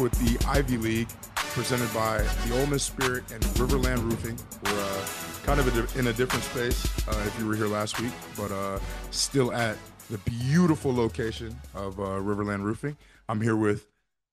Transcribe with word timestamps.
with 0.00 0.12
the 0.12 0.42
Ivey 0.48 0.78
League, 0.78 1.08
presented 1.34 1.92
by 1.92 2.18
the 2.46 2.58
Ole 2.58 2.66
Miss 2.66 2.82
Spirit 2.82 3.30
and 3.32 3.42
Riverland 3.56 4.02
Roofing. 4.02 4.38
We're 4.64 4.80
uh, 4.80 5.06
kind 5.44 5.60
of 5.60 5.96
in 5.96 6.06
a 6.06 6.12
different 6.14 6.42
space 6.44 7.06
uh, 7.06 7.22
if 7.26 7.38
you 7.38 7.46
were 7.46 7.54
here 7.54 7.66
last 7.66 8.00
week, 8.00 8.12
but 8.34 8.50
uh, 8.50 8.78
still 9.10 9.52
at 9.52 9.76
the 10.08 10.16
beautiful 10.18 10.94
location 10.94 11.54
of 11.74 12.00
uh, 12.00 12.02
Riverland 12.02 12.62
Roofing. 12.62 12.96
I'm 13.28 13.42
here 13.42 13.56
with 13.56 13.88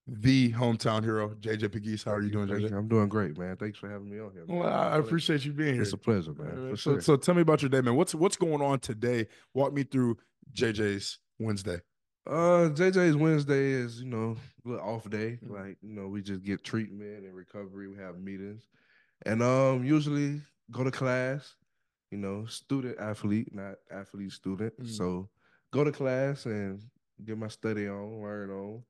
the 0.08 0.54
hometown 0.54 1.04
hero, 1.04 1.30
JJ 1.42 1.70
Pegues. 1.70 2.06
How 2.06 2.14
are 2.14 2.22
you 2.22 2.30
doing, 2.30 2.48
JJ? 2.48 2.72
I'm 2.72 2.88
doing 2.88 3.10
great, 3.10 3.38
man. 3.38 3.58
Thanks 3.58 3.78
for 3.78 3.90
having 3.90 4.10
me 4.10 4.20
on 4.20 4.32
here. 4.32 4.46
man. 4.48 4.60
Well, 4.60 4.70
I 4.70 4.98
appreciate 4.98 5.44
you 5.44 5.52
being 5.52 5.74
here. 5.74 5.84
It's 5.84 5.92
a 5.92 5.98
pleasure, 5.98 6.34
man. 6.34 6.72
Uh, 6.72 6.76
so, 6.78 6.94
sure. 6.94 7.02
so 7.02 7.18
tell 7.18 7.36
me 7.36 7.42
about 7.42 7.62
your 7.62 7.70
day, 7.70 7.82
man. 7.82 7.96
What's 7.96 8.16
what's 8.16 8.38
going 8.38 8.62
on 8.62 8.80
today? 8.80 9.28
Walk 9.54 9.74
me 9.74 9.84
through 9.84 10.18
JJ's 10.54 11.20
Wednesday. 11.40 11.82
Uh, 12.26 12.70
JJ's 12.74 13.16
Wednesday 13.16 13.72
is 13.72 14.02
you 14.02 14.08
know 14.10 14.36
little 14.68 14.86
off 14.88 15.10
day. 15.10 15.40
Mhm. 15.44 15.52
Like 15.52 15.78
you 15.82 15.94
know, 15.94 16.08
we 16.08 16.22
just 16.22 16.44
get 16.44 16.64
treatment 16.64 17.26
and 17.26 17.36
recovery. 17.36 17.88
We 17.88 17.98
have 17.98 18.20
meetings, 18.20 18.68
and 19.26 19.42
um, 19.42 19.84
usually 19.84 20.42
go 20.72 20.84
to 20.84 20.92
class. 20.92 21.56
You 22.12 22.18
know, 22.20 22.46
student 22.46 22.98
athlete, 23.00 23.54
not 23.54 23.76
athlete 23.92 24.32
student. 24.32 24.74
Mm. 24.80 24.90
So 24.90 25.30
go 25.72 25.84
to 25.84 25.92
class 25.92 26.46
and 26.46 26.82
get 27.26 27.38
my 27.38 27.50
study 27.50 27.88
on, 27.88 28.22
learn 28.22 28.50
on, 28.50 28.84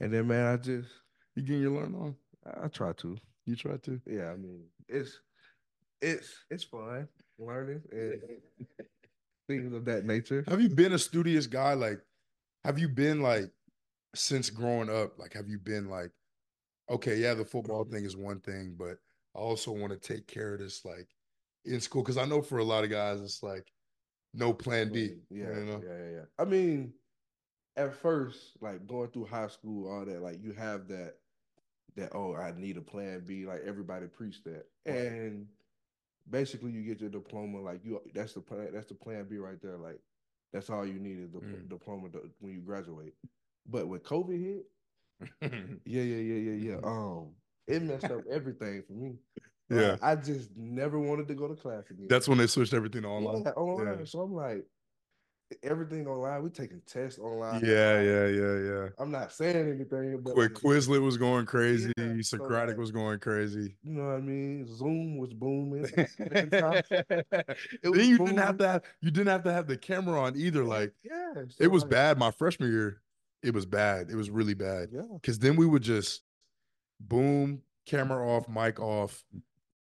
and 0.00 0.12
then 0.12 0.26
man, 0.26 0.46
I 0.46 0.56
just 0.56 0.88
You 1.36 1.42
getting 1.42 1.62
your 1.62 1.72
learn 1.72 1.94
on? 1.94 2.16
I, 2.44 2.64
I 2.64 2.68
try 2.68 2.92
to. 2.94 3.16
You 3.46 3.56
try 3.56 3.76
to. 3.76 4.00
Yeah, 4.06 4.32
I 4.32 4.36
mean, 4.36 4.64
it's 4.88 5.20
it's 6.00 6.44
it's 6.50 6.64
fun 6.64 7.08
learning 7.38 7.82
and 7.92 8.20
things 9.48 9.72
of 9.72 9.84
that 9.86 10.04
nature. 10.04 10.44
Have 10.48 10.60
you 10.60 10.68
been 10.68 10.92
a 10.92 10.98
studious 10.98 11.46
guy? 11.46 11.74
Like, 11.74 12.00
have 12.64 12.78
you 12.78 12.88
been 12.88 13.22
like 13.22 13.50
since 14.14 14.50
growing 14.50 14.90
up? 14.90 15.18
Like, 15.18 15.34
have 15.34 15.48
you 15.48 15.58
been 15.58 15.88
like, 15.88 16.10
okay, 16.90 17.16
yeah, 17.16 17.34
the 17.34 17.44
football 17.44 17.84
thing 17.84 18.04
is 18.04 18.16
one 18.16 18.40
thing, 18.40 18.74
but 18.78 18.96
I 19.34 19.40
also 19.40 19.72
want 19.72 19.92
to 19.92 19.98
take 19.98 20.26
care 20.26 20.54
of 20.54 20.60
this 20.60 20.84
like 20.84 21.08
in 21.64 21.80
school 21.80 22.02
because 22.02 22.16
I 22.18 22.24
know 22.24 22.42
for 22.42 22.58
a 22.58 22.64
lot 22.64 22.84
of 22.84 22.90
guys 22.90 23.20
it's 23.20 23.42
like 23.42 23.70
no 24.34 24.52
plan 24.52 24.90
B. 24.92 25.16
Yeah, 25.30 25.46
you 25.58 25.64
know? 25.66 25.82
yeah, 25.84 25.98
yeah, 25.98 26.10
yeah. 26.16 26.24
I 26.38 26.44
mean, 26.44 26.92
at 27.76 27.94
first, 27.94 28.56
like 28.60 28.86
going 28.86 29.10
through 29.10 29.26
high 29.26 29.48
school, 29.48 29.90
all 29.90 30.04
that, 30.04 30.22
like 30.22 30.42
you 30.42 30.52
have 30.52 30.88
that 30.88 31.14
that 31.96 32.10
oh, 32.14 32.34
I 32.34 32.52
need 32.56 32.76
a 32.76 32.80
plan 32.82 33.22
B. 33.26 33.46
Like 33.46 33.62
everybody 33.66 34.06
preached 34.06 34.44
that, 34.44 34.66
Right. 34.86 34.96
and 34.96 35.46
basically 36.30 36.70
you 36.72 36.82
get 36.82 37.00
your 37.00 37.10
diploma. 37.10 37.60
Like 37.60 37.84
you, 37.84 38.00
that's 38.14 38.32
the 38.34 38.40
plan. 38.40 38.68
That's 38.72 38.88
the 38.88 38.94
plan 38.94 39.26
B 39.28 39.38
right 39.38 39.60
there. 39.62 39.76
Like 39.76 40.00
that's 40.52 40.70
all 40.70 40.86
you 40.86 40.98
need 40.98 41.18
is 41.18 41.32
the 41.32 41.38
Mm. 41.38 41.68
diploma 41.68 42.08
to, 42.10 42.30
when 42.40 42.54
you 42.54 42.60
graduate. 42.60 43.14
But 43.68 43.88
when 43.88 44.00
COVID 44.00 44.40
hit, 44.40 44.64
yeah, 45.84 46.02
yeah, 46.02 46.16
yeah, 46.16 46.52
yeah, 46.52 46.70
yeah. 46.70 46.76
Um, 46.82 47.32
it 47.66 47.82
messed 47.82 48.04
up 48.04 48.22
everything 48.30 48.82
for 48.86 48.94
me. 48.94 49.14
Like, 49.70 49.82
yeah, 49.82 49.96
I 50.00 50.16
just 50.16 50.48
never 50.56 50.98
wanted 50.98 51.28
to 51.28 51.34
go 51.34 51.46
to 51.46 51.54
class 51.54 51.84
again. 51.90 52.06
that's 52.08 52.26
when 52.26 52.38
they 52.38 52.46
switched 52.46 52.72
everything 52.72 53.04
online. 53.04 53.42
Yeah, 53.44 53.50
online. 53.50 53.98
Yeah. 53.98 54.04
So 54.06 54.22
I'm 54.22 54.32
like, 54.32 54.64
everything 55.62 56.06
online. 56.06 56.42
We 56.42 56.50
taking 56.50 56.80
tests 56.86 57.18
online. 57.18 57.64
Yeah, 57.64 58.00
yeah, 58.00 58.26
yeah, 58.26 58.58
yeah. 58.58 58.88
I'm 58.98 59.10
not 59.10 59.32
saying 59.32 59.56
anything, 59.56 60.20
but 60.22 60.34
Quick 60.34 60.54
like, 60.54 60.62
Quizlet 60.62 61.02
was 61.02 61.16
going 61.16 61.46
crazy. 61.46 61.92
Yeah, 61.96 62.14
so, 62.16 62.38
Socratic 62.38 62.74
like- 62.74 62.78
was 62.78 62.90
going 62.90 63.18
crazy. 63.18 63.76
you 63.82 63.94
know 63.94 64.06
what 64.06 64.16
I 64.16 64.20
mean? 64.20 64.66
Zoom 64.66 65.18
was 65.18 65.32
booming. 65.32 65.82
was 65.82 65.88
you 68.06 68.18
didn't 68.18 68.38
have 68.38 68.58
to 68.58 68.68
have 68.68 68.82
you 69.00 69.10
didn't 69.10 69.28
have 69.28 69.44
to 69.44 69.52
have 69.52 69.66
the 69.66 69.76
camera 69.76 70.20
on 70.20 70.36
either. 70.36 70.64
Like 70.64 70.92
yeah, 71.02 71.34
so 71.34 71.44
it 71.60 71.70
was 71.70 71.82
like, 71.82 71.90
bad. 71.90 72.18
My 72.18 72.30
freshman 72.30 72.70
year, 72.70 73.00
it 73.42 73.54
was 73.54 73.66
bad. 73.66 74.10
It 74.10 74.16
was 74.16 74.30
really 74.30 74.54
bad. 74.54 74.88
Yeah, 74.92 75.02
Cause 75.22 75.38
then 75.38 75.56
we 75.56 75.66
would 75.66 75.82
just 75.82 76.22
boom, 77.00 77.62
camera 77.86 78.26
off, 78.28 78.48
mic 78.48 78.80
off, 78.80 79.24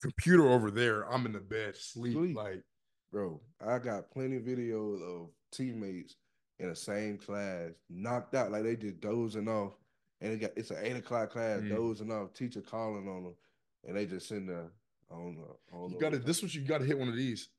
computer 0.01 0.49
over 0.49 0.71
there. 0.71 1.03
I'm 1.11 1.25
in 1.25 1.33
the 1.33 1.39
bed, 1.39 1.75
sleep. 1.77 2.13
Sleep. 2.13 2.35
Like 2.35 2.63
bro. 3.11 3.39
I 3.65 3.79
got 3.79 4.11
plenty 4.11 4.37
of 4.37 4.43
videos 4.43 5.01
of 5.01 5.29
teammates 5.51 6.15
in 6.59 6.69
the 6.69 6.75
same 6.75 7.17
class 7.17 7.71
knocked 7.89 8.35
out, 8.35 8.51
like 8.51 8.63
they 8.63 8.75
just 8.75 8.99
dozing 8.99 9.47
off, 9.47 9.73
and 10.21 10.33
it 10.33 10.41
got 10.41 10.51
it's 10.55 10.71
an 10.71 10.77
eight 10.81 10.95
o'clock 10.97 11.31
class, 11.31 11.61
Mm. 11.61 11.69
dozing 11.69 12.11
off. 12.11 12.33
Teacher 12.33 12.61
calling 12.61 13.07
on 13.07 13.23
them, 13.23 13.35
and 13.85 13.95
they 13.97 14.05
just 14.05 14.27
sitting 14.27 14.47
there. 14.47 14.71
I 15.11 15.15
don't 15.15 15.35
know. 15.35 15.57
I 15.71 15.75
don't 15.75 15.89
you 15.89 15.93
know 15.95 15.99
gotta 15.99 16.17
what 16.17 16.25
this 16.25 16.41
was 16.41 16.55
you 16.55 16.61
gotta 16.63 16.85
hit 16.85 16.97
one 16.97 17.09
of 17.09 17.15
these. 17.15 17.49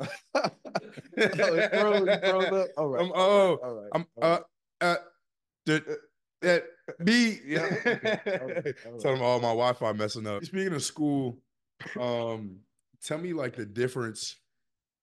Oh, 0.00 0.08
it 1.16 1.34
froze, 1.34 2.08
it 2.08 2.20
froze 2.20 2.52
up. 2.52 2.68
All 2.76 2.88
right. 2.88 3.02
Um, 3.02 3.12
oh, 3.14 3.58
all 3.62 3.74
right. 3.74 3.90
I'm 3.94 4.06
all 4.16 4.32
uh 4.32 4.38
uh 4.80 4.96
did 5.64 5.84
that 6.42 6.64
B 7.04 7.38
Yeah, 7.46 7.64
okay, 7.64 7.98
okay, 8.26 8.74
all 8.86 8.98
Tell 8.98 9.14
them 9.14 9.22
all 9.22 9.40
my 9.40 9.48
Wi-Fi 9.48 9.92
messing 9.92 10.26
up. 10.26 10.44
Speaking 10.44 10.74
of 10.74 10.82
school, 10.82 11.38
um, 11.98 12.60
tell 13.02 13.18
me 13.18 13.32
like 13.32 13.56
the 13.56 13.66
difference 13.66 14.36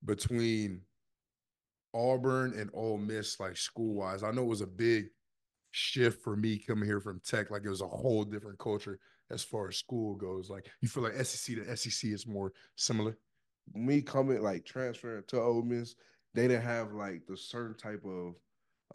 between 0.05 0.81
Auburn 1.93 2.53
and 2.57 2.69
Ole 2.73 2.97
Miss, 2.97 3.39
like 3.39 3.57
school 3.57 3.95
wise. 3.95 4.23
I 4.23 4.31
know 4.31 4.43
it 4.43 4.47
was 4.47 4.61
a 4.61 4.67
big 4.67 5.05
shift 5.71 6.23
for 6.23 6.35
me 6.35 6.57
coming 6.59 6.85
here 6.85 7.01
from 7.01 7.21
Tech. 7.25 7.51
Like 7.51 7.63
it 7.65 7.69
was 7.69 7.81
a 7.81 7.87
whole 7.87 8.23
different 8.23 8.59
culture 8.59 8.99
as 9.31 9.43
far 9.43 9.69
as 9.69 9.77
school 9.77 10.15
goes. 10.15 10.49
Like 10.49 10.69
you 10.81 10.87
feel 10.87 11.03
like 11.03 11.13
SEC 11.25 11.55
to 11.55 11.75
SEC 11.75 12.11
is 12.11 12.27
more 12.27 12.53
similar. 12.75 13.17
Me 13.73 14.01
coming 14.01 14.41
like 14.41 14.65
transferring 14.65 15.23
to 15.27 15.41
Ole 15.41 15.61
Miss, 15.61 15.95
they 16.33 16.47
didn't 16.47 16.63
have 16.63 16.93
like 16.93 17.25
the 17.27 17.37
certain 17.37 17.75
type 17.75 18.03
of 18.05 18.35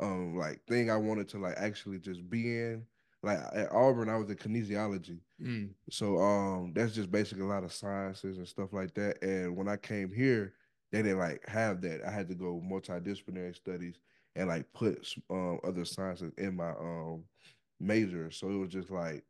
um 0.01 0.37
like 0.37 0.61
thing 0.69 0.91
I 0.91 0.97
wanted 0.97 1.29
to 1.31 1.39
like 1.39 1.55
actually 1.57 1.99
just 1.99 2.29
be 2.29 2.57
in. 2.57 2.85
Like 3.23 3.39
at 3.53 3.73
Auburn, 3.73 4.09
I 4.09 4.17
was 4.17 4.31
in 4.31 4.37
kinesiology. 4.37 5.19
Mm. 5.43 5.71
So 5.91 6.19
um 6.19 6.73
that's 6.75 6.95
just 6.95 7.11
basically 7.11 7.45
a 7.45 7.49
lot 7.49 7.65
of 7.65 7.73
sciences 7.73 8.39
and 8.39 8.47
stuff 8.47 8.73
like 8.73 8.95
that. 8.95 9.23
And 9.23 9.57
when 9.57 9.69
I 9.69 9.77
came 9.77 10.13
here, 10.13 10.55
they 10.93 11.03
didn't 11.03 11.19
like 11.19 11.47
have 11.49 11.81
that. 11.83 12.03
I 12.07 12.11
had 12.11 12.29
to 12.29 12.35
go 12.35 12.63
multidisciplinary 12.65 13.57
studies 13.57 13.97
and 14.37 14.49
like 14.49 14.73
put 14.73 15.13
um 15.31 15.59
other 15.65 15.85
sciences 15.85 16.33
in 16.39 16.57
my 16.57 16.71
um 16.71 17.25
major. 17.81 18.31
So 18.31 18.49
it 18.51 18.57
was 18.57 18.71
just 18.71 18.91
like 18.91 19.25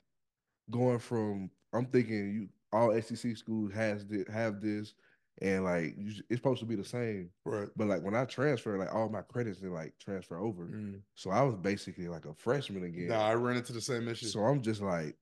going 0.70 0.98
from 0.98 1.50
I'm 1.72 1.86
thinking 1.86 2.32
you 2.32 2.48
all 2.72 2.92
SEC 3.00 3.36
schools 3.36 3.72
has 3.72 4.04
this, 4.06 4.24
have 4.30 4.60
this 4.60 4.94
and 5.40 5.64
like 5.64 5.94
you, 5.96 6.12
it's 6.28 6.38
supposed 6.38 6.60
to 6.60 6.66
be 6.66 6.74
the 6.74 6.84
same. 6.84 7.30
Right. 7.44 7.68
But 7.76 7.88
like 7.88 8.02
when 8.02 8.14
I 8.14 8.24
transferred, 8.24 8.78
like 8.78 8.94
all 8.94 9.08
my 9.08 9.22
credits 9.22 9.58
didn't 9.58 9.74
like 9.74 9.94
transfer 10.00 10.38
over. 10.38 10.64
Mm. 10.64 11.00
So 11.14 11.30
I 11.30 11.42
was 11.42 11.54
basically 11.54 12.08
like 12.08 12.24
a 12.24 12.34
freshman 12.34 12.84
again. 12.84 13.08
Nah, 13.08 13.26
I 13.26 13.34
ran 13.34 13.56
into 13.56 13.72
the 13.72 13.80
same 13.80 14.08
issue. 14.08 14.26
So 14.26 14.40
I'm 14.40 14.62
just 14.62 14.82
like, 14.82 15.16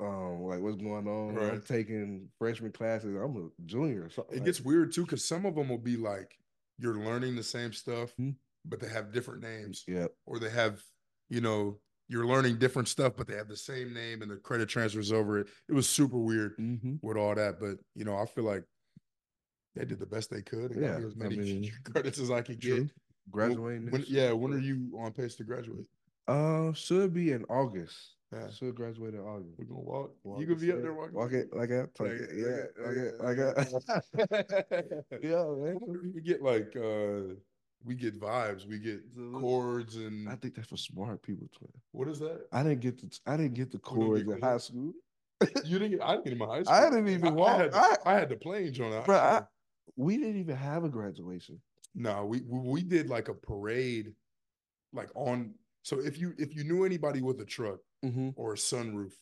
um, 0.00 0.42
like 0.42 0.60
what's 0.60 0.76
going 0.76 1.06
on? 1.06 1.34
Right. 1.34 1.52
I'm 1.52 1.62
taking 1.62 2.28
freshman 2.38 2.72
classes. 2.72 3.14
I'm 3.14 3.36
a 3.36 3.64
junior. 3.66 4.10
So 4.10 4.26
It 4.30 4.36
like 4.36 4.44
gets 4.44 4.60
weird 4.60 4.92
too, 4.92 5.02
because 5.02 5.24
some 5.24 5.46
of 5.46 5.54
them 5.54 5.68
will 5.68 5.78
be 5.78 5.96
like 5.96 6.36
you're 6.78 6.96
learning 6.96 7.36
the 7.36 7.42
same 7.42 7.72
stuff, 7.72 8.12
Hmm. 8.16 8.30
but 8.64 8.80
they 8.80 8.88
have 8.88 9.12
different 9.12 9.42
names. 9.42 9.84
Yeah, 9.86 10.08
or 10.26 10.40
they 10.40 10.50
have, 10.50 10.82
you 11.28 11.40
know, 11.40 11.78
you're 12.08 12.26
learning 12.26 12.58
different 12.58 12.88
stuff, 12.88 13.14
but 13.16 13.28
they 13.28 13.36
have 13.36 13.48
the 13.48 13.56
same 13.56 13.94
name 13.94 14.22
and 14.22 14.30
the 14.30 14.36
credit 14.36 14.68
transfers 14.68 15.12
over 15.12 15.38
it. 15.38 15.46
It 15.68 15.72
was 15.72 15.88
super 15.88 16.18
weird 16.18 16.58
mm-hmm. 16.58 16.96
with 17.00 17.16
all 17.16 17.34
that, 17.34 17.60
but 17.60 17.76
you 17.94 18.04
know, 18.04 18.16
I 18.16 18.26
feel 18.26 18.44
like 18.44 18.64
they 19.74 19.84
did 19.84 19.98
the 19.98 20.06
best 20.06 20.30
they 20.30 20.42
could 20.42 20.72
and 20.72 20.80
got 20.80 20.80
Yeah, 20.80 20.98
me 20.98 21.04
as 21.06 21.14
I 21.14 21.18
many 21.24 21.36
mean, 21.38 21.72
credits 21.84 22.18
as 22.18 22.30
I 22.30 22.42
could 22.42 22.60
true. 22.60 22.88
graduating. 23.30 23.90
When, 23.90 24.00
next 24.00 24.10
yeah, 24.10 24.32
when 24.32 24.52
are 24.52 24.58
you 24.58 24.90
on 24.98 25.12
pace 25.12 25.34
to 25.36 25.44
graduate? 25.44 25.86
Uh, 26.28 26.72
should 26.72 27.12
be 27.12 27.32
in 27.32 27.44
August. 27.44 28.16
Yeah. 28.32 28.48
Should 28.50 28.74
graduate 28.74 29.12
in 29.14 29.20
August. 29.20 29.58
We're 29.58 29.66
gonna 29.66 29.80
walk. 29.80 30.14
Walk 30.24 30.40
you 30.40 30.46
gonna 30.46 30.58
be 30.58 30.72
up 30.72 30.80
there 30.82 30.94
walking. 30.94 31.14
Walk 31.14 31.32
it 31.32 31.54
like 31.54 31.70
I 31.70 31.82
talk 31.94 32.00
Like 32.00 32.12
it, 32.12 32.30
Yeah, 32.34 32.86
like 32.86 32.96
like 33.20 33.38
it, 33.38 33.60
like 33.60 34.52
like 35.12 35.22
Yeah, 35.22 35.44
man. 35.58 36.12
We 36.14 36.20
get 36.22 36.42
like 36.42 36.74
uh 36.76 37.34
we 37.84 37.94
get 37.96 38.18
vibes, 38.20 38.66
we 38.66 38.78
get 38.78 39.02
chords 39.32 39.96
and 39.96 40.28
I 40.28 40.36
think 40.36 40.54
that's 40.54 40.68
for 40.68 40.76
smart 40.76 41.20
people, 41.22 41.48
twin. 41.58 41.68
what 41.90 42.08
is 42.08 42.20
that? 42.20 42.46
I 42.52 42.62
didn't 42.62 42.80
get 42.80 42.98
the 43.00 43.18
I 43.26 43.36
didn't 43.36 43.54
get 43.54 43.70
the 43.72 43.78
chords 43.78 44.22
get 44.22 44.36
in 44.36 44.42
high 44.42 44.58
school. 44.58 44.92
You 45.64 45.78
didn't 45.80 45.90
get 45.98 46.02
I 46.02 46.12
didn't 46.12 46.24
get 46.24 46.32
in 46.34 46.38
my 46.38 46.46
high 46.46 46.62
school. 46.62 46.74
I 46.74 46.84
didn't 46.90 47.08
even 47.08 47.28
I, 47.28 47.30
walk. 47.32 47.48
I 47.48 47.56
had, 47.62 47.74
I- 47.74 47.96
I 48.06 48.14
had 48.14 48.28
the 48.28 48.36
plane 48.36 48.72
joint. 48.72 49.04
Bro, 49.04 49.16
I, 49.16 49.42
we 49.96 50.16
didn't 50.16 50.38
even 50.38 50.56
have 50.56 50.84
a 50.84 50.88
graduation. 50.88 51.60
No, 51.94 52.24
we, 52.24 52.40
we 52.46 52.82
did 52.82 53.08
like 53.10 53.28
a 53.28 53.34
parade, 53.34 54.12
like 54.92 55.10
on. 55.14 55.54
So 55.82 56.00
if 56.00 56.18
you 56.18 56.34
if 56.38 56.54
you 56.54 56.64
knew 56.64 56.84
anybody 56.84 57.22
with 57.22 57.40
a 57.40 57.44
truck 57.44 57.78
Mm-hmm. 58.04 58.30
or 58.34 58.54
a 58.54 58.56
sunroof, 58.56 59.12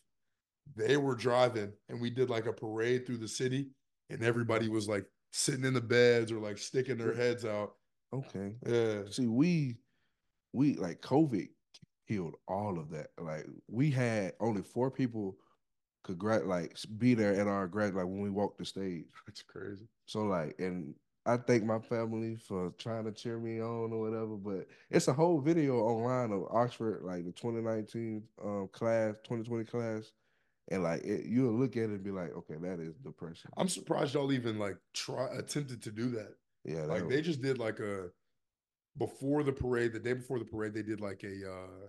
they 0.75 0.97
were 0.97 1.15
driving, 1.15 1.71
and 1.91 2.01
we 2.01 2.09
did 2.09 2.31
like 2.31 2.47
a 2.47 2.53
parade 2.53 3.07
through 3.07 3.19
the 3.19 3.29
city, 3.29 3.69
and 4.09 4.23
everybody 4.23 4.69
was 4.71 4.89
like 4.89 5.05
sitting 5.33 5.65
in 5.67 5.75
the 5.75 5.81
beds 5.83 6.33
or 6.33 6.39
like 6.39 6.57
sticking 6.57 6.97
their 6.97 7.15
heads 7.15 7.45
out. 7.45 7.73
Okay. 8.13 8.55
Yeah, 8.67 9.03
See, 9.11 9.27
we 9.27 9.77
we 10.53 10.75
like 10.77 11.01
COVID 11.03 11.49
killed 12.09 12.37
all 12.49 12.79
of 12.79 12.91
that. 12.91 13.09
Like 13.19 13.47
we 13.69 13.91
had 13.91 14.33
only 14.41 14.63
four 14.63 14.91
people 14.91 15.37
could 16.03 16.19
grad 16.19 16.47
like 16.47 16.77
be 16.99 17.15
there 17.15 17.35
at 17.35 17.47
our 17.47 17.67
grad 17.67 17.95
like 17.95 18.07
when 18.07 18.21
we 18.21 18.31
walked 18.31 18.59
the 18.59 18.65
stage. 18.65 19.05
that's 19.27 19.43
crazy. 19.43 19.87
So 20.07 20.23
like 20.23 20.57
and 20.59 20.95
I 21.27 21.37
thank 21.37 21.65
my 21.65 21.79
family 21.79 22.37
for 22.37 22.73
trying 22.79 23.05
to 23.05 23.13
cheer 23.13 23.39
me 23.39 23.61
on 23.61 23.93
or 23.93 24.01
whatever. 24.01 24.37
But 24.37 24.67
it's 24.91 25.09
a 25.09 25.13
whole 25.13 25.41
video 25.41 25.77
online 25.77 26.33
of 26.33 26.47
Oxford, 26.51 27.03
like 27.03 27.25
the 27.25 27.33
2019 27.33 28.23
um, 28.43 28.69
class, 28.73 29.15
2020 29.25 29.65
class, 29.65 30.13
and 30.71 30.83
like 30.83 31.05
it, 31.05 31.27
you'll 31.27 31.53
look 31.53 31.77
at 31.77 31.85
it 31.85 31.91
and 31.91 32.05
be 32.05 32.11
like, 32.11 32.35
okay, 32.37 32.55
that 32.61 32.81
is 32.81 32.97
depression. 32.97 33.51
I'm 33.57 33.69
surprised 33.69 34.15
y'all 34.15 34.33
even 34.33 34.59
like 34.59 34.77
try 34.95 35.29
attempted 35.37 35.83
to 35.83 35.91
do 35.91 36.11
that. 36.11 36.35
Yeah, 36.65 36.85
Like 36.85 37.03
that 37.03 37.11
they 37.11 37.21
just 37.21 37.43
did 37.43 37.59
like 37.59 37.81
a 37.81 38.09
before 38.97 39.43
the 39.43 39.53
parade, 39.53 39.93
the 39.93 40.01
day 40.01 40.15
before 40.15 40.39
the 40.39 40.45
parade, 40.45 40.75
they 40.75 40.83
did 40.83 41.01
like 41.01 41.23
a 41.23 41.51
uh 41.51 41.89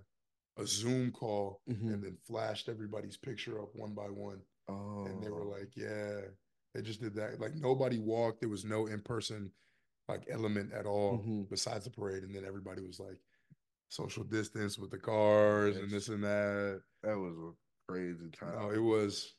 a 0.57 0.65
Zoom 0.65 1.11
call 1.11 1.61
Mhm. 1.69 1.93
and 1.93 2.03
then 2.03 2.17
flashed 2.27 2.67
everybody's 2.69 3.17
picture 3.17 3.61
up 3.61 3.73
one 3.75 3.93
by 3.93 4.09
one. 4.09 4.41
oh, 4.67 5.05
And 5.05 5.21
they 5.23 5.29
were 5.29 5.45
like, 5.45 5.75
Yeah, 5.75 6.21
they 6.73 6.81
just 6.81 7.01
did 7.01 7.15
that. 7.15 7.39
Like 7.39 7.55
nobody 7.55 7.99
walked, 7.99 8.39
there 8.41 8.49
was 8.49 8.65
no 8.65 8.87
in-person 8.87 9.51
like 10.07 10.25
element 10.29 10.73
at 10.73 10.85
all 10.85 11.19
Mhm. 11.19 11.49
besides 11.49 11.85
the 11.85 11.91
parade. 11.91 12.23
And 12.23 12.33
then 12.35 12.45
everybody 12.45 12.81
was 12.81 12.99
like 12.99 13.19
social 13.89 14.23
distance 14.23 14.77
with 14.77 14.91
the 14.91 14.99
cars 14.99 15.77
and 15.77 15.89
this 15.91 16.07
and 16.09 16.23
that. 16.23 16.83
that 17.03 17.17
was 17.17 17.37
a 17.37 17.51
crazy 17.91 18.29
time. 18.31 18.55
No, 18.55 18.71
it 18.71 18.79
was 18.79 19.35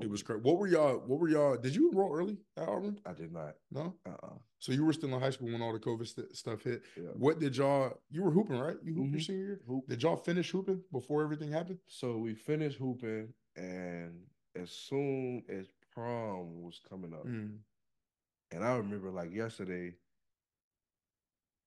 it 0.00 0.10
was 0.10 0.22
crazy. 0.22 0.40
What 0.42 0.58
were 0.58 0.66
y'all 0.66 0.96
what 1.06 1.20
were 1.20 1.28
y'all 1.28 1.56
did 1.56 1.74
you 1.74 1.90
enroll 1.90 2.12
early 2.14 2.38
at 2.56 2.68
Auburn? 2.68 2.98
I 3.06 3.12
did 3.12 3.32
not. 3.32 3.54
No? 3.70 3.94
Uh. 4.06 4.10
uh 4.22 4.38
So 4.58 4.72
you 4.72 4.84
were 4.84 4.92
still 4.92 5.14
in 5.14 5.20
high 5.20 5.30
school 5.30 5.52
when 5.52 5.62
all 5.62 5.72
the 5.72 5.78
COVID 5.78 6.06
st- 6.06 6.34
stuff 6.36 6.62
hit. 6.64 6.82
Yeah. 6.96 7.10
What 7.14 7.38
did 7.38 7.56
y'all? 7.56 8.00
You 8.10 8.22
were 8.24 8.30
hooping, 8.32 8.58
right? 8.58 8.76
You 8.82 8.94
hooped 8.94 9.10
your 9.12 9.20
Mhm. 9.20 9.26
senior 9.26 9.44
year. 9.44 9.60
Hoop. 9.68 9.86
Did 9.88 10.02
y'all 10.02 10.16
finish 10.16 10.50
hooping 10.50 10.82
before 10.90 11.22
everything 11.22 11.50
happened? 11.52 11.78
So 11.86 12.18
we 12.18 12.34
finished 12.34 12.78
hooping, 12.78 13.32
and 13.56 14.26
as 14.56 14.70
soon 14.70 15.44
as 15.48 15.66
prom 15.92 16.62
was 16.62 16.80
coming 16.88 17.12
up, 17.14 17.24
Mm. 17.26 17.58
and 18.50 18.64
I 18.64 18.76
remember 18.76 19.10
like 19.10 19.32
yesterday. 19.32 19.94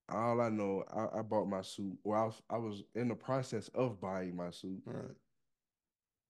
All 0.09 0.39
I 0.39 0.47
know, 0.49 0.85
I, 0.89 1.19
I 1.19 1.21
bought 1.21 1.47
my 1.49 1.61
suit. 1.61 1.97
Well, 2.05 2.21
I 2.21 2.25
was, 2.25 2.41
I 2.49 2.57
was 2.57 2.83
in 2.95 3.09
the 3.09 3.15
process 3.15 3.67
of 3.75 3.99
buying 3.99 4.35
my 4.37 4.51
suit. 4.51 4.81
All 4.87 4.93
right. 4.93 5.15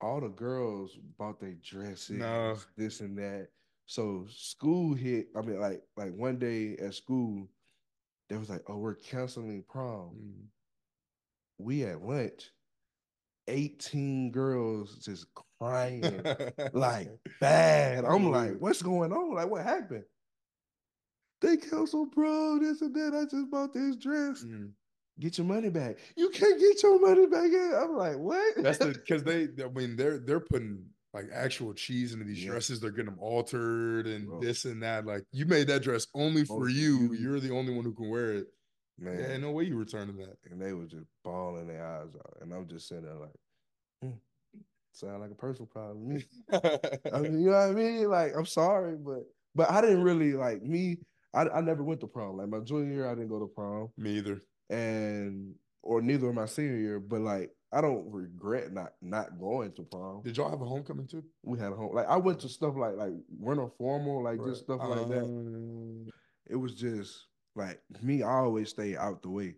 All 0.02 0.22
the 0.22 0.30
girls 0.30 0.98
bought 1.18 1.40
their 1.40 1.56
dresses, 1.64 2.18
No. 2.20 2.58
this 2.76 3.00
and 3.02 3.18
that. 3.18 3.50
So 3.86 4.26
school 4.30 4.94
hit. 4.94 5.28
I 5.36 5.42
mean, 5.42 5.60
like 5.60 5.82
like 5.96 6.14
one 6.14 6.38
day 6.38 6.76
at 6.78 6.94
school, 6.94 7.48
they 8.30 8.38
was 8.38 8.50
like, 8.50 8.64
"Oh, 8.68 8.78
we're 8.78 8.96
canceling 8.96 9.64
prom." 9.68 10.12
Mm. 10.22 10.46
We 11.60 11.84
at 11.86 12.02
lunch, 12.04 12.52
eighteen 13.48 14.32
girls 14.32 14.98
just 15.04 15.26
crying 15.60 16.22
like 16.74 17.10
bad. 17.40 18.04
I'm 18.06 18.30
like, 18.30 18.58
"What's 18.60 18.82
going 18.82 19.12
on? 19.14 19.36
Like, 19.36 19.50
what 19.50 19.64
happened?" 19.64 20.04
They 21.42 21.56
canceled 21.58 22.12
prom. 22.12 22.62
This 22.62 22.82
and 22.82 22.94
that. 22.96 23.14
I 23.16 23.24
just 23.24 23.50
bought 23.50 23.74
this 23.74 23.96
dress. 23.96 24.44
Mm. 24.44 24.72
Get 25.20 25.38
your 25.38 25.48
money 25.48 25.70
back. 25.70 25.98
You 26.16 26.30
can't 26.30 26.60
get 26.60 26.82
your 26.84 27.00
money 27.00 27.26
back. 27.28 27.52
yet." 27.52 27.74
I'm 27.82 27.96
like, 27.96 28.18
what? 28.18 28.56
That's 28.58 28.78
the 28.78 28.88
because 29.06 29.24
they. 29.24 29.48
I 29.64 29.70
mean, 29.70 29.96
they're 29.96 30.20
they're 30.20 30.40
putting 30.40 30.84
like 31.14 31.26
actual 31.34 31.74
cheese 31.74 32.14
into 32.14 32.26
these 32.26 32.44
Yeah. 32.44 32.52
dresses. 32.52 32.80
They're 32.80 32.92
getting 32.92 33.06
them 33.08 33.20
altered 33.20 34.06
and 34.08 34.28
Bro. 34.28 34.42
this 34.42 34.66
and 34.66 34.84
that. 34.84 35.06
Like 35.06 35.24
you 35.32 35.46
made 35.46 35.68
that 35.68 35.82
dress 35.82 36.06
only 36.14 36.46
for 36.46 36.62
Only 36.62 36.74
you. 36.74 37.00
you. 37.00 37.14
You're 37.14 37.40
the 37.40 37.52
only 37.54 37.74
one 37.74 37.84
who 37.86 37.94
can 37.94 38.10
wear 38.10 38.34
it. 38.34 38.48
man. 39.00 39.18
Yeah, 39.20 39.38
no 39.38 39.52
way 39.52 39.64
you 39.64 39.76
returning 39.78 40.18
that. 40.18 40.36
and 40.52 40.62
they 40.62 40.74
were 40.74 40.86
just 40.86 41.06
bawling 41.24 41.68
their 41.68 41.84
eyes 41.86 42.10
out, 42.16 42.38
and 42.42 42.54
I'm 42.54 42.68
just 42.68 42.88
sitting 42.88 43.06
there 43.06 43.16
like, 43.16 43.36
"Hmm, 44.04 44.18
sound 44.92 45.22
like 45.22 45.32
a 45.32 45.36
personal 45.36 45.68
problem 45.68 46.10
to 46.10 46.14
me. 46.16 46.26
I 47.14 47.20
mean, 47.22 47.40
you 47.40 47.48
know 47.52 47.54
what 47.54 47.70
I 47.70 47.72
mean? 47.72 48.10
Like, 48.10 48.34
I'm 48.38 48.46
sorry, 48.46 48.96
but 48.98 49.24
but 49.56 49.72
I 49.72 49.82
didn't 49.82 50.04
really 50.04 50.34
like 50.34 50.62
me. 50.62 50.98
I, 51.34 51.48
I 51.50 51.62
never 51.62 51.84
went 51.84 52.02
to 52.02 52.08
prom. 52.08 52.38
Like 52.38 52.50
my 52.50 52.60
junior 52.60 52.94
year, 52.94 53.08
I 53.10 53.16
didn't 53.16 53.30
go 53.30 53.40
to 53.40 53.48
prom, 53.48 53.90
Me 53.98 54.18
either. 54.18 54.42
And 54.70 55.56
or 55.84 56.02
neither 56.02 56.30
of 56.30 56.36
my 56.36 56.46
senior 56.46 56.78
year. 56.78 57.00
But 57.00 57.22
like, 57.22 57.52
I 57.72 57.82
don't 57.82 58.12
regret 58.12 58.72
not 58.74 58.94
not 59.02 59.40
going 59.40 59.72
to 59.74 59.84
prom. 59.84 60.22
Did 60.24 60.38
y'all 60.38 60.50
have 60.50 60.62
a 60.62 60.66
homecoming 60.66 61.08
too? 61.08 61.24
We 61.44 61.60
had 61.60 61.72
a 61.72 61.76
home. 61.76 61.94
Like 61.96 62.08
I 62.08 62.18
went 62.18 62.40
to 62.42 62.50
stuff 62.50 62.76
like 62.76 62.96
like 62.96 63.14
winter 63.30 63.68
formal, 63.78 64.24
like 64.24 64.44
just 64.44 64.64
stuff 64.64 64.82
like 64.84 65.08
that. 65.10 65.24
Um, 65.24 66.08
It 66.50 66.56
was 66.56 66.74
just 66.76 67.26
like 67.56 67.82
me. 68.02 68.24
I 68.24 68.32
always 68.40 68.70
stay 68.70 68.96
out 68.96 69.22
the 69.22 69.30
way. 69.30 69.56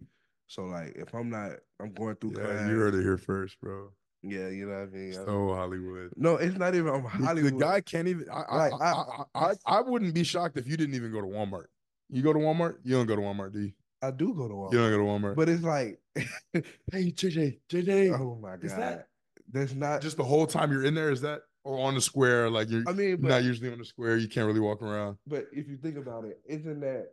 So 0.48 0.64
like, 0.64 0.96
if 0.96 1.14
I'm 1.14 1.30
not, 1.30 1.52
I'm 1.80 1.94
going 1.94 2.16
through 2.16 2.32
Yeah, 2.38 2.46
class. 2.46 2.70
you 2.70 2.78
heard 2.78 2.96
it 2.96 3.04
here 3.04 3.18
first, 3.20 3.60
bro. 3.62 3.90
Yeah, 4.24 4.50
you 4.50 4.66
know 4.66 4.74
what 4.74 4.82
I 4.82 4.86
mean. 4.88 5.12
I- 5.12 5.26
So 5.26 5.54
Hollywood. 5.54 6.12
No, 6.18 6.36
it's 6.38 6.58
not 6.58 6.74
even 6.76 6.88
The- 7.04 7.08
Hollywood. 7.08 7.54
The 7.54 7.58
guy 7.58 7.82
can't 7.82 8.08
even. 8.08 8.26
I, 8.32 8.56
Like, 8.56 8.74
I, 8.82 8.92
I, 8.92 9.24
I, 9.36 9.54
I, 9.66 9.82
wouldn't 9.82 10.14
be 10.16 10.24
shocked 10.24 10.58
if 10.58 10.68
you 10.68 10.76
didn't 10.76 10.96
even 10.96 11.12
go 11.12 11.22
to 11.22 11.28
Walmart. 11.28 11.66
You 12.10 12.22
go 12.24 12.34
to 12.34 12.40
Walmart? 12.40 12.78
You 12.84 12.96
don't 12.96 13.06
go 13.06 13.16
to 13.16 13.22
Walmart, 13.22 13.54
do 13.54 13.60
you? 13.62 13.72
I 14.02 14.12
do 14.12 14.34
go 14.34 14.48
to 14.48 14.54
You 14.54 14.60
Walmart, 14.60 14.72
don't 14.72 14.92
go 14.92 14.98
to 14.98 15.04
Walmart. 15.04 15.36
but 15.36 15.50
it's 15.50 15.64
like, 15.64 16.00
hey, 16.16 17.12
JJ, 17.12 17.60
JJ. 17.70 18.20
oh 18.20 18.38
my 18.42 18.52
god, 18.52 18.64
Is 18.64 18.76
that- 18.76 19.08
that's 19.52 19.74
not. 19.74 20.02
just 20.02 20.18
the 20.18 20.24
whole 20.24 20.46
time 20.46 20.72
you're 20.72 20.86
in 20.86 20.94
there, 20.94 21.10
is 21.12 21.22
that 21.22 21.42
or 21.64 21.80
on 21.80 21.96
the 21.96 22.02
square? 22.02 22.50
Like 22.50 22.70
you're 22.70 22.84
I 22.88 22.94
mean, 22.94 23.18
but 23.20 23.30
not 23.30 23.44
usually 23.44 23.72
on 23.72 23.80
the 23.80 23.86
square. 23.86 24.16
You 24.18 24.28
can't 24.30 24.46
really 24.48 24.60
walk 24.60 24.82
around. 24.84 25.18
but 25.26 25.48
if 25.52 25.68
you 25.68 25.76
think 25.78 25.98
about 25.98 26.24
it, 26.26 26.40
isn't 26.46 26.80
that 26.82 27.08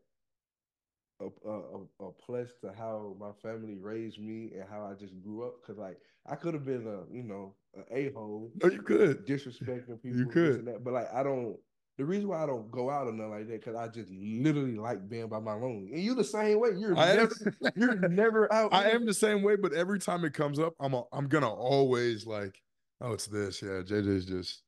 a, 1.21 1.25
a, 1.49 1.50
a, 1.50 2.06
a 2.09 2.12
plus 2.25 2.50
to 2.62 2.73
how 2.77 3.17
my 3.19 3.31
family 3.43 3.77
raised 3.81 4.21
me 4.21 4.53
and 4.55 4.65
how 4.71 4.85
I 4.85 4.93
just 5.00 5.15
grew 5.23 5.44
up? 5.47 5.55
Because 5.62 5.79
like 5.79 5.97
I 6.27 6.35
could 6.37 6.53
have 6.55 6.67
been 6.67 6.87
a 6.87 7.11
you 7.15 7.23
know 7.23 7.55
a 7.91 8.11
hole, 8.12 8.50
No, 8.62 8.69
you 8.71 8.83
could. 8.83 9.27
disrespecting 9.27 10.03
people. 10.03 10.19
You 10.19 10.27
could. 10.27 10.56
and 10.56 10.69
that, 10.69 10.85
but 10.85 10.93
like 10.93 11.12
I 11.15 11.23
don't. 11.23 11.56
The 11.99 12.05
reason 12.05 12.29
why 12.29 12.43
I 12.43 12.47
don't 12.47 12.71
go 12.71 12.91
out 12.91 13.07
or 13.07 13.13
nothing 13.13 13.31
like 13.31 13.49
that 13.49 13.61
because 13.65 13.75
I 13.75 13.89
just 13.89 14.11
literally 14.13 14.77
like 14.77 15.09
being 15.09 15.29
by 15.29 15.39
my 15.41 15.53
own. 15.53 15.89
And 15.93 15.99
you 16.03 16.15
the 16.15 16.25
same 16.25 16.61
way. 16.61 16.71
You're 16.77 16.97
I 16.97 17.13
am, 17.13 17.17
never 17.17 17.35
you're 17.77 18.09
never 18.09 18.53
out. 18.53 18.75
I 18.75 18.91
am 18.91 19.07
the 19.07 19.15
same 19.15 19.43
way, 19.43 19.57
but 19.57 19.73
every 19.73 19.99
time 19.99 20.25
it 20.27 20.35
comes 20.35 20.59
up, 20.59 20.75
I'm 20.79 20.93
a, 20.93 21.05
I'm 21.13 21.27
gonna 21.27 21.51
always 21.51 22.27
like, 22.27 22.61
oh, 23.01 23.13
it's 23.13 23.27
this. 23.27 23.63
Yeah, 23.63 23.81
JJ's 23.83 24.27
just, 24.27 24.63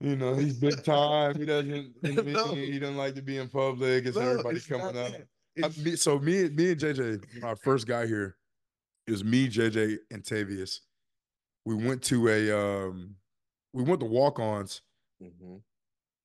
you 0.00 0.16
know, 0.16 0.34
he's 0.34 0.54
big 0.58 0.82
time. 0.84 1.36
He 1.38 1.44
doesn't, 1.46 1.94
he, 2.02 2.12
No. 2.14 2.46
he 2.52 2.80
doesn't 2.80 2.96
like 2.96 3.14
to 3.14 3.22
be 3.22 3.38
in 3.38 3.48
public. 3.48 4.04
It's 4.06 4.16
No, 4.16 4.22
everybody 4.28 4.56
it's 4.56 4.66
coming 4.66 4.96
up. 4.96 5.12
I- 5.62 5.68
me, 5.82 5.96
so 5.96 6.18
me, 6.20 6.48
me 6.50 6.70
and 6.72 6.80
JJ, 6.80 7.42
our 7.44 7.56
first 7.56 7.86
guy 7.88 8.06
here, 8.06 8.36
is 9.08 9.24
me, 9.24 9.48
JJ, 9.48 9.98
and 10.12 10.22
Tavius. 10.22 10.80
We 11.64 11.74
went 11.74 12.02
to 12.04 12.28
a, 12.28 12.50
um, 12.88 13.14
we 13.72 13.82
went 13.82 13.98
to 14.00 14.06
walk-ons, 14.06 14.82
Mhm. 15.22 15.60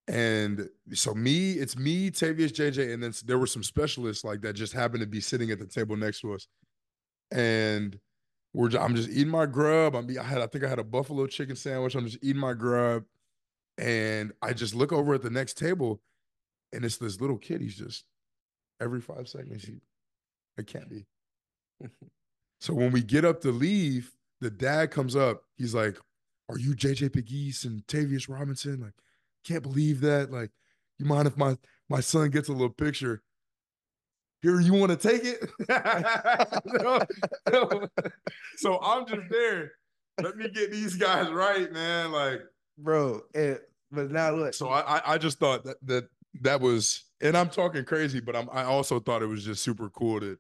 And 0.07 0.67
so 0.93 1.13
me, 1.13 1.53
it's 1.53 1.77
me, 1.77 2.11
Tavius, 2.11 2.51
JJ, 2.51 2.93
and 2.93 3.01
then 3.01 3.13
there 3.25 3.37
were 3.37 3.47
some 3.47 3.63
specialists 3.63 4.23
like 4.23 4.41
that 4.41 4.53
just 4.53 4.73
happened 4.73 5.01
to 5.01 5.07
be 5.07 5.21
sitting 5.21 5.49
at 5.49 5.59
the 5.59 5.65
table 5.65 5.95
next 5.95 6.19
to 6.21 6.33
us, 6.33 6.47
and 7.31 7.97
we're 8.53 8.69
ju- 8.69 8.79
I'm 8.79 8.95
just 8.95 9.09
eating 9.09 9.29
my 9.29 9.45
grub. 9.45 9.95
I'm 9.95 10.07
I 10.19 10.23
had 10.23 10.41
I 10.41 10.47
think 10.47 10.65
I 10.65 10.67
had 10.67 10.79
a 10.79 10.83
buffalo 10.83 11.25
chicken 11.27 11.55
sandwich. 11.55 11.95
I'm 11.95 12.05
just 12.05 12.23
eating 12.23 12.41
my 12.41 12.53
grub, 12.53 13.03
and 13.77 14.33
I 14.41 14.53
just 14.53 14.75
look 14.75 14.91
over 14.91 15.13
at 15.13 15.21
the 15.21 15.29
next 15.29 15.57
table, 15.57 16.01
and 16.73 16.83
it's 16.83 16.97
this 16.97 17.21
little 17.21 17.37
kid. 17.37 17.61
He's 17.61 17.77
just 17.77 18.03
every 18.81 18.99
five 18.99 19.29
seconds. 19.29 19.63
He, 19.63 19.79
can't 20.67 20.89
be. 20.89 21.05
so 22.59 22.73
when 22.73 22.91
we 22.91 23.01
get 23.01 23.25
up 23.25 23.41
to 23.41 23.51
leave, 23.51 24.11
the 24.41 24.51
dad 24.51 24.91
comes 24.91 25.15
up. 25.15 25.43
He's 25.57 25.73
like, 25.73 25.97
"Are 26.49 26.59
you 26.59 26.75
JJ 26.75 27.09
Pegues 27.09 27.63
and 27.63 27.87
Tavius 27.87 28.27
Robinson? 28.27 28.81
Like, 28.81 28.93
can't 29.43 29.63
believe 29.63 30.01
that. 30.01 30.31
Like, 30.31 30.51
you 30.99 31.05
mind 31.05 31.27
if 31.27 31.37
my 31.37 31.57
my 31.89 31.99
son 31.99 32.29
gets 32.29 32.49
a 32.49 32.53
little 32.53 32.69
picture?" 32.69 33.21
Here, 34.41 34.59
you 34.59 34.73
want 34.73 34.91
to 34.91 34.97
take 35.09 35.23
it? 35.23 35.49
No, 36.83 36.99
no. 37.51 37.87
So 38.57 38.79
I'm 38.81 39.05
just 39.07 39.21
there. 39.29 39.71
Let 40.21 40.35
me 40.37 40.49
get 40.49 40.69
these 40.71 40.95
guys 40.95 41.31
right, 41.31 41.71
man. 41.71 42.11
Like, 42.11 42.41
bro. 42.77 43.21
And 43.33 43.59
but 43.91 44.11
now 44.11 44.31
look, 44.31 44.53
so 44.53 44.67
I 44.69 45.01
I- 45.13 45.17
just 45.17 45.39
thought 45.39 45.63
that 45.63 45.77
that 45.83 46.09
that 46.41 46.59
was, 46.61 47.05
and 47.21 47.37
I'm 47.37 47.49
talking 47.49 47.85
crazy, 47.85 48.19
but 48.19 48.35
I'm 48.35 48.49
I 48.51 48.63
also 48.63 48.99
thought 48.99 49.21
it 49.23 49.27
was 49.27 49.45
just 49.45 49.63
super 49.63 49.89
cool 49.89 50.19
to 50.19 50.37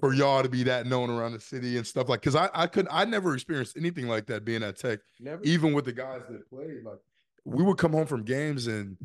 for 0.00 0.12
y'all 0.14 0.42
to 0.42 0.48
be 0.48 0.62
that 0.64 0.86
known 0.86 1.10
around 1.10 1.32
the 1.32 1.40
city 1.40 1.76
and 1.76 1.86
stuff 1.86 2.08
like. 2.08 2.20
Because 2.20 2.36
I 2.36 2.48
I 2.54 2.66
could 2.66 2.86
I 2.90 3.04
never 3.04 3.34
experienced 3.34 3.76
anything 3.76 4.08
like 4.08 4.26
that 4.26 4.44
being 4.44 4.62
at 4.62 4.78
Tech, 4.78 5.00
never. 5.20 5.42
even 5.44 5.72
with 5.74 5.84
the 5.84 5.92
guys 5.92 6.22
that 6.30 6.48
played. 6.48 6.84
Like, 6.84 6.98
we 7.46 7.62
would 7.62 7.78
come 7.78 7.92
home 7.92 8.06
from 8.06 8.24
games 8.24 8.66
and 8.66 8.98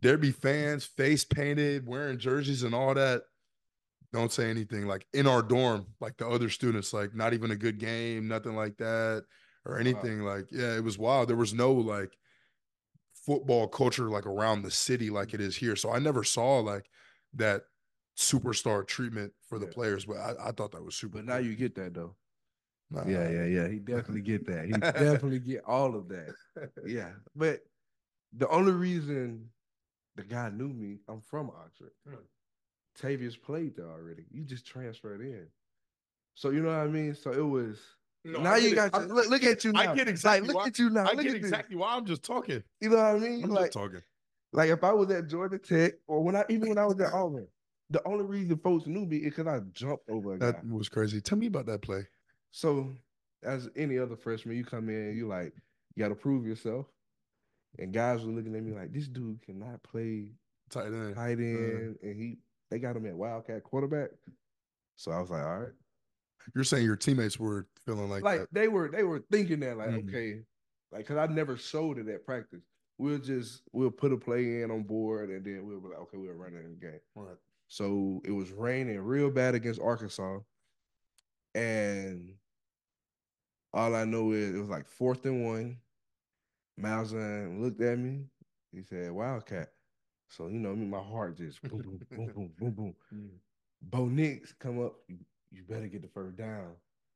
there'd 0.00 0.20
be 0.20 0.30
fans 0.32 0.84
face 0.84 1.24
painted, 1.24 1.86
wearing 1.86 2.18
jerseys 2.18 2.62
and 2.62 2.74
all 2.74 2.94
that. 2.94 3.22
Don't 4.12 4.32
say 4.32 4.48
anything 4.48 4.86
like 4.86 5.06
in 5.12 5.26
our 5.26 5.42
dorm, 5.42 5.86
like 6.00 6.16
the 6.16 6.28
other 6.28 6.48
students, 6.48 6.92
like 6.92 7.14
not 7.14 7.34
even 7.34 7.50
a 7.50 7.56
good 7.56 7.78
game, 7.78 8.28
nothing 8.28 8.54
like 8.54 8.76
that, 8.78 9.24
or 9.64 9.78
anything. 9.78 10.20
Like, 10.20 10.46
yeah, 10.52 10.76
it 10.76 10.84
was 10.84 10.96
wild. 10.96 11.28
There 11.28 11.36
was 11.36 11.52
no 11.52 11.72
like 11.72 12.16
football 13.26 13.66
culture 13.66 14.08
like 14.08 14.26
around 14.26 14.62
the 14.62 14.70
city 14.70 15.10
like 15.10 15.34
it 15.34 15.40
is 15.40 15.56
here. 15.56 15.74
So 15.74 15.90
I 15.90 15.98
never 15.98 16.22
saw 16.22 16.60
like 16.60 16.88
that 17.34 17.62
superstar 18.16 18.86
treatment 18.86 19.32
for 19.48 19.58
the 19.58 19.66
Yeah. 19.66 19.72
players, 19.72 20.04
but 20.06 20.18
I, 20.18 20.48
I 20.48 20.52
thought 20.52 20.72
that 20.72 20.84
was 20.84 20.94
super. 20.94 21.18
But 21.18 21.26
now 21.26 21.38
cool. 21.38 21.46
you 21.46 21.56
get 21.56 21.74
that 21.74 21.94
though. 21.94 22.14
Nah. 22.90 23.04
Yeah, 23.06 23.28
yeah, 23.28 23.44
yeah. 23.44 23.68
He 23.68 23.78
definitely 23.78 24.20
get 24.22 24.46
that. 24.46 24.66
He 24.66 24.72
definitely 24.80 25.40
get 25.40 25.64
all 25.66 25.94
of 25.96 26.08
that. 26.08 26.34
Yeah, 26.86 27.10
but 27.34 27.60
the 28.36 28.48
only 28.48 28.72
reason 28.72 29.48
the 30.14 30.22
guy 30.22 30.50
knew 30.50 30.68
me. 30.68 30.98
I'm 31.08 31.20
from 31.20 31.50
Oxford. 31.50 31.90
Hmm. 32.08 32.14
Tavius 32.98 33.40
played 33.40 33.76
there 33.76 33.90
already. 33.90 34.24
You 34.30 34.44
just 34.44 34.66
transferred 34.66 35.20
in. 35.20 35.46
So 36.34 36.50
you 36.50 36.60
know 36.60 36.68
what 36.68 36.78
I 36.78 36.86
mean? 36.86 37.14
So 37.14 37.32
it 37.32 37.40
was 37.46 37.78
No, 38.24 38.40
now 38.40 38.56
you 38.56 38.74
got 38.74 38.94
I- 38.94 39.04
look, 39.04 39.28
look 39.28 39.42
at 39.44 39.64
you 39.64 39.72
now. 39.72 39.92
I 39.92 39.94
get 39.94 40.08
exactly 40.08 40.46
like, 40.48 40.48
look 40.48 40.56
why- 40.62 40.66
at 40.68 40.78
you 40.78 40.90
now. 40.90 41.00
I 41.02 41.12
look 41.12 41.16
get 41.24 41.26
at 41.26 41.32
this. 41.42 41.50
exactly 41.50 41.76
why 41.76 41.94
I'm 41.96 42.06
just 42.06 42.22
talking. 42.22 42.62
You 42.80 42.90
know 42.90 42.96
what 42.96 43.04
I 43.06 43.18
mean? 43.18 43.44
I'm 43.44 43.50
like, 43.50 43.64
just 43.66 43.72
talking. 43.72 44.02
like 44.52 44.70
if 44.70 44.82
I 44.84 44.92
was 44.92 45.10
at 45.10 45.26
Georgia 45.28 45.58
Tech 45.58 45.94
or 46.06 46.22
when 46.22 46.36
I 46.36 46.44
even 46.48 46.68
when 46.68 46.78
I 46.78 46.86
was 46.86 46.98
at 47.00 47.12
Auburn, 47.12 47.48
the 47.90 48.06
only 48.06 48.24
reason 48.24 48.56
folks 48.58 48.86
knew 48.86 49.04
me 49.06 49.18
is 49.18 49.34
because 49.34 49.46
I 49.46 49.60
jumped 49.72 50.08
over 50.08 50.34
a 50.34 50.38
guy. 50.38 50.52
That 50.52 50.66
was 50.70 50.88
crazy. 50.88 51.20
Tell 51.20 51.36
me 51.38 51.46
about 51.48 51.66
that 51.66 51.82
play. 51.82 52.06
So, 52.56 52.88
as 53.42 53.68
any 53.76 53.98
other 53.98 54.16
freshman, 54.16 54.56
you 54.56 54.64
come 54.64 54.88
in, 54.88 55.14
you 55.14 55.28
like, 55.28 55.52
you 55.94 56.02
got 56.02 56.08
to 56.08 56.14
prove 56.14 56.46
yourself. 56.46 56.86
And 57.78 57.92
guys 57.92 58.24
were 58.24 58.32
looking 58.32 58.56
at 58.56 58.62
me 58.64 58.72
like, 58.72 58.94
this 58.94 59.08
dude 59.08 59.42
cannot 59.42 59.82
play 59.82 60.32
Tight 60.70 60.86
end. 60.86 61.14
tight 61.14 61.38
end, 61.38 61.98
and 62.02 62.16
he 62.18 62.38
they 62.70 62.78
got 62.78 62.96
him 62.96 63.04
at 63.04 63.14
Wildcat 63.14 63.62
quarterback. 63.62 64.08
So 64.96 65.10
I 65.12 65.20
was 65.20 65.28
like, 65.28 65.44
all 65.44 65.58
right, 65.58 65.72
You're 66.54 66.64
saying 66.64 66.86
your 66.86 66.96
teammates 66.96 67.38
were 67.38 67.66
feeling 67.84 68.08
like, 68.08 68.22
like 68.24 68.40
that. 68.40 68.54
they 68.54 68.68
were 68.68 68.88
they 68.88 69.02
were 69.04 69.22
thinking 69.30 69.60
that 69.60 69.76
like, 69.76 69.90
Mhm. 69.90 70.08
okay, 70.08 70.40
like 70.92 71.02
because 71.06 71.18
I 71.18 71.26
never 71.30 71.58
showed 71.58 71.98
it 71.98 72.08
at 72.08 72.24
practice. 72.24 72.62
We'll 72.96 73.18
just 73.18 73.64
we'll 73.72 73.90
put 73.90 74.14
a 74.14 74.16
play 74.16 74.62
in 74.62 74.70
on 74.70 74.82
board, 74.84 75.28
and 75.28 75.44
then 75.44 75.66
we'll 75.66 75.80
be 75.80 75.88
like, 75.88 75.98
okay, 75.98 76.16
we're 76.16 76.32
running 76.32 76.60
it 76.60 76.64
in 76.64 76.70
the 76.70 76.86
game. 76.86 77.00
Right. 77.14 77.36
So 77.68 78.22
it 78.24 78.30
was 78.32 78.50
raining 78.50 78.98
real 79.00 79.30
bad 79.30 79.54
against 79.54 79.78
Arkansas. 79.82 80.38
And 81.54 82.32
all 83.76 83.96
I 83.96 84.04
know 84.06 84.32
is 84.32 84.56
it 84.56 84.58
was 84.60 84.70
like 84.70 84.88
fourth 84.88 85.26
and 85.26 85.46
one. 85.46 85.78
Malzahn 86.80 87.62
looked 87.62 87.82
at 87.82 87.98
me. 87.98 88.26
He 88.72 88.82
said, 88.82 89.12
Wildcat. 89.12 89.70
So, 90.30 90.48
you 90.48 90.60
know, 90.60 90.76
me, 90.76 90.86
my 90.86 91.00
heart 91.02 91.38
just 91.38 91.62
boom, 91.68 91.82
boom, 91.82 92.00
boom, 92.10 92.30
boom, 92.34 92.52
boom, 92.58 92.72
boom. 92.72 92.96
Mm. 93.14 93.30
Bo 93.82 94.06
Nix 94.06 94.52
come 94.54 94.84
up, 94.84 94.94
you, 95.08 95.18
you 95.52 95.62
better 95.68 95.88
get 95.88 96.02
the 96.02 96.08
first 96.08 96.36
down. 96.36 96.72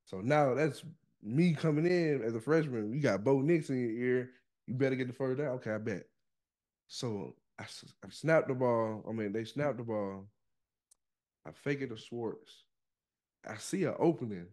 So 0.07 0.21
now 0.21 0.55
that's 0.55 0.85
me 1.23 1.55
coming 1.55 1.87
in 1.87 2.23
as 2.25 2.37
a 2.37 2.41
freshman. 2.41 2.93
You 2.95 3.01
got 3.01 3.25
Bo 3.25 3.41
Nix 3.41 3.71
in 3.71 3.81
your 3.81 3.91
ear. 3.93 4.31
You 4.69 4.75
better 4.75 4.97
get 4.97 5.09
the 5.09 5.15
first 5.15 5.39
down. 5.39 5.49
Okay, 5.57 5.73
I 5.73 5.79
bet. 5.79 6.07
So 6.89 7.37
I, 7.59 7.65
I 8.05 8.11
snapped 8.11 8.49
the 8.49 8.55
ball. 8.55 9.05
I 9.09 9.13
mean, 9.13 9.33
they 9.33 9.45
snapped 9.45 9.79
the 9.79 9.85
ball. 9.85 10.27
I 11.47 11.53
fake 11.53 11.83
it 11.83 11.89
to 11.91 11.97
Schwartz. 11.99 12.65
I 13.49 13.57
see 13.57 13.85
an 13.85 13.95
opening, 13.99 14.49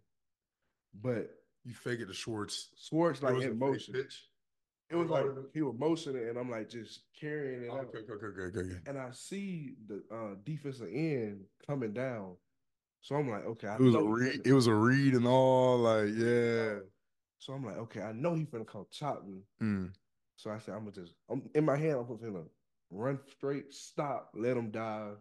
but 1.02 1.32
You 1.68 1.74
fake 1.74 2.00
it 2.00 2.06
to 2.06 2.14
Schwartz. 2.14 2.70
Schwartz 2.78 3.22
like 3.22 3.42
in 3.42 3.60
motion. 3.60 3.94
pitch. 3.94 4.24
It 4.90 4.96
was 4.96 5.10
like 5.10 5.26
he 5.54 5.62
was 5.62 5.76
motioning, 5.78 6.30
and 6.30 6.38
I'm 6.38 6.50
like 6.50 6.70
just 6.70 7.02
carrying 7.20 7.64
it 7.64 7.70
Oh, 7.70 7.80
okay, 7.80 7.98
okay, 7.98 8.14
okay, 8.14 8.48
okay, 8.48 8.60
okay. 8.60 8.76
And 8.86 8.98
I 8.98 9.10
see 9.12 9.74
the 9.86 10.02
uh, 10.10 10.36
defensive 10.46 10.88
end 10.90 11.42
coming 11.68 11.92
down. 11.92 12.38
So 13.02 13.16
I'm 13.16 13.30
like, 13.30 13.46
okay, 13.46 13.68
I 13.68 13.76
It 13.76 13.82
was 13.82 13.96
a 13.96 14.02
read. 14.02 14.42
It 14.46 14.54
was 14.54 14.68
a 14.68 14.74
read 14.74 15.14
and 15.14 15.28
all. 15.28 15.80
Like, 15.80 16.08
yeah. 16.16 16.76
So 17.40 17.52
I'm 17.52 17.66
like, 17.66 17.78
okay, 17.78 18.02
I 18.02 18.14
know 18.14 18.36
he's 18.36 18.48
gonna 18.48 18.64
come 18.64 18.86
chop 18.90 19.26
me. 19.28 19.42
Mm. 19.62 19.92
So 20.38 20.52
I 20.52 20.60
said, 20.60 20.76
I'm 20.76 20.86
gonna 20.86 20.92
just, 20.92 21.16
I'm 21.30 21.42
in 21.54 21.66
my 21.66 21.76
hand, 21.76 21.98
I'm 21.98 22.18
gonna 22.18 22.46
run 22.92 23.20
straight, 23.30 23.74
stop, 23.74 24.32
let 24.34 24.56
him 24.56 24.72
dive. 24.72 25.18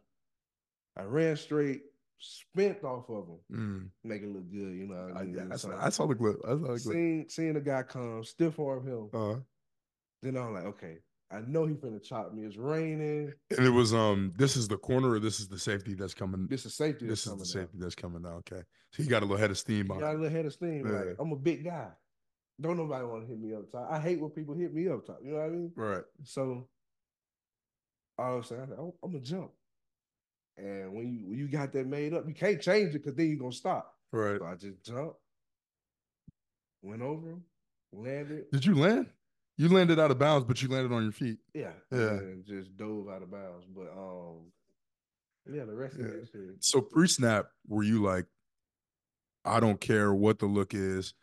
I 0.97 1.03
ran 1.03 1.37
straight, 1.37 1.83
spent 2.19 2.83
off 2.85 3.09
of 3.11 3.27
him, 3.29 3.39
Mm. 3.53 3.91
make 4.05 4.23
it 4.23 4.29
look 4.29 4.51
good, 4.51 4.75
you 4.75 4.87
know. 4.87 5.13
I, 5.15 5.25
mean? 5.25 5.53
I, 5.53 5.57
saw, 5.57 5.69
So 5.71 5.79
I 5.81 5.89
saw 5.91 6.07
the 6.07 6.15
clip. 6.15 6.37
I 6.45 6.49
saw 6.51 6.57
the 6.57 6.67
clip. 6.67 6.81
seeing, 6.81 7.27
seeing 7.29 7.55
the 7.55 7.61
guy 7.61 7.83
come, 7.83 8.25
stiff 8.25 8.59
arm 8.59 8.87
him. 8.87 9.11
Uh, 9.13 9.41
Then 10.23 10.37
I'm 10.37 10.55
like, 10.55 10.65
okay, 10.65 10.99
I 11.31 11.41
know 11.41 11.67
he 11.67 11.75
finna 11.75 12.03
chop 12.03 12.33
me. 12.33 12.45
It's 12.45 12.57
raining. 12.57 13.33
and 13.57 13.67
it 13.67 13.71
was 13.71 13.93
um. 13.93 14.33
This 14.37 14.57
is 14.57 14.69
the 14.69 14.77
corner, 14.79 15.11
or 15.11 15.19
this 15.21 15.41
is 15.41 15.49
the 15.49 15.59
safety 15.59 15.95
that's 15.95 16.15
coming. 16.15 16.47
This 16.49 16.65
is 16.67 16.75
safety. 16.75 17.07
This 17.07 17.27
is 17.27 17.37
the 17.37 17.45
safety 17.45 17.79
that's 17.79 17.95
coming 17.97 18.23
now. 18.23 18.37
Okay, 18.37 18.63
so 18.93 19.03
he 19.03 19.09
got 19.09 19.23
a 19.23 19.27
little 19.27 19.37
head 19.37 19.51
of 19.51 19.59
steam 19.59 19.85
He 19.93 20.01
got 20.01 20.15
a 20.15 20.19
little 20.19 20.31
head 20.31 20.47
of 20.47 20.53
steam. 20.53 20.87
Yeah. 20.87 20.93
Like 20.93 21.17
I'm 21.19 21.33
a 21.33 21.37
big 21.37 21.65
guy. 21.65 21.89
Don't 22.61 22.77
nobody 22.79 23.05
want 23.05 23.23
to 23.25 23.29
hit 23.29 23.39
me 23.39 23.55
up 23.55 23.71
top. 23.71 23.89
I 23.91 24.01
hate 24.01 24.19
when 24.21 24.31
people 24.31 24.55
hit 24.55 24.73
me 24.73 24.89
up 24.89 25.05
top. 25.05 25.19
You 25.23 25.33
know 25.33 25.39
what 25.39 25.47
I 25.47 25.49
mean? 25.51 25.73
Right. 25.77 26.05
So 26.25 26.67
all 28.19 28.39
of 28.39 28.45
a 28.45 28.47
sudden, 28.47 28.73
I'm, 28.79 28.93
I'm 29.03 29.13
gonna 29.13 29.21
jump. 29.21 29.51
And 30.59 30.93
when 30.95 31.13
you 31.13 31.27
when 31.29 31.39
you 31.39 31.49
got 31.49 31.73
that 31.75 31.87
made 31.87 32.15
up, 32.15 32.27
you 32.27 32.35
can't 32.35 32.61
change 32.61 32.91
it 32.95 33.03
because 33.05 33.15
then 33.15 33.29
you're 33.29 33.39
gonna 33.39 33.53
stop. 33.53 33.95
Right. 34.13 34.39
So 34.39 34.47
I 34.47 34.55
just 34.55 34.83
jumped, 34.83 35.17
went 36.83 37.03
over 37.03 37.29
him, 37.31 37.43
landed. 37.93 38.51
Did 38.53 38.65
you 38.65 38.75
land? 38.75 39.07
You 39.59 39.69
landed 39.69 39.99
out 39.99 40.11
of 40.11 40.19
bounds, 40.19 40.45
but 40.47 40.63
you 40.63 40.69
landed 40.69 40.93
on 40.93 41.03
your 41.03 41.13
feet. 41.13 41.39
Yeah, 41.55 41.73
Yeah. 41.91 42.11
and 42.11 42.45
just 42.45 42.77
dove 42.77 43.09
out 43.09 43.23
of 43.23 43.31
bounds. 43.31 43.67
But 43.75 43.91
um, 43.97 44.53
yeah, 45.51 45.65
the 45.65 45.75
rest 45.75 45.97
Yeah. 45.99 46.07
of 46.07 46.15
it 46.15 46.29
shit. 46.33 46.57
So 46.61 46.81
pre 46.81 47.07
snap, 47.09 47.47
were 47.67 47.83
you 47.83 48.03
like, 48.03 48.27
I 49.45 49.61
don't 49.61 49.81
care 49.81 50.13
what 50.15 50.39
the 50.39 50.47
look 50.47 50.75
is, 50.75 51.15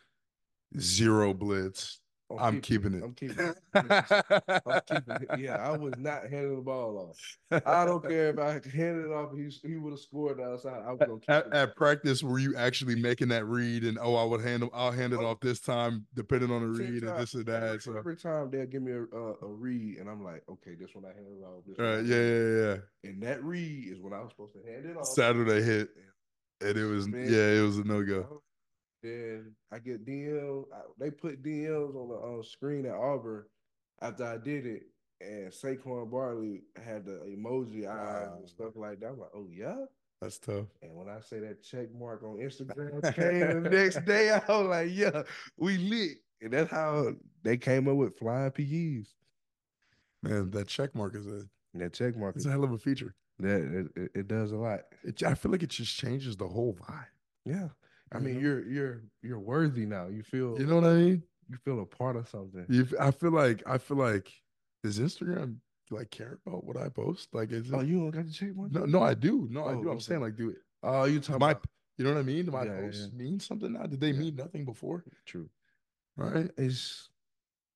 zero 0.79 1.33
blitz. 1.33 1.99
I'm 2.39 2.61
keeping 2.61 2.93
it. 2.93 3.03
I'm 3.03 3.13
keeping 3.13 3.37
it. 3.45 3.57
I'm 3.73 4.81
keeping 4.87 5.15
it. 5.29 5.29
Yeah, 5.39 5.57
I 5.57 5.77
was 5.77 5.93
not 5.97 6.23
handing 6.29 6.55
the 6.57 6.61
ball 6.61 7.13
off. 7.51 7.61
I 7.65 7.85
don't 7.85 8.01
care 8.07 8.29
if 8.29 8.39
I 8.39 8.53
handed 8.75 9.05
it 9.05 9.11
off. 9.11 9.31
He 9.35 9.49
he 9.67 9.75
would 9.77 9.91
have 9.91 9.99
scored 9.99 10.39
outside. 10.39 10.81
I 10.85 10.91
was 10.91 10.99
gonna 10.99 11.19
keep 11.19 11.29
At, 11.29 11.47
it. 11.47 11.53
at 11.53 11.75
practice, 11.75 12.23
were 12.23 12.39
you 12.39 12.55
actually 12.55 12.95
making 12.95 13.29
that 13.29 13.45
read 13.45 13.83
and 13.83 13.97
oh, 14.01 14.15
I 14.15 14.23
would 14.23 14.41
handle, 14.41 14.69
I'll 14.73 14.91
hand 14.91 15.13
it 15.13 15.19
Oh. 15.19 15.25
off 15.27 15.39
this 15.39 15.59
time, 15.59 16.05
depending 16.13 16.51
on 16.51 16.61
the 16.61 16.79
read 16.79 17.03
and 17.03 17.19
this 17.19 17.33
and 17.33 17.47
every, 17.49 17.69
that. 17.69 17.81
So, 17.81 17.97
every 17.97 18.15
time 18.15 18.49
they'll 18.51 18.65
give 18.65 18.81
me 18.83 18.91
a, 18.93 19.03
a 19.03 19.33
a 19.41 19.47
read, 19.47 19.97
and 19.99 20.09
I'm 20.09 20.23
like, 20.23 20.43
okay, 20.49 20.75
this 20.75 20.89
one 20.93 21.05
I 21.05 21.09
handed 21.13 21.39
it 21.39 21.43
off. 21.43 21.63
This 21.67 21.75
all 21.79 21.85
one 21.85 21.95
right, 21.97 22.05
yeah, 22.05 22.17
yeah, 22.17 22.73
yeah. 23.03 23.09
And 23.09 23.23
that 23.23 23.43
read 23.43 23.87
is 23.91 23.99
when 23.99 24.13
I 24.13 24.19
was 24.21 24.31
supposed 24.31 24.53
to 24.53 24.71
hand 24.71 24.85
it 24.85 24.95
off. 24.97 25.05
Saturday 25.07 25.61
hit, 25.61 25.89
and 26.61 26.77
it 26.77 26.85
was 26.85 27.07
Man. 27.07 27.25
yeah, 27.31 27.59
it 27.59 27.61
was 27.61 27.77
a 27.77 27.83
no 27.83 28.03
go. 28.03 28.41
Then 29.03 29.53
I 29.71 29.79
get 29.79 30.05
DM. 30.05 30.63
I, 30.73 30.79
they 30.97 31.11
put 31.11 31.43
DMs 31.43 31.95
on 31.95 32.07
the 32.09 32.39
uh, 32.39 32.43
screen 32.43 32.85
at 32.85 32.95
Auburn 32.95 33.43
after 34.01 34.23
I 34.25 34.37
did 34.37 34.65
it, 34.65 34.83
and 35.21 35.51
Saquon 35.51 36.09
Barkley 36.09 36.61
had 36.83 37.05
the 37.05 37.21
emoji 37.27 37.85
eyes 37.85 38.27
Wow. 38.27 38.35
and 38.39 38.49
stuff 38.49 38.71
like 38.75 38.99
that. 39.01 39.09
I'm 39.09 39.19
like, 39.19 39.29
oh 39.35 39.47
yeah. 39.51 39.75
That's 40.21 40.39
tough. 40.39 40.67
And 40.81 40.95
when 40.95 41.09
I 41.09 41.19
say 41.19 41.39
that 41.39 41.61
check 41.63 41.87
mark 41.93 42.23
on 42.23 42.37
Instagram 42.41 43.01
came 43.13 43.63
the 43.63 43.69
next 43.69 44.05
day, 44.05 44.31
I 44.31 44.39
was 44.57 44.67
like, 44.67 44.89
yeah, 44.93 45.23
we 45.57 45.77
lit. 45.77 46.17
And 46.41 46.53
that's 46.53 46.71
how 46.71 47.11
they 47.43 47.57
came 47.57 47.89
up 47.89 47.95
with 47.97 48.17
flying 48.17 48.51
PEs. 48.51 49.13
Man, 50.21 50.49
that 50.51 50.67
check 50.67 50.95
mark 50.95 51.15
is 51.15 51.27
a 51.27 51.41
that 51.73 51.91
check 51.93 52.15
mark, 52.15 52.35
it's 52.37 52.45
a 52.45 52.51
hell 52.51 52.63
of 52.63 52.71
a 52.71 52.77
feature. 52.77 53.13
that 53.39 53.61
it, 53.95 54.01
it, 54.01 54.11
it 54.15 54.27
does 54.29 54.51
a 54.53 54.55
lot. 54.55 54.81
It, 55.03 55.21
I 55.23 55.33
feel 55.33 55.51
like 55.51 55.63
it 55.63 55.69
just 55.71 55.97
changes 55.97 56.37
the 56.37 56.47
whole 56.47 56.73
vibe. 56.75 57.05
Yeah. 57.45 57.67
I 58.13 58.19
You 58.19 58.25
mean, 58.25 58.39
you're 58.39 58.65
you're 58.67 59.03
you're 59.21 59.39
worthy 59.39 59.85
now. 59.85 60.07
You 60.07 60.23
feel 60.23 60.59
You 60.59 60.65
know 60.67 60.75
what 60.75 60.85
I 60.85 60.93
mean? 60.93 61.23
you 61.49 61.57
feel 61.57 61.81
a 61.81 61.85
part 61.85 62.15
of 62.15 62.27
something. 62.29 62.65
You, 62.69 62.87
I 62.99 63.11
feel 63.11 63.31
like 63.31 63.63
I 63.65 63.77
feel 63.77 63.97
like 63.97 64.31
does 64.83 64.99
Instagram 64.99 65.57
like 65.89 66.09
care 66.09 66.39
about 66.45 66.63
what 66.63 66.77
I 66.77 66.89
post? 66.89 67.29
Like, 67.33 67.51
is 67.51 67.69
it? 67.69 67.75
Oh, 67.75 67.81
you 67.81 67.99
don't 67.99 68.11
got 68.11 68.25
the 68.25 68.31
check 68.31 68.55
mark? 68.55 68.71
no, 68.71 68.85
no, 68.85 69.01
I 69.01 69.13
do. 69.13 69.47
No, 69.51 69.65
I 69.65 69.73
Oh, 69.73 69.83
do. 69.83 69.89
I'm 69.89 69.99
saying 69.99 70.21
like, 70.21 70.35
do 70.35 70.49
it. 70.49 70.57
Oh, 70.81 71.05
you 71.05 71.19
talking 71.19 71.39
My, 71.39 71.51
about 71.51 71.65
you 71.97 72.05
know 72.05 72.13
what 72.13 72.19
I 72.19 72.23
mean? 72.23 72.45
Do 72.45 72.51
my 72.51 72.65
Yeah, 72.65 72.75
posts 72.77 73.09
yeah. 73.11 73.17
mean 73.17 73.39
something 73.39 73.73
now? 73.73 73.83
Did 73.83 73.99
they 73.99 74.11
Yeah. 74.11 74.19
mean 74.19 74.35
nothing 74.35 74.65
before? 74.65 75.03
true. 75.25 75.49
Right? 76.15 76.49
It's 76.57 77.09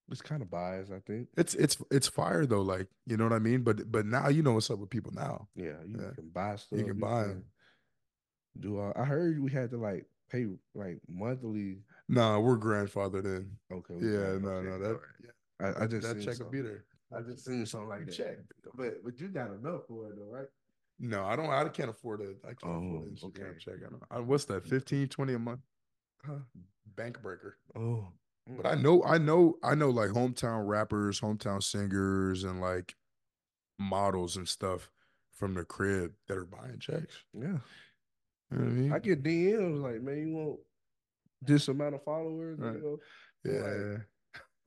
it's 0.09 0.21
kind 0.21 0.41
of 0.41 0.49
biased, 0.49 0.91
I 0.91 0.99
think. 0.99 1.27
It's 1.35 1.53
it's 1.55 1.77
it's 1.91 2.07
fire 2.07 2.45
though. 2.45 2.61
Like, 2.61 2.87
you 3.05 3.17
know 3.17 3.25
what 3.25 3.33
I 3.33 3.39
mean? 3.39 3.61
But 3.63 3.91
but 3.91 4.05
now 4.05 4.29
you 4.29 4.41
know 4.41 4.53
what's 4.53 4.69
up 4.69 4.79
with 4.79 4.89
people 4.89 5.11
now. 5.13 5.49
Yeah, 5.55 5.83
you 5.85 5.97
Yeah. 5.99 6.11
can 6.15 6.29
buy 6.29 6.55
stuff. 6.55 6.79
You 6.79 6.85
can 6.85 6.99
buy 6.99 7.23
'em. 7.23 7.43
Do 8.59 8.79
all, 8.79 8.93
I 8.95 9.03
heard 9.05 9.39
we 9.39 9.51
had 9.51 9.69
to 9.71 9.77
like 9.77 10.05
pay 10.29 10.45
like 10.75 10.99
monthly. 11.07 11.77
Nah, 12.09 12.39
we're 12.39 12.57
grandfathered 12.57 13.25
in. 13.25 13.51
Okay. 13.71 13.95
Yeah, 13.99 14.37
no, 14.39 14.61
no, 14.61 14.79
that 14.79 14.99
alright. 15.59 15.77
I, 15.79 15.83
I 15.83 15.87
just 15.87 16.07
that 16.07 16.19
check 16.19 16.27
will 16.27 16.33
something. 16.35 16.51
be 16.51 16.61
there. 16.61 16.85
I 17.15 17.21
just 17.21 17.45
seen 17.45 17.65
something 17.65 17.89
like 17.89 18.05
that. 18.05 18.11
check. 18.15 18.37
But 18.75 19.03
but 19.03 19.19
you 19.19 19.29
got 19.29 19.49
enough 19.51 19.81
for 19.87 20.07
it 20.09 20.15
though, 20.17 20.29
right? 20.31 20.47
No, 20.99 21.23
I 21.25 21.35
don't. 21.35 21.49
I 21.49 21.67
can't 21.69 21.89
afford 21.89 22.21
it. 22.21 22.37
I 22.43 22.47
can't 22.49 22.63
Oh, 22.63 23.05
Instagram 23.11 23.51
okay. 23.51 23.59
check. 23.59 23.75
I 23.85 23.89
don't. 23.89 24.03
I, 24.09 24.19
what's 24.19 24.45
that? 24.45 24.63
Mm. 24.65 24.69
15, 24.69 25.07
20 25.09 25.33
a 25.33 25.39
month? 25.39 25.59
Huh? 26.25 26.39
Bank 26.95 27.21
breaker. 27.21 27.57
Oh, 27.75 28.07
But 28.47 28.65
I 28.65 28.75
mm. 28.75 28.81
know, 28.81 29.03
I 29.03 29.19
know, 29.19 29.57
I 29.63 29.75
know, 29.75 29.89
like 29.91 30.09
hometown 30.09 30.65
rappers, 30.67 31.19
hometown 31.21 31.61
singers, 31.61 32.43
and 32.43 32.59
like 32.59 32.95
models 33.77 34.37
and 34.37 34.47
stuff 34.47 34.89
from 35.31 35.53
the 35.53 35.63
crib 35.63 36.13
that 36.27 36.37
are 36.37 36.45
buying 36.45 36.79
checks. 36.79 37.23
yeah. 37.33 37.57
You 38.51 38.57
know 38.57 38.63
what 38.63 38.69
I 38.71 38.73
mean? 38.75 38.93
I 38.93 38.99
get 38.99 39.23
DMs 39.23 39.81
like, 39.81 40.01
man, 40.01 40.17
you 40.27 40.33
want 40.35 40.59
this 41.41 41.67
amount 41.67 41.95
of 41.95 42.03
followers? 42.03 42.57
Right. 42.59 42.75
You 42.75 42.99
yeah. 43.43 43.51
know, 43.53 43.97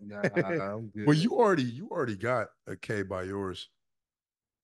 Nah, 0.02 0.22
I'm 0.22 0.88
good. 0.94 1.06
Well, 1.06 1.16
you 1.16 1.32
already, 1.38 1.62
you 1.64 1.88
already 1.90 2.16
got 2.16 2.48
a 2.66 2.74
K 2.76 3.02
by 3.02 3.24
yours. 3.24 3.68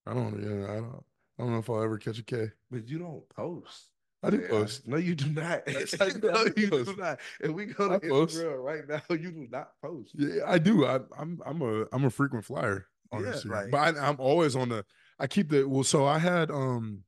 I 0.07 0.15
don't. 0.15 0.41
Yeah. 0.43 0.65
I 0.73 0.75
don't. 0.77 1.05
I 1.39 1.43
don't 1.43 1.53
know 1.53 1.59
if 1.59 1.69
I'll 1.69 1.83
ever 1.83 1.99
catch 1.99 2.19
a 2.19 2.23
K. 2.23 2.51
but 2.71 2.89
you 2.89 2.99
don't 2.99 3.29
post. 3.31 3.91
I 4.23 4.31
do 4.31 4.39
Yeah, 4.41 4.49
post. 4.49 4.89
No, 4.89 4.97
you 4.97 5.15
do 5.15 5.29
not. 5.31 5.63
I 5.69 5.73
no, 6.23 6.47
you 6.57 6.69
post. 6.71 6.91
do 6.91 6.97
not. 6.97 7.21
If 7.41 7.51
we 7.51 7.67
go 7.67 7.93
I 7.93 7.99
to 7.99 8.09
post. 8.09 8.37
Instagram 8.39 8.65
right 8.65 8.89
now, 8.89 9.03
you 9.15 9.31
do 9.31 9.47
not 9.51 9.73
post. 9.83 10.13
Yeah, 10.15 10.41
I 10.47 10.57
do. 10.59 10.87
I, 10.87 11.01
I'm. 11.19 11.41
I'm 11.45 11.61
a. 11.61 11.85
I'm 11.93 12.05
a 12.05 12.11
frequent 12.11 12.45
flyer. 12.47 12.87
on 13.13 13.23
Yeah, 13.25 13.33
Instagram. 13.33 13.51
like- 13.51 13.71
but 13.71 13.97
I, 13.99 14.09
I'm 14.09 14.17
always 14.19 14.57
on 14.57 14.71
the. 14.71 14.85
I 15.19 15.27
keep 15.27 15.51
the 15.51 15.65
well. 15.65 15.85
So 15.85 16.07
I 16.07 16.19
had 16.19 16.51
um 16.51 17.03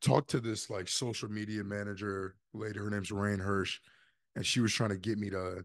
talked 0.00 0.30
to 0.30 0.40
this 0.40 0.70
like 0.70 0.88
social 0.88 1.30
media 1.30 1.64
manager 1.64 2.34
lady. 2.54 2.78
Her 2.78 2.90
name's 2.90 3.10
Rain 3.12 3.38
Hirsch, 3.38 3.78
and 4.36 4.44
she 4.44 4.60
was 4.60 4.72
trying 4.72 4.90
to 4.90 4.96
get 4.96 5.18
me 5.18 5.30
to 5.30 5.64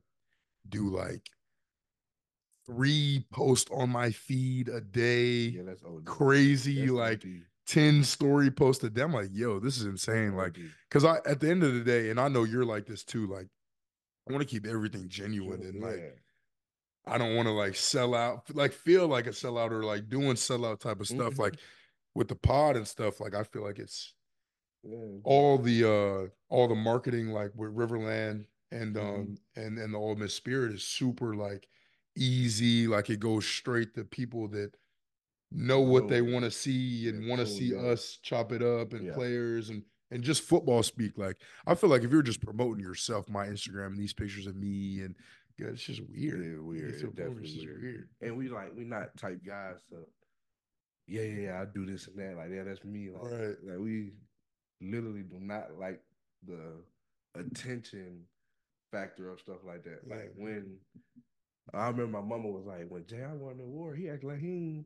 do 0.70 0.89
like 0.89 1.22
three 2.65 3.25
posts 3.32 3.70
on 3.72 3.89
my 3.89 4.12
feed 4.12 4.70
a 4.70 4.82
day. 4.82 5.36
Yeah, 5.36 5.63
that's 5.65 5.84
OD. 5.84 6.06
Crazy, 6.06 6.82
That's 6.82 6.92
like 6.92 7.24
OD. 7.25 7.42
10 7.68 8.04
story 8.04 8.51
posts 8.51 8.84
a 8.84 8.89
day. 8.89 9.01
I'm 9.01 9.13
like, 9.13 9.30
yo, 9.32 9.60
this 9.60 9.77
is 9.77 9.86
insane. 9.86 10.36
Like, 10.36 10.58
because 10.89 11.04
I 11.06 11.18
at 11.25 11.39
the 11.39 11.50
end 11.50 11.63
of 11.63 11.74
the 11.74 11.82
day, 11.82 12.10
and 12.10 12.20
I 12.20 12.27
know 12.27 12.44
you're 12.44 12.65
like 12.65 12.86
this 12.86 13.04
too, 13.04 13.27
like 13.27 13.48
I 14.27 14.34
want 14.34 14.42
to 14.42 14.48
keep 14.50 14.65
everything 14.65 15.08
genuine 15.08 15.62
and 15.62 15.82
like 15.82 16.22
I 17.08 17.20
don't 17.20 17.36
want 17.36 17.48
to 17.48 17.51
like 17.51 17.75
sell 17.75 18.15
out, 18.15 18.44
like 18.56 18.74
feel 18.74 19.08
like 19.08 19.27
a 19.27 19.32
sellout 19.32 19.72
or 19.72 19.84
like 19.84 20.10
doing 20.10 20.34
sellout 20.34 20.80
type 20.80 21.00
of 21.00 21.08
stuff. 21.08 21.36
Mhm. 21.36 21.39
Like 21.39 21.56
with 22.15 22.27
the 22.27 22.36
pod 22.36 22.77
and 22.77 22.88
stuff, 22.88 23.20
like 23.20 23.36
I 23.36 23.44
feel 23.44 23.63
like 23.63 23.77
it's 23.77 24.13
Yeah. 24.88 25.18
all 25.24 25.58
the 25.58 25.84
uh 25.89 26.27
all 26.54 26.68
the 26.68 26.75
marketing 26.75 27.30
like 27.30 27.51
with 27.56 27.75
Riverland 27.75 28.46
and 28.72 28.96
Mhm. 28.96 29.01
um 29.15 29.38
and 29.56 29.77
and 29.80 29.94
the 29.94 29.98
Ole 29.98 30.15
Miss 30.15 30.34
Spirit 30.34 30.74
is 30.74 30.84
super 30.84 31.36
like 31.36 31.68
easy. 32.15 32.88
Like 32.88 33.10
it 33.10 33.20
goes 33.20 33.46
straight 33.46 33.94
to 33.96 34.04
people 34.04 34.48
that 34.50 34.72
know 35.51 35.80
what 35.82 36.08
they 36.10 36.22
want 36.22 36.44
to 36.46 36.51
see 36.51 37.08
and 37.10 37.27
want 37.27 37.39
to 37.39 37.48
see 37.48 37.72
yeah. 37.74 37.77
us 37.80 38.18
chop 38.22 38.51
it 38.51 38.62
up 38.62 38.94
and 38.94 39.06
Yeah. 39.08 39.13
players 39.13 39.70
and 39.70 39.84
and 40.12 40.24
just 40.24 40.44
football 40.44 40.84
speak. 40.84 41.18
Like 41.18 41.38
I 41.65 41.75
feel 41.75 41.89
like 41.89 42.04
if 42.04 42.12
you're 42.12 42.22
just 42.22 42.42
promoting 42.42 42.84
yourself, 42.84 43.27
my 43.30 43.48
Instagram 43.48 43.88
and 43.88 43.98
these 44.00 44.13
pictures 44.13 44.48
of 44.48 44.56
me 44.56 45.01
and 45.01 45.15
yeah, 45.58 45.68
it's 45.68 45.84
just 45.84 46.01
weird. 46.01 46.44
Yeah, 46.44 46.60
weird. 46.60 46.89
It's 46.92 47.01
It's 47.01 47.13
definitely 47.13 47.65
weird. 47.82 48.10
And 48.22 48.38
we 48.38 48.50
like 48.50 48.75
we 48.75 48.84
not 48.84 49.15
type 49.18 49.42
guys 49.46 49.77
so 49.89 50.08
yeah, 51.08 51.22
yeah, 51.22 51.42
yeah, 51.42 51.62
I 51.62 51.65
do 51.65 51.86
this 51.86 52.08
and 52.08 52.18
that. 52.18 52.36
Like, 52.36 52.50
yeah, 52.51 52.63
that's 52.63 52.84
me. 52.84 53.12
Like, 53.12 53.22
Right. 53.32 53.56
like 53.63 53.77
we 53.77 54.13
literally 54.82 55.24
do 55.24 55.39
not 55.39 55.77
like 55.79 56.01
the 56.46 56.60
attention 57.36 58.22
factor 58.91 59.32
of 59.32 59.39
stuff 59.39 59.58
like 59.65 59.84
that. 59.84 60.08
Like 60.08 60.34
when 60.36 60.77
I 61.74 61.88
remember 61.88 62.22
my 62.22 62.25
mama 62.27 62.48
was 62.50 62.65
like, 62.65 62.88
when 62.89 63.05
Jay 63.05 63.25
won 63.34 63.58
the 63.58 63.63
award, 63.63 63.98
he 63.98 64.10
acted 64.10 64.27
like 64.27 64.39
he 64.39 64.86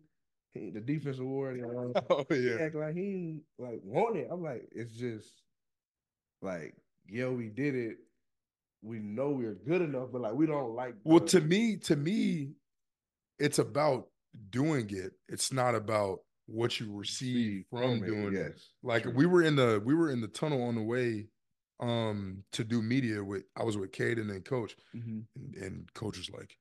he 0.53 0.69
the 0.71 0.81
defense 0.81 1.19
award. 1.19 1.57
You 1.59 1.67
know, 1.67 1.93
Oh 2.09 2.25
he 2.29 2.47
yeah. 2.49 2.57
act 2.61 2.75
like 2.75 2.95
he 2.95 3.41
like 3.57 3.81
won 3.83 4.15
it. 4.15 4.27
I'm 4.31 4.41
like, 4.43 4.69
it's 4.71 4.93
just 4.93 5.31
like, 6.41 6.75
yeah, 7.07 7.29
we 7.29 7.49
did 7.49 7.75
it. 7.75 7.97
We 8.81 8.99
know 8.99 9.31
we're 9.31 9.55
good 9.55 9.81
enough, 9.81 10.09
but 10.11 10.21
like 10.21 10.33
we 10.33 10.45
don't 10.45 10.75
like. 10.75 10.95
Well, 11.03 11.19
the- 11.19 11.27
to 11.27 11.41
me, 11.41 11.77
to 11.77 11.95
me, 11.95 12.53
it's 13.39 13.59
about 13.59 14.07
doing 14.49 14.89
it. 14.91 15.13
It's 15.27 15.51
not 15.51 15.75
about 15.75 16.19
what 16.51 16.79
you 16.79 16.91
receive 16.91 17.65
from 17.69 18.03
it, 18.03 18.07
doing 18.07 18.35
it. 18.35 18.53
yes, 18.53 18.69
Like 18.83 19.03
true. 19.03 19.13
we 19.13 19.25
were 19.25 19.43
in 19.43 19.55
the 19.55 19.81
we 19.85 19.93
were 19.93 20.11
in 20.11 20.21
the 20.21 20.27
tunnel 20.27 20.63
on 20.63 20.75
the 20.75 20.81
way 20.81 21.27
um 21.79 22.43
to 22.51 22.63
do 22.63 22.81
media 22.81 23.23
with 23.23 23.43
I 23.55 23.63
was 23.63 23.77
with 23.77 23.91
Caden 23.91 24.29
and 24.31 24.43
coach 24.43 24.75
Mhm. 24.95 25.25
and, 25.35 25.55
and 25.55 25.93
coach 25.93 26.17
was 26.17 26.29
like 26.29 26.57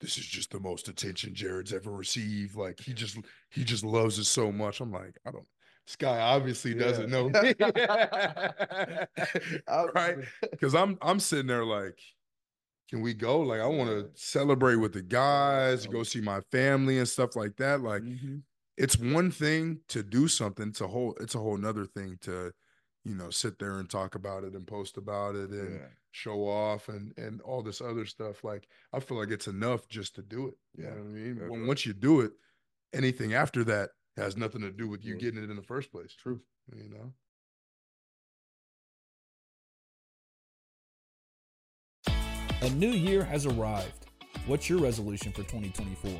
this 0.00 0.16
is 0.16 0.24
just 0.24 0.50
the 0.52 0.60
most 0.60 0.88
attention 0.88 1.34
Jared's 1.34 1.72
ever 1.72 1.90
received 1.90 2.54
like 2.56 2.80
he 2.80 2.92
just 2.94 3.18
he 3.50 3.64
just 3.64 3.84
loves 3.84 4.18
it 4.18 4.24
so 4.24 4.50
much 4.52 4.80
I'm 4.80 4.92
like 4.92 5.18
I 5.26 5.30
don't 5.32 5.46
this 5.86 5.96
guy 5.96 6.20
obviously 6.20 6.74
doesn't 6.74 7.10
know 7.10 7.30
right 9.94 10.18
because 10.50 10.74
I'm 10.74 10.98
I'm 11.02 11.20
sitting 11.20 11.46
there 11.46 11.64
like 11.64 11.98
can 12.88 13.02
we 13.02 13.12
go 13.14 13.40
like 13.40 13.60
I 13.60 13.66
want 13.66 13.90
to 13.90 14.08
celebrate 14.14 14.76
with 14.76 14.92
the 14.92 15.02
guys 15.02 15.86
go 15.86 16.02
see 16.02 16.20
my 16.20 16.40
family 16.52 16.98
and 16.98 17.08
stuff 17.08 17.36
like 17.36 17.56
that 17.56 17.82
like 17.82 18.02
Mhm. 18.02 18.42
It's 18.78 18.96
one 18.98 19.30
thing 19.30 19.80
to 19.88 20.02
do 20.02 20.28
something 20.28 20.68
it's 20.68 20.80
a 20.80 20.86
whole 20.86 21.14
it's 21.20 21.34
a 21.34 21.38
whole 21.38 21.56
nother 21.56 21.84
thing 21.84 22.16
to 22.22 22.52
you 23.04 23.14
know 23.14 23.28
sit 23.28 23.58
there 23.58 23.78
and 23.78 23.90
talk 23.90 24.14
about 24.14 24.44
it 24.44 24.54
and 24.54 24.66
post 24.66 24.96
about 24.96 25.34
it 25.34 25.50
and 25.50 25.74
Yeah. 25.80 25.86
show 26.12 26.48
off 26.48 26.88
and 26.88 27.12
and 27.18 27.40
all 27.42 27.62
this 27.62 27.80
other 27.80 28.06
stuff 28.06 28.44
like 28.44 28.68
i 28.92 29.00
feel 29.00 29.18
like 29.18 29.30
it's 29.30 29.48
enough 29.48 29.88
just 29.88 30.14
to 30.14 30.22
do 30.22 30.46
it 30.48 30.54
you 30.76 30.84
Yeah, 30.84 30.90
know 30.90 30.96
what 30.96 31.02
i 31.02 31.08
mean 31.08 31.34
that's 31.38 31.50
when, 31.50 31.66
once 31.66 31.84
you 31.84 31.92
do 31.92 32.20
it 32.20 32.32
anything 32.92 33.34
after 33.34 33.64
that 33.64 33.90
has 34.16 34.36
nothing 34.36 34.62
to 34.62 34.70
do 34.70 34.88
with 34.88 35.04
you 35.04 35.14
Yeah. 35.14 35.20
getting 35.20 35.42
it 35.42 35.50
in 35.50 35.56
the 35.56 35.62
first 35.62 35.90
place 35.92 36.14
True. 36.14 36.40
you 36.74 36.88
know 36.88 37.12
A 42.60 42.70
new 42.70 42.90
year 42.90 43.22
has 43.22 43.46
arrived. 43.46 44.06
What's 44.46 44.68
your 44.68 44.80
resolution 44.80 45.30
for 45.30 45.44
2024? 45.44 46.10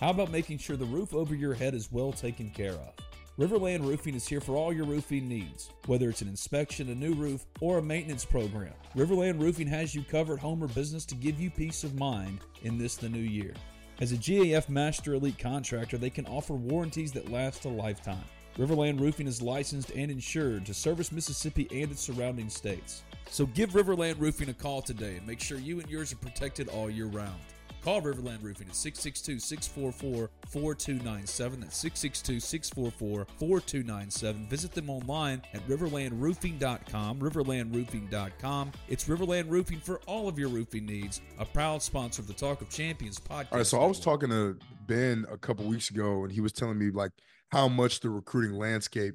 How 0.00 0.10
about 0.10 0.30
making 0.30 0.58
sure 0.58 0.76
the 0.76 0.84
roof 0.84 1.12
over 1.12 1.34
your 1.34 1.54
head 1.54 1.74
is 1.74 1.90
well 1.90 2.12
taken 2.12 2.50
care 2.50 2.74
of? 2.74 2.92
Riverland 3.36 3.84
Roofing 3.84 4.14
is 4.14 4.28
here 4.28 4.40
for 4.40 4.54
all 4.54 4.72
your 4.72 4.84
roofing 4.84 5.28
needs, 5.28 5.70
whether 5.86 6.08
it's 6.08 6.22
an 6.22 6.28
inspection, 6.28 6.90
a 6.90 6.94
new 6.94 7.14
roof, 7.14 7.46
or 7.60 7.78
a 7.78 7.82
maintenance 7.82 8.24
program. 8.24 8.74
Riverland 8.94 9.40
Roofing 9.40 9.66
has 9.66 9.96
you 9.96 10.04
covered 10.04 10.38
home 10.38 10.62
or 10.62 10.68
business 10.68 11.04
to 11.06 11.16
give 11.16 11.40
you 11.40 11.50
peace 11.50 11.82
of 11.82 11.96
mind 11.96 12.38
in 12.62 12.78
this 12.78 12.94
the 12.94 13.08
new 13.08 13.18
year. 13.18 13.54
As 14.00 14.12
a 14.12 14.16
GAF 14.16 14.68
Master 14.68 15.14
Elite 15.14 15.36
contractor, 15.36 15.98
they 15.98 16.10
can 16.10 16.26
offer 16.26 16.54
warranties 16.54 17.10
that 17.12 17.32
last 17.32 17.64
a 17.64 17.68
lifetime. 17.68 18.24
Riverland 18.56 19.00
Roofing 19.00 19.26
is 19.26 19.42
licensed 19.42 19.90
and 19.90 20.12
insured 20.12 20.64
to 20.66 20.74
service 20.74 21.10
Mississippi 21.10 21.66
and 21.72 21.90
its 21.90 22.02
surrounding 22.02 22.50
states. 22.50 23.02
So 23.28 23.46
give 23.46 23.70
Riverland 23.70 24.20
Roofing 24.20 24.48
a 24.48 24.54
call 24.54 24.80
today 24.80 25.16
and 25.16 25.26
make 25.26 25.40
sure 25.40 25.58
you 25.58 25.80
and 25.80 25.90
yours 25.90 26.12
are 26.12 26.16
protected 26.16 26.68
all 26.68 26.88
year 26.88 27.06
round. 27.06 27.40
Call 27.82 28.00
Riverland 28.02 28.42
Roofing 28.42 28.68
at 28.68 28.76
662 28.76 29.40
644 29.40 30.30
4297. 30.48 31.60
That's 31.60 31.76
662 31.76 32.40
644 32.40 33.26
4297. 33.38 34.46
Visit 34.48 34.72
them 34.72 34.90
online 34.90 35.42
at 35.54 35.66
riverlandroofing.com. 35.68 37.18
Riverlandroofing.com. 37.18 38.72
It's 38.88 39.04
Riverland 39.04 39.50
Roofing 39.50 39.80
for 39.80 40.00
all 40.06 40.28
of 40.28 40.38
your 40.38 40.48
roofing 40.48 40.86
needs, 40.86 41.20
a 41.38 41.44
proud 41.44 41.82
sponsor 41.82 42.22
of 42.22 42.28
the 42.28 42.34
Talk 42.34 42.60
of 42.60 42.68
Champions 42.70 43.18
podcast. 43.18 43.52
all 43.52 43.58
right 43.58 43.66
so 43.66 43.80
i 43.80 43.86
was 43.86 44.00
talking 44.00 44.28
to 44.30 44.56
ben 44.86 45.26
a 45.30 45.36
couple 45.36 45.64
weeks 45.66 45.90
ago 45.90 46.24
and 46.24 46.32
he 46.32 46.40
was 46.40 46.52
telling 46.52 46.78
me 46.78 46.90
like 46.90 47.12
how 47.50 47.68
much 47.68 48.00
the 48.00 48.08
recruiting 48.08 48.56
landscape 48.56 49.14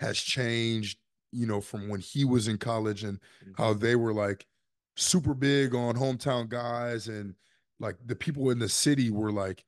has 0.00 0.18
changed 0.18 0.98
you 1.30 1.46
know 1.46 1.60
from 1.60 1.88
when 1.88 2.00
he 2.00 2.24
was 2.24 2.48
in 2.48 2.58
college 2.58 3.04
and 3.04 3.18
how 3.56 3.72
mm-hmm. 3.72 3.80
they 3.80 3.96
were 3.96 4.12
like 4.12 4.46
super 4.96 5.34
big 5.34 5.74
on 5.74 5.94
hometown 5.94 6.48
guys 6.48 7.08
and 7.08 7.34
like 7.82 7.96
the 8.06 8.16
people 8.16 8.50
in 8.50 8.58
the 8.58 8.68
city 8.70 9.10
were 9.10 9.32
like 9.32 9.64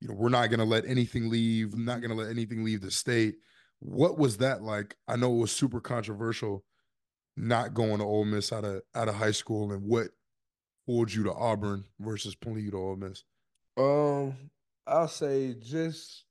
you 0.00 0.08
know 0.08 0.14
we're 0.14 0.28
not 0.30 0.48
going 0.48 0.60
to 0.60 0.64
let 0.64 0.86
anything 0.86 1.30
leave 1.30 1.76
not 1.76 2.00
going 2.00 2.10
to 2.10 2.16
let 2.16 2.30
anything 2.30 2.64
leave 2.64 2.80
the 2.80 2.90
state. 2.90 3.36
What 3.80 4.18
was 4.18 4.38
that 4.38 4.62
like? 4.62 4.96
I 5.06 5.16
know 5.16 5.34
it 5.34 5.38
was 5.40 5.52
super 5.52 5.80
controversial 5.80 6.64
not 7.36 7.74
going 7.74 7.98
to 7.98 8.04
Ole 8.04 8.24
Miss 8.24 8.52
out 8.52 8.64
of 8.64 8.82
out 8.94 9.08
of 9.08 9.14
high 9.14 9.30
school 9.32 9.72
and 9.72 9.82
what 9.84 10.08
pulled 10.86 11.12
you 11.12 11.22
to 11.24 11.32
Auburn 11.34 11.84
versus 12.00 12.34
pulling 12.34 12.64
you 12.64 12.70
to 12.72 12.78
Ole 12.78 12.96
Miss? 12.96 13.24
Um, 13.76 14.50
I'll 14.86 15.08
say 15.08 15.54
just 15.54 16.24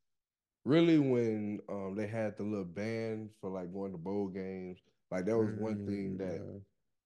really 0.66 1.00
when 1.00 1.62
um 1.70 1.96
they 1.96 2.08
had 2.08 2.38
the 2.38 2.44
little 2.44 2.66
band 2.66 3.30
for 3.40 3.50
like 3.50 3.72
going 3.74 3.92
to 3.94 3.98
bowl 3.98 4.28
games, 4.28 4.80
like 5.12 5.26
that 5.26 5.38
was 5.38 5.52
one 5.52 5.78
thing 5.86 6.18
Mm, 6.18 6.18
that 6.18 6.42
yeah. 6.44 6.60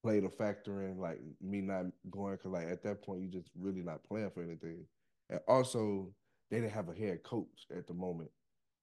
Played 0.03 0.23
a 0.23 0.29
factor 0.29 0.83
in 0.83 0.97
like 0.99 1.19
me 1.41 1.61
not 1.61 1.85
going 2.09 2.33
because 2.35 2.51
like 2.51 2.67
at 2.67 2.83
that 2.83 3.01
point 3.03 3.21
you 3.21 3.27
just 3.27 3.49
really 3.59 3.81
not 3.81 4.03
playing 4.03 4.31
for 4.31 4.43
anything, 4.43 4.85
and 5.29 5.39
also 5.47 6.09
they 6.49 6.57
didn't 6.59 6.73
have 6.73 6.89
a 6.89 6.93
head 6.95 7.23
coach 7.23 7.65
at 7.75 7.87
the 7.87 7.93
moment. 7.93 8.29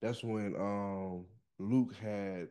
That's 0.01 0.23
when 0.23 0.55
um 0.57 1.27
Luke 1.59 1.95
had 2.01 2.49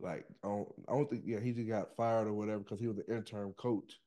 like 0.00 0.24
I 0.42 0.48
don't, 0.48 0.68
I 0.88 0.92
don't 0.92 1.10
think 1.10 1.22
yeah 1.26 1.40
he 1.40 1.52
just 1.52 1.68
got 1.68 1.94
fired 1.96 2.26
or 2.26 2.32
whatever 2.32 2.60
because 2.60 2.80
he 2.80 2.86
was 2.88 2.96
the 2.96 3.14
interim 3.14 3.52
coach. 3.54 4.00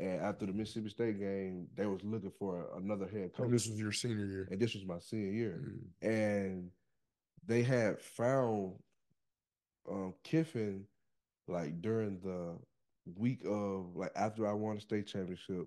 And 0.00 0.20
after 0.20 0.46
the 0.46 0.52
Mississippi 0.52 0.88
State 0.88 1.20
game, 1.20 1.68
they 1.76 1.86
was 1.86 2.02
looking 2.02 2.32
for 2.36 2.66
another 2.76 3.06
head 3.06 3.32
coach 3.34 3.44
And 3.44 3.54
this 3.54 3.68
was 3.68 3.78
your 3.78 3.92
senior 3.92 4.24
year 4.26 4.48
and 4.50 4.58
this 4.60 4.74
was 4.74 4.84
my 4.84 4.98
senior 4.98 5.30
year, 5.32 5.62
Mm. 5.64 6.08
and 6.08 6.70
they 7.46 7.62
had 7.62 8.00
found 8.00 8.72
um, 9.88 10.14
Kiffin 10.24 10.84
like 11.48 11.80
during 11.82 12.18
the 12.20 12.56
week 13.16 13.40
of 13.46 13.94
like 13.96 14.12
after 14.16 14.46
I 14.46 14.52
won 14.52 14.76
the 14.76 14.80
state 14.80 15.06
championship, 15.06 15.66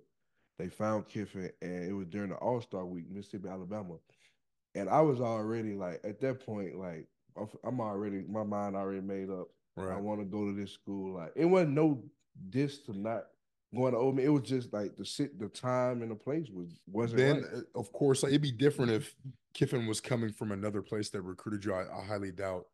they 0.57 0.69
found 0.69 1.07
Kiffin, 1.07 1.49
and 1.61 1.83
it 1.89 1.93
was 1.93 2.07
during 2.07 2.29
the 2.29 2.35
All 2.37 2.61
Star 2.61 2.85
week, 2.85 3.09
Mississippi, 3.09 3.49
Alabama, 3.49 3.95
and 4.75 4.89
I 4.89 5.01
was 5.01 5.19
already 5.21 5.73
like 5.73 5.99
at 6.03 6.19
that 6.21 6.45
point 6.45 6.77
like 6.77 7.07
I'm- 7.37 7.79
already 7.81 8.23
my 8.27 8.43
mind 8.43 8.75
already 8.75 9.01
made 9.01 9.29
up. 9.29 9.49
Right. 9.77 9.91
I 9.97 9.99
want 9.99 10.21
to 10.21 10.25
go 10.25 10.45
to 10.45 10.53
this 10.55 10.71
school. 10.71 11.15
Like 11.15 11.33
it 11.35 11.45
wasn't 11.45 11.73
no 11.73 12.01
diss 12.49 12.79
to 12.85 12.97
not 12.97 13.25
going 13.75 13.91
to 13.91 13.99
Ole 13.99 14.13
Miss. 14.13 14.25
It 14.25 14.29
was 14.29 14.43
just 14.43 14.71
like 14.71 14.95
the 14.95 15.03
sit, 15.05 15.37
the 15.37 15.49
time 15.49 16.01
and 16.01 16.09
the 16.09 16.15
place 16.15 16.47
was 16.49 16.79
wasn't 16.87 17.17
then 17.17 17.35
right. 17.41 17.63
uh, 17.75 17.79
of 17.79 17.91
course 17.91 18.23
like, 18.23 18.29
it'd 18.29 18.41
be 18.41 18.53
different 18.53 18.91
if 18.91 19.13
Kiffin 19.53 19.85
was 19.87 19.99
coming 19.99 20.31
from 20.31 20.53
another 20.53 20.81
place 20.81 21.09
that 21.09 21.21
recruited 21.23 21.65
you 21.65 21.73
I, 21.73 21.81
I 21.93 22.05
highly 22.05 22.31
doubt 22.31 22.67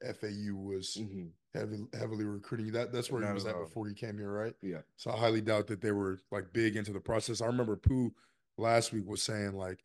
FAU 0.00 0.54
was 0.54 0.96
Mhm. 1.00 1.30
Heavily 1.54 1.84
heavily 1.98 2.24
recruiting 2.24 2.66
you. 2.66 2.72
That 2.72 2.92
that's 2.92 3.10
where 3.10 3.26
he 3.26 3.32
was 3.32 3.46
at 3.46 3.54
all. 3.54 3.64
before 3.64 3.86
he 3.86 3.94
came 3.94 4.16
here, 4.18 4.30
right? 4.32 4.54
Yeah. 4.62 4.80
So 4.96 5.10
I 5.10 5.16
highly 5.16 5.40
doubt 5.40 5.66
that 5.68 5.80
they 5.80 5.92
were 5.92 6.18
like 6.30 6.52
big 6.52 6.76
into 6.76 6.92
the 6.92 7.00
process. 7.00 7.40
I 7.40 7.46
remember 7.46 7.76
Pooh 7.76 8.12
last 8.58 8.92
week 8.92 9.06
was 9.06 9.22
saying 9.22 9.52
like 9.54 9.82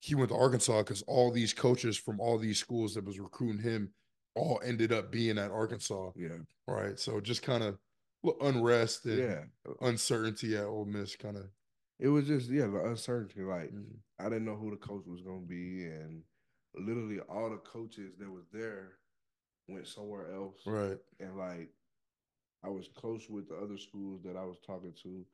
he 0.00 0.14
went 0.14 0.30
to 0.30 0.36
Arkansas 0.36 0.82
because 0.82 1.02
all 1.02 1.30
these 1.30 1.52
coaches 1.54 1.96
from 1.96 2.18
all 2.20 2.38
these 2.38 2.58
schools 2.58 2.94
that 2.94 3.04
was 3.04 3.20
recruiting 3.20 3.62
him 3.62 3.90
all 4.34 4.60
ended 4.64 4.92
up 4.92 5.12
being 5.12 5.38
at 5.38 5.50
Arkansas. 5.50 6.10
Yeah. 6.16 6.38
Right. 6.66 6.98
So 6.98 7.20
just 7.20 7.42
kind 7.42 7.62
of 7.62 7.78
unrest 8.40 9.04
and 9.06 9.18
Yeah. 9.18 9.44
uncertainty 9.80 10.56
at 10.56 10.64
Ole 10.64 10.84
Miss 10.86 11.16
kind 11.16 11.36
of. 11.36 11.48
It 11.98 12.08
was 12.08 12.26
just 12.26 12.50
yeah, 12.50 12.66
the 12.66 12.84
uncertainty. 12.84 13.42
Like 13.42 13.70
Mm. 13.72 13.98
I 14.18 14.24
didn't 14.24 14.44
know 14.44 14.56
who 14.56 14.70
the 14.70 14.76
coach 14.76 15.04
was 15.06 15.20
gonna 15.22 15.40
be, 15.46 15.84
and 15.84 16.22
literally 16.74 17.20
all 17.28 17.50
the 17.50 17.58
coaches 17.58 18.14
that 18.18 18.30
was 18.30 18.44
there 18.52 18.98
went 19.68 19.86
somewhere 19.86 20.32
else. 20.34 20.58
Right. 20.66 20.98
And 21.20 21.36
like 21.36 21.70
I 22.64 22.68
was 22.68 22.88
close 22.94 23.28
with 23.28 23.48
the 23.48 23.56
other 23.56 23.78
schools 23.78 24.20
that 24.24 24.36
I 24.36 24.44
was 24.44 24.58
talking 24.64 24.94
to, 25.02 25.24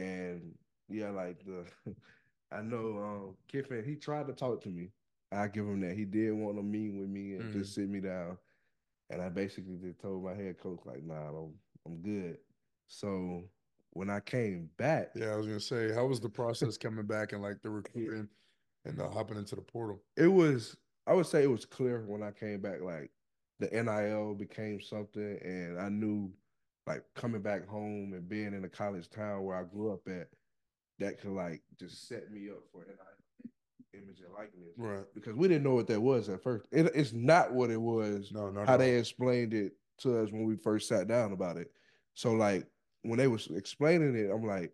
and 0.00 0.54
yeah, 0.88 1.10
like 1.10 1.44
the 1.44 1.64
I 2.52 2.62
know 2.62 2.98
um 2.98 3.36
Kiffin, 3.48 3.84
he 3.84 3.96
tried 3.96 4.26
to 4.28 4.32
talk 4.32 4.62
to 4.62 4.68
me. 4.68 4.90
I 5.32 5.48
give 5.48 5.66
him 5.66 5.80
that. 5.80 5.96
He 5.96 6.04
did 6.04 6.32
want 6.32 6.56
to 6.56 6.62
meet 6.62 6.92
with 6.92 7.08
me 7.08 7.34
and 7.34 7.52
just 7.52 7.74
sit 7.74 7.88
me 7.88 8.00
down. 8.00 8.36
And 9.08 9.22
I 9.22 9.28
basically 9.30 9.76
just 9.82 9.98
told 10.00 10.24
my 10.24 10.34
head 10.34 10.58
coach, 10.58 10.80
like, 10.84 11.02
nah, 11.04 11.28
I'm 11.28 11.54
I'm 11.86 11.96
good. 12.02 12.38
So 12.88 13.44
when 13.90 14.10
I 14.10 14.20
came 14.20 14.68
back, 14.76 15.10
Yeah, 15.14 15.32
I 15.32 15.36
was 15.36 15.46
gonna 15.46 15.60
say, 15.60 15.92
how 15.92 16.06
was 16.06 16.20
the 16.20 16.28
process 16.28 16.76
coming 16.78 17.06
back 17.06 17.32
and 17.32 17.42
like 17.42 17.62
the 17.62 17.70
recruiting 17.70 18.28
and 18.84 19.00
uh, 19.00 19.08
hopping 19.10 19.38
into 19.38 19.54
the 19.54 19.62
portal? 19.62 20.02
it 20.16 20.28
was 20.28 20.76
I 21.06 21.14
would 21.14 21.26
say 21.26 21.42
it 21.42 21.50
was 21.50 21.64
clear 21.64 22.04
when 22.06 22.22
I 22.22 22.30
came 22.30 22.60
back, 22.60 22.80
like 22.82 23.10
the 23.62 23.82
NIL 23.82 24.34
became 24.34 24.80
something 24.80 25.38
and 25.42 25.80
I 25.80 25.88
knew 25.88 26.30
like 26.86 27.04
coming 27.14 27.42
back 27.42 27.66
home 27.66 28.12
and 28.12 28.28
being 28.28 28.54
in 28.54 28.64
a 28.64 28.68
college 28.68 29.08
town 29.08 29.44
where 29.44 29.56
I 29.56 29.62
grew 29.62 29.92
up 29.92 30.00
at, 30.08 30.28
that 30.98 31.20
could 31.20 31.32
like 31.32 31.62
just 31.78 32.08
set 32.08 32.30
me 32.30 32.48
up 32.50 32.62
for 32.72 32.84
NIL 32.84 32.96
image 33.94 34.20
and 34.20 34.32
likeness. 34.32 34.74
Right. 34.76 35.04
Because 35.14 35.34
we 35.34 35.48
didn't 35.48 35.64
know 35.64 35.74
what 35.74 35.86
that 35.88 36.00
was 36.00 36.28
at 36.28 36.42
first. 36.42 36.66
It, 36.72 36.90
it's 36.94 37.12
not 37.12 37.52
what 37.52 37.70
it 37.70 37.80
was 37.80 38.30
No, 38.32 38.50
no, 38.50 38.64
how 38.64 38.74
at 38.74 38.78
they 38.78 38.96
explained 38.96 39.54
it 39.54 39.72
to 39.98 40.18
us 40.18 40.32
when 40.32 40.44
we 40.44 40.56
first 40.56 40.88
sat 40.88 41.08
down 41.08 41.32
about 41.32 41.56
it. 41.56 41.70
So 42.14 42.32
like 42.32 42.66
when 43.02 43.18
they 43.18 43.28
was 43.28 43.48
explaining 43.48 44.16
it, 44.16 44.30
I'm 44.30 44.44
like, 44.44 44.72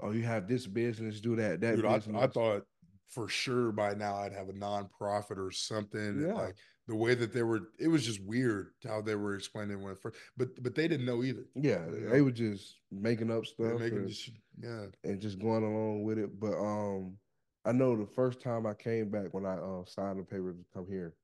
oh, 0.00 0.12
you 0.12 0.22
have 0.22 0.48
this 0.48 0.66
business, 0.66 1.20
do 1.20 1.36
that, 1.36 1.60
that 1.60 1.76
Dude, 1.76 1.84
I, 1.84 1.96
business. 1.96 2.22
I 2.22 2.26
thought 2.28 2.64
for 3.08 3.28
sure 3.28 3.72
by 3.72 3.94
now 3.94 4.16
I'd 4.16 4.32
have 4.32 4.48
a 4.48 4.52
nonprofit 4.52 5.38
or 5.38 5.50
something. 5.50 6.24
Yeah. 6.26 6.34
Like 6.34 6.56
the 6.88 6.94
way 6.94 7.14
that 7.14 7.32
they 7.32 7.42
were, 7.42 7.70
it 7.80 7.88
was 7.88 8.04
just 8.04 8.22
weird 8.24 8.68
how 8.86 9.00
they 9.00 9.14
were 9.16 9.34
explaining 9.34 9.82
when 9.82 9.92
it 9.92 9.98
first, 9.98 10.16
but 10.36 10.62
but 10.62 10.74
they 10.74 10.86
didn't 10.88 11.06
know 11.06 11.24
either. 11.24 11.44
yeah, 11.54 11.84
Yeah. 11.86 12.10
they 12.10 12.20
were 12.20 12.30
just 12.30 12.80
making 12.92 13.30
up 13.30 13.46
stuff 13.46 13.80
making 13.80 13.98
and, 13.98 14.08
this, 14.08 14.30
yeah. 14.62 14.86
and 15.04 15.20
just 15.20 15.38
going 15.38 15.64
along 15.64 16.04
with 16.04 16.18
it. 16.18 16.38
But 16.38 16.54
um, 16.58 17.16
I 17.64 17.72
know 17.72 17.96
the 17.96 18.06
first 18.06 18.40
time 18.40 18.66
I 18.66 18.74
came 18.74 19.10
back 19.10 19.32
when 19.34 19.44
I 19.46 19.54
uh, 19.56 19.84
signed 19.84 20.20
the 20.20 20.22
paper 20.24 20.52
to 20.52 20.64
come 20.72 20.86
here, 20.88 21.14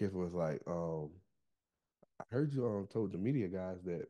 Kiff 0.00 0.12
was 0.14 0.32
like, 0.32 0.62
um, 0.66 1.10
I 2.20 2.24
heard 2.30 2.52
you 2.54 2.66
um 2.66 2.88
told 2.90 3.12
the 3.12 3.18
media 3.18 3.48
guys 3.48 3.82
that 3.84 4.06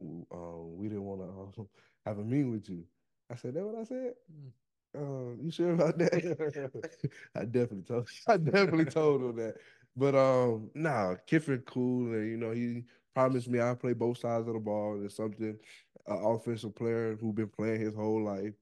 um 0.00 0.76
we 0.76 0.88
didn't 0.88 1.04
want 1.04 1.20
to 1.20 1.60
um, 1.60 1.68
have 2.04 2.18
a 2.18 2.24
meeting 2.24 2.50
with 2.52 2.68
you. 2.68 2.84
I 3.30 3.36
said, 3.36 3.54
that 3.54 3.64
what 3.64 3.76
I 3.80 3.84
said? 3.84 4.14
Mm. 4.32 4.50
Um, 4.96 5.38
you 5.42 5.50
sure 5.50 5.72
about 5.72 5.98
that? 5.98 6.72
I 7.36 7.44
definitely 7.44 7.82
told 7.82 8.08
I 8.28 8.36
definitely 8.38 8.86
told 8.86 9.22
him 9.22 9.36
that. 9.36 9.56
But 9.96 10.14
um, 10.14 10.70
nah, 10.74 11.16
Kiffin 11.26 11.62
cool, 11.66 12.12
and 12.14 12.30
you 12.30 12.36
know 12.36 12.52
he 12.52 12.84
promised 13.14 13.48
me 13.48 13.60
I'll 13.60 13.76
play 13.76 13.92
both 13.92 14.18
sides 14.18 14.48
of 14.48 14.54
the 14.54 14.60
ball. 14.60 14.94
And 14.94 15.04
it's 15.04 15.16
something 15.16 15.58
an 16.06 16.24
offensive 16.24 16.74
player 16.74 17.16
who 17.20 17.32
been 17.32 17.48
playing 17.48 17.80
his 17.80 17.94
whole 17.94 18.22
life 18.22 18.54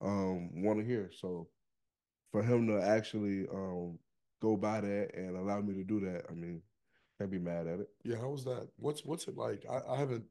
um 0.00 0.62
want 0.62 0.78
to 0.78 0.84
hear. 0.84 1.10
So 1.20 1.48
for 2.32 2.42
him 2.42 2.66
to 2.68 2.80
actually 2.82 3.46
um 3.52 3.98
go 4.40 4.56
by 4.56 4.80
that 4.80 5.14
and 5.14 5.36
allow 5.36 5.60
me 5.60 5.74
to 5.74 5.84
do 5.84 6.00
that, 6.00 6.24
I 6.30 6.34
mean, 6.34 6.62
can't 7.18 7.30
be 7.30 7.38
mad 7.38 7.66
at 7.66 7.80
it. 7.80 7.88
Yeah, 8.04 8.16
how 8.18 8.30
was 8.30 8.44
that? 8.44 8.68
What's 8.76 9.04
what's 9.04 9.28
it 9.28 9.36
like? 9.36 9.64
I, 9.70 9.80
I 9.94 9.98
haven't 9.98 10.24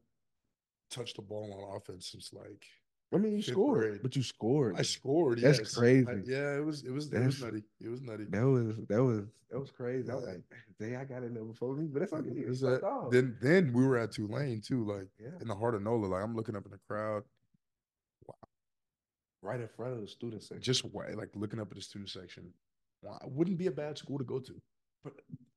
touched 0.90 1.16
the 1.16 1.22
ball 1.22 1.52
on 1.52 1.76
offense 1.76 2.08
since 2.12 2.32
like 2.32 2.66
I 3.14 3.18
mean, 3.18 3.32
you 3.36 3.42
Fifth 3.42 3.52
scored, 3.54 3.88
grade. 3.90 4.00
but 4.02 4.16
you 4.16 4.22
scored. 4.22 4.76
I 4.78 4.82
scored. 4.82 5.40
That's 5.40 5.58
yes. 5.58 5.74
crazy. 5.74 6.06
I- 6.08 6.22
yeah, 6.24 6.56
it 6.56 6.64
was 6.64 6.82
it 6.84 6.90
was 6.90 7.06
it 7.08 7.12
That's- 7.12 7.26
was 7.34 7.42
nutty. 7.42 7.62
It 7.80 7.88
was 7.88 8.00
nutty. 8.02 8.24
That 8.24 8.46
was 8.46 8.76
that 8.88 9.02
was 9.02 9.24
that 9.50 9.60
was 9.60 9.70
crazy. 9.70 10.10
I 10.10 10.14
was 10.14 10.24
like, 10.24 10.42
dang, 10.80 10.96
I 10.96 11.04
got 11.04 11.22
in 11.22 11.34
there 11.34 11.44
before 11.44 11.74
me, 11.76 11.86
but 11.92 12.00
that's 12.00 12.12
okay. 12.14 12.30
It's 12.30 12.60
that- 12.60 13.08
then 13.10 13.36
then 13.42 13.72
we 13.72 13.84
were 13.86 13.98
at 13.98 14.12
Tulane 14.12 14.60
too, 14.62 14.84
like 14.84 15.08
yeah, 15.18 15.28
in 15.40 15.48
the 15.48 15.54
heart 15.54 15.74
of 15.74 15.82
NOLA. 15.82 16.06
Like 16.06 16.22
I'm 16.22 16.34
looking 16.34 16.56
up 16.56 16.64
in 16.64 16.70
the 16.70 16.80
crowd, 16.88 17.22
Wow. 18.26 18.34
right 19.42 19.60
in 19.60 19.68
front 19.68 19.92
of 19.94 20.00
the 20.00 20.06
student 20.08 20.42
section. 20.42 20.62
just 20.62 20.84
like 20.94 21.30
looking 21.34 21.60
up 21.60 21.68
at 21.70 21.76
the 21.76 21.82
student 21.82 22.08
section. 22.10 22.52
Wow, 23.02 23.18
it 23.22 23.30
wouldn't 23.30 23.58
be 23.58 23.66
a 23.66 23.72
bad 23.72 23.98
school 23.98 24.18
to 24.18 24.24
go 24.24 24.38
to. 24.38 24.54
but 25.04 25.14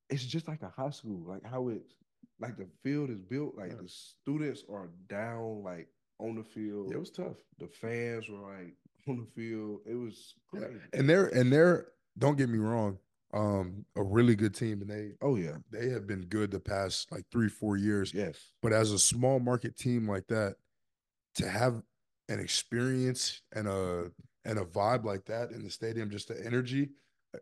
it's 0.10 0.26
just 0.26 0.48
like 0.48 0.62
a 0.64 0.70
high 0.70 0.90
school, 0.90 1.24
like 1.28 1.44
how 1.46 1.68
it's 1.70 1.94
like 2.40 2.58
the 2.58 2.68
field 2.84 3.10
is 3.10 3.22
built, 3.22 3.56
like 3.56 3.72
Yeah. 3.72 3.78
the 3.82 3.88
students 3.88 4.64
are 4.70 4.90
down, 5.08 5.64
like 5.64 5.88
on 6.20 6.36
the 6.36 6.44
field. 6.44 6.94
It 6.94 7.00
was 7.00 7.10
tough. 7.12 7.38
the 7.60 7.68
fans 7.68 8.28
were 8.30 8.40
like 8.40 8.74
on 9.08 9.18
the 9.18 9.28
field. 9.36 9.82
It 9.86 9.96
was 9.96 10.34
crazy. 10.50 10.80
And 10.94 11.10
they're 11.10 11.28
and 11.28 11.52
they're 11.52 11.88
don't 12.18 12.38
get 12.38 12.50
me 12.50 12.58
wrong, 12.60 12.98
um, 13.34 13.86
a 13.98 14.04
really 14.04 14.36
good 14.36 14.56
team, 14.56 14.82
and 14.82 14.90
they 14.90 15.12
Oh 15.22 15.36
yeah, 15.36 15.58
they 15.72 15.90
have 15.90 16.08
been 16.08 16.22
good 16.22 16.52
the 16.52 16.60
past 16.60 17.12
like 17.12 17.26
three 17.32 17.50
four 17.50 17.78
years. 17.78 18.14
yes, 18.14 18.38
But 18.62 18.72
as 18.74 18.92
a 18.92 19.00
small 19.00 19.40
market 19.40 19.78
team 19.78 20.08
like 20.10 20.28
that, 20.28 20.56
to 21.36 21.50
have 21.50 21.82
an 22.30 22.40
experience 22.40 23.42
and 23.54 23.68
a 23.68 24.12
and 24.46 24.60
a 24.60 24.66
vibe 24.66 25.04
like 25.04 25.26
that 25.26 25.52
in 25.52 25.64
the 25.64 25.70
stadium, 25.70 26.10
just 26.10 26.28
the 26.30 26.46
energy, 26.46 26.90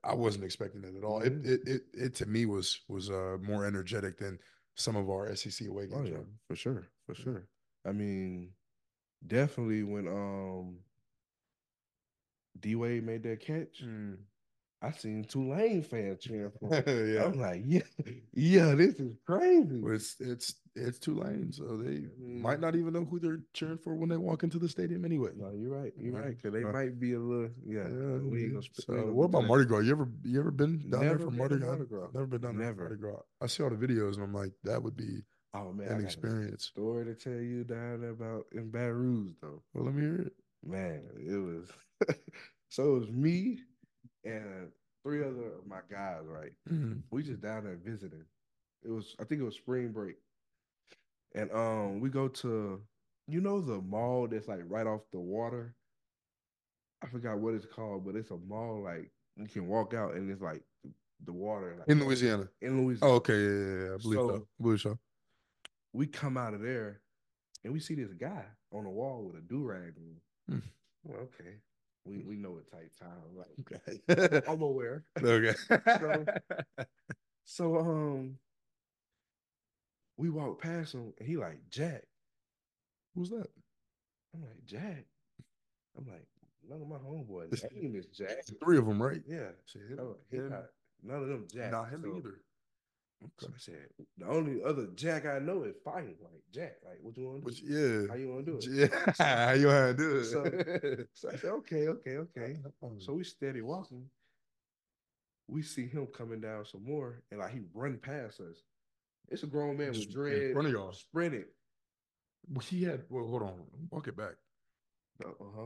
I 0.03 0.15
wasn't 0.15 0.45
expecting 0.45 0.83
it 0.83 0.95
at 0.97 1.03
all. 1.03 1.21
It 1.21 1.33
Mhm. 1.33 1.45
it 1.45 1.67
it, 1.67 1.81
it 1.93 2.15
to 2.15 2.25
me 2.25 2.45
was 2.47 2.81
was 2.87 3.09
uh 3.11 3.37
more 3.41 3.65
energetic 3.65 4.17
than 4.17 4.39
some 4.75 4.95
of 4.95 5.09
our 5.09 5.27
SEC 5.35 5.67
away 5.67 5.83
games. 5.87 5.93
oh 5.99 6.03
games. 6.03 6.17
yeah, 6.17 6.23
for 6.47 6.55
sure, 6.55 6.87
for 7.05 7.13
sure. 7.13 7.47
I 7.85 7.91
mean, 7.91 8.49
definitely 9.25 9.83
when 9.83 10.07
um 10.07 10.77
D 12.59 12.75
Wade 12.75 13.03
made 13.05 13.23
that 13.23 13.39
catch, 13.39 13.83
Mm. 13.83 14.17
I 14.81 14.91
seen 14.91 15.23
Tulane 15.23 15.81
fans 15.81 16.19
cheering 16.21 16.51
for 16.59 16.75
him. 16.75 16.83
yeah. 17.15 17.23
I'm 17.23 17.39
like, 17.39 17.61
yeah, 17.65 17.81
yeah, 18.33 18.75
this 18.75 18.99
is 18.99 19.15
crazy. 19.25 19.79
Well, 19.79 19.93
It's 19.93 20.17
it's 20.19 20.55
it's 20.75 20.99
Tulane, 20.99 21.53
so 21.53 21.77
they 21.77 21.99
Mm. 22.19 22.41
might 22.41 22.59
not 22.59 22.75
even 22.75 22.91
know 22.93 23.05
who 23.05 23.17
they're 23.17 23.39
cheering 23.53 23.77
for 23.77 23.95
when 23.95 24.09
they 24.09 24.17
walk 24.17 24.43
into 24.43 24.59
the 24.59 24.67
stadium 24.67 25.05
anyway. 25.05 25.31
No, 25.37 25.51
you're 25.51 25.71
right. 25.71 25.93
You're 25.97 26.13
Right. 26.13 26.35
Cause 26.43 26.51
they 26.51 26.63
right. 26.65 26.73
might 26.73 26.99
be 26.99 27.13
a 27.13 27.19
little, 27.19 27.49
yeah. 27.65 27.87
Yeah, 27.87 28.17
we 28.19 28.43
ain't 28.43 28.53
gonna 28.55 28.65
So 28.73 28.93
gonna 28.93 29.13
what 29.13 29.25
about. 29.25 29.45
Mardi 29.45 29.65
Gras? 29.65 29.79
You 29.79 29.91
ever 29.93 30.09
you 30.25 30.39
ever 30.39 30.51
been 30.51 30.79
down 30.89 30.99
there 31.01 31.11
Never 31.11 31.19
for 31.19 31.25
been 31.29 31.37
Mardi 31.37 31.57
Gras? 31.59 31.67
Mardi 31.67 31.85
Gras. 31.85 32.07
Never 32.13 32.27
been 32.27 32.41
down 32.41 32.57
there 32.57 32.65
for 32.67 32.71
Never. 32.73 32.89
Mardi 32.89 33.01
Gras. 33.01 33.21
I 33.41 33.47
see 33.47 33.63
all 33.63 33.69
the 33.69 33.77
videos 33.87 34.15
and 34.15 34.23
I'm 34.23 34.33
like, 34.33 34.51
that 34.65 34.83
would 34.83 34.97
be 34.97 35.23
Oh 35.55 35.71
man, 35.71 35.87
an 35.87 35.93
I 35.93 35.95
got 35.97 36.01
a 36.01 36.05
experience. 36.05 36.65
story 36.65 37.05
to 37.05 37.13
tell 37.13 37.33
you 37.33 37.63
down 37.63 38.01
there 38.01 38.09
about 38.11 38.45
in 38.53 38.69
Baton 38.71 38.93
Rouge 38.93 39.33
though. 39.41 39.61
Well, 39.73 39.85
let 39.85 39.93
me 39.93 40.01
hear 40.01 40.15
it. 40.15 40.33
Man, 40.65 41.03
it 41.17 41.37
was 41.37 41.69
so 42.69 42.95
it 42.95 42.99
was 43.01 43.09
me 43.11 43.59
and 44.23 44.69
three 45.03 45.21
other 45.21 45.53
of 45.59 45.67
my 45.67 45.81
guys, 45.91 46.21
right? 46.25 46.53
Mhm. 46.71 47.01
We 47.11 47.21
just 47.23 47.41
down 47.41 47.65
there 47.65 47.75
visiting. 47.83 48.23
It 48.83 48.89
was 48.89 49.15
I 49.19 49.25
think 49.25 49.41
it 49.41 49.45
was 49.45 49.55
spring 49.55 49.91
break. 49.91 50.15
And 51.35 51.51
um 51.51 51.99
we 51.99 52.09
go 52.09 52.27
to 52.27 52.81
you 53.27 53.41
know 53.41 53.61
the 53.61 53.79
mall 53.81 54.27
that's 54.27 54.47
like 54.47 54.61
right 54.67 54.87
off 54.87 55.01
the 55.11 55.19
water. 55.19 55.75
I 57.03 57.07
forgot 57.07 57.37
what 57.39 57.53
it's 57.53 57.65
called, 57.65 58.05
but 58.05 58.15
it's 58.15 58.31
a 58.31 58.37
mall 58.37 58.81
like 58.83 59.11
you 59.35 59.47
can 59.47 59.67
walk 59.67 59.93
out 59.93 60.15
and 60.15 60.31
it's 60.31 60.41
like 60.41 60.63
the 61.25 61.33
water 61.33 61.75
like, 61.77 61.87
In 61.89 62.03
Louisiana. 62.03 62.47
In 62.61 62.83
Louisiana. 62.85 63.13
Oh, 63.13 63.15
okay, 63.17 63.33
yeah, 63.39 63.49
yeah, 63.49 63.83
yeah. 63.89 63.93
I 63.93 63.97
believe 63.97 64.19
so. 64.19 64.27
So- 64.29 64.35
I 64.59 64.63
believe 64.63 64.81
so. 64.81 64.99
We 65.93 66.07
come 66.07 66.37
out 66.37 66.53
of 66.53 66.61
there 66.61 67.01
and 67.63 67.71
we 67.73 67.79
see 67.79 67.95
this 67.95 68.13
guy 68.13 68.45
on 68.71 68.83
the 68.83 68.89
wall 68.89 69.23
with 69.23 69.35
a 69.35 69.41
do 69.47 69.63
rag 69.63 69.93
on. 69.97 70.55
Hmm. 70.59 70.65
Well, 71.03 71.19
okay, 71.21 71.57
we 72.05 72.19
we 72.23 72.35
know 72.37 72.51
what 72.51 72.69
type 72.71 72.91
time. 72.99 73.35
Like 73.35 74.01
Okay. 74.09 74.41
I'm 74.47 74.61
aware. 74.61 75.05
okay. 75.21 75.53
So 77.45 77.77
um, 77.77 78.37
we 80.17 80.29
walk 80.29 80.61
past 80.61 80.93
him 80.93 81.13
and 81.19 81.27
he 81.27 81.35
like 81.35 81.59
Jack. 81.69 82.03
Who's 83.15 83.29
that? 83.31 83.47
I'm 84.33 84.41
like 84.43 84.63
Jack. 84.65 85.05
I'm 85.97 86.05
like 86.07 86.25
none 86.67 86.81
of 86.81 86.87
my 86.87 86.95
homeboys 86.97 87.51
His 87.51 87.65
name 87.75 87.95
is 87.95 88.05
Jack. 88.07 88.45
Three 88.63 88.77
of 88.77 88.85
them, 88.85 89.01
right? 89.03 89.21
Yeah, 89.27 89.49
Shit, 89.65 89.81
I'm 89.99 90.07
like, 90.07 90.29
him- 90.31 90.53
none 91.03 91.21
of 91.21 91.27
them 91.27 91.47
Jack. 91.53 91.71
Not 91.71 91.89
him 91.89 92.01
So- 92.03 92.17
either. 92.17 92.39
So 93.39 93.47
I 93.47 93.57
said 93.57 93.87
the 94.17 94.27
only 94.27 94.61
other 94.63 94.87
Jack 94.95 95.25
I 95.25 95.39
know 95.39 95.63
is 95.63 95.75
fighting. 95.83 96.15
Like 96.21 96.41
Jack, 96.53 96.73
like 96.85 96.99
what 97.01 97.17
you 97.17 97.25
want 97.27 97.37
to 97.37 97.41
do? 97.41 97.45
Which, 97.45 97.61
yeah. 97.61 98.07
How 98.09 98.15
you 98.15 98.29
want 98.33 98.45
to 98.45 98.51
do 98.51 98.57
it? 98.57 98.91
Yeah. 98.91 99.13
How 99.47 99.51
you 99.53 99.67
want 99.67 99.97
to 99.97 100.03
do 100.03 100.15
it? 100.17 100.25
So- 100.25 101.05
So 101.13 101.29
I 101.31 101.35
said, 101.37 101.51
okay, 101.51 101.87
okay, 101.87 102.17
okay. 102.17 102.57
Uh, 102.65 102.85
uh, 102.85 102.89
uh. 102.89 102.99
So 102.99 103.13
we 103.13 103.23
steady 103.23 103.61
walking. 103.61 104.05
We 105.47 105.61
see 105.61 105.87
him 105.87 106.07
coming 106.07 106.41
down 106.41 106.65
some 106.65 106.83
more, 106.85 107.21
and 107.31 107.39
like 107.39 107.51
he 107.51 107.61
run 107.73 107.97
past 107.97 108.39
us. 108.39 108.57
It's 109.29 109.43
a 109.43 109.47
grown 109.47 109.77
man 109.77 109.89
with 109.89 110.05
in 110.05 110.11
dread, 110.11 110.53
front 110.53 110.67
of 110.67 110.73
y'all. 110.73 110.91
sprinting. 110.93 111.45
Well, 112.49 112.61
he 112.65 112.83
had. 112.83 113.03
Well, 113.09 113.25
hold 113.27 113.43
on. 113.43 113.61
Walk 113.91 114.07
it 114.07 114.17
back. 114.17 114.35
Uh 115.25 115.29
huh. 115.55 115.65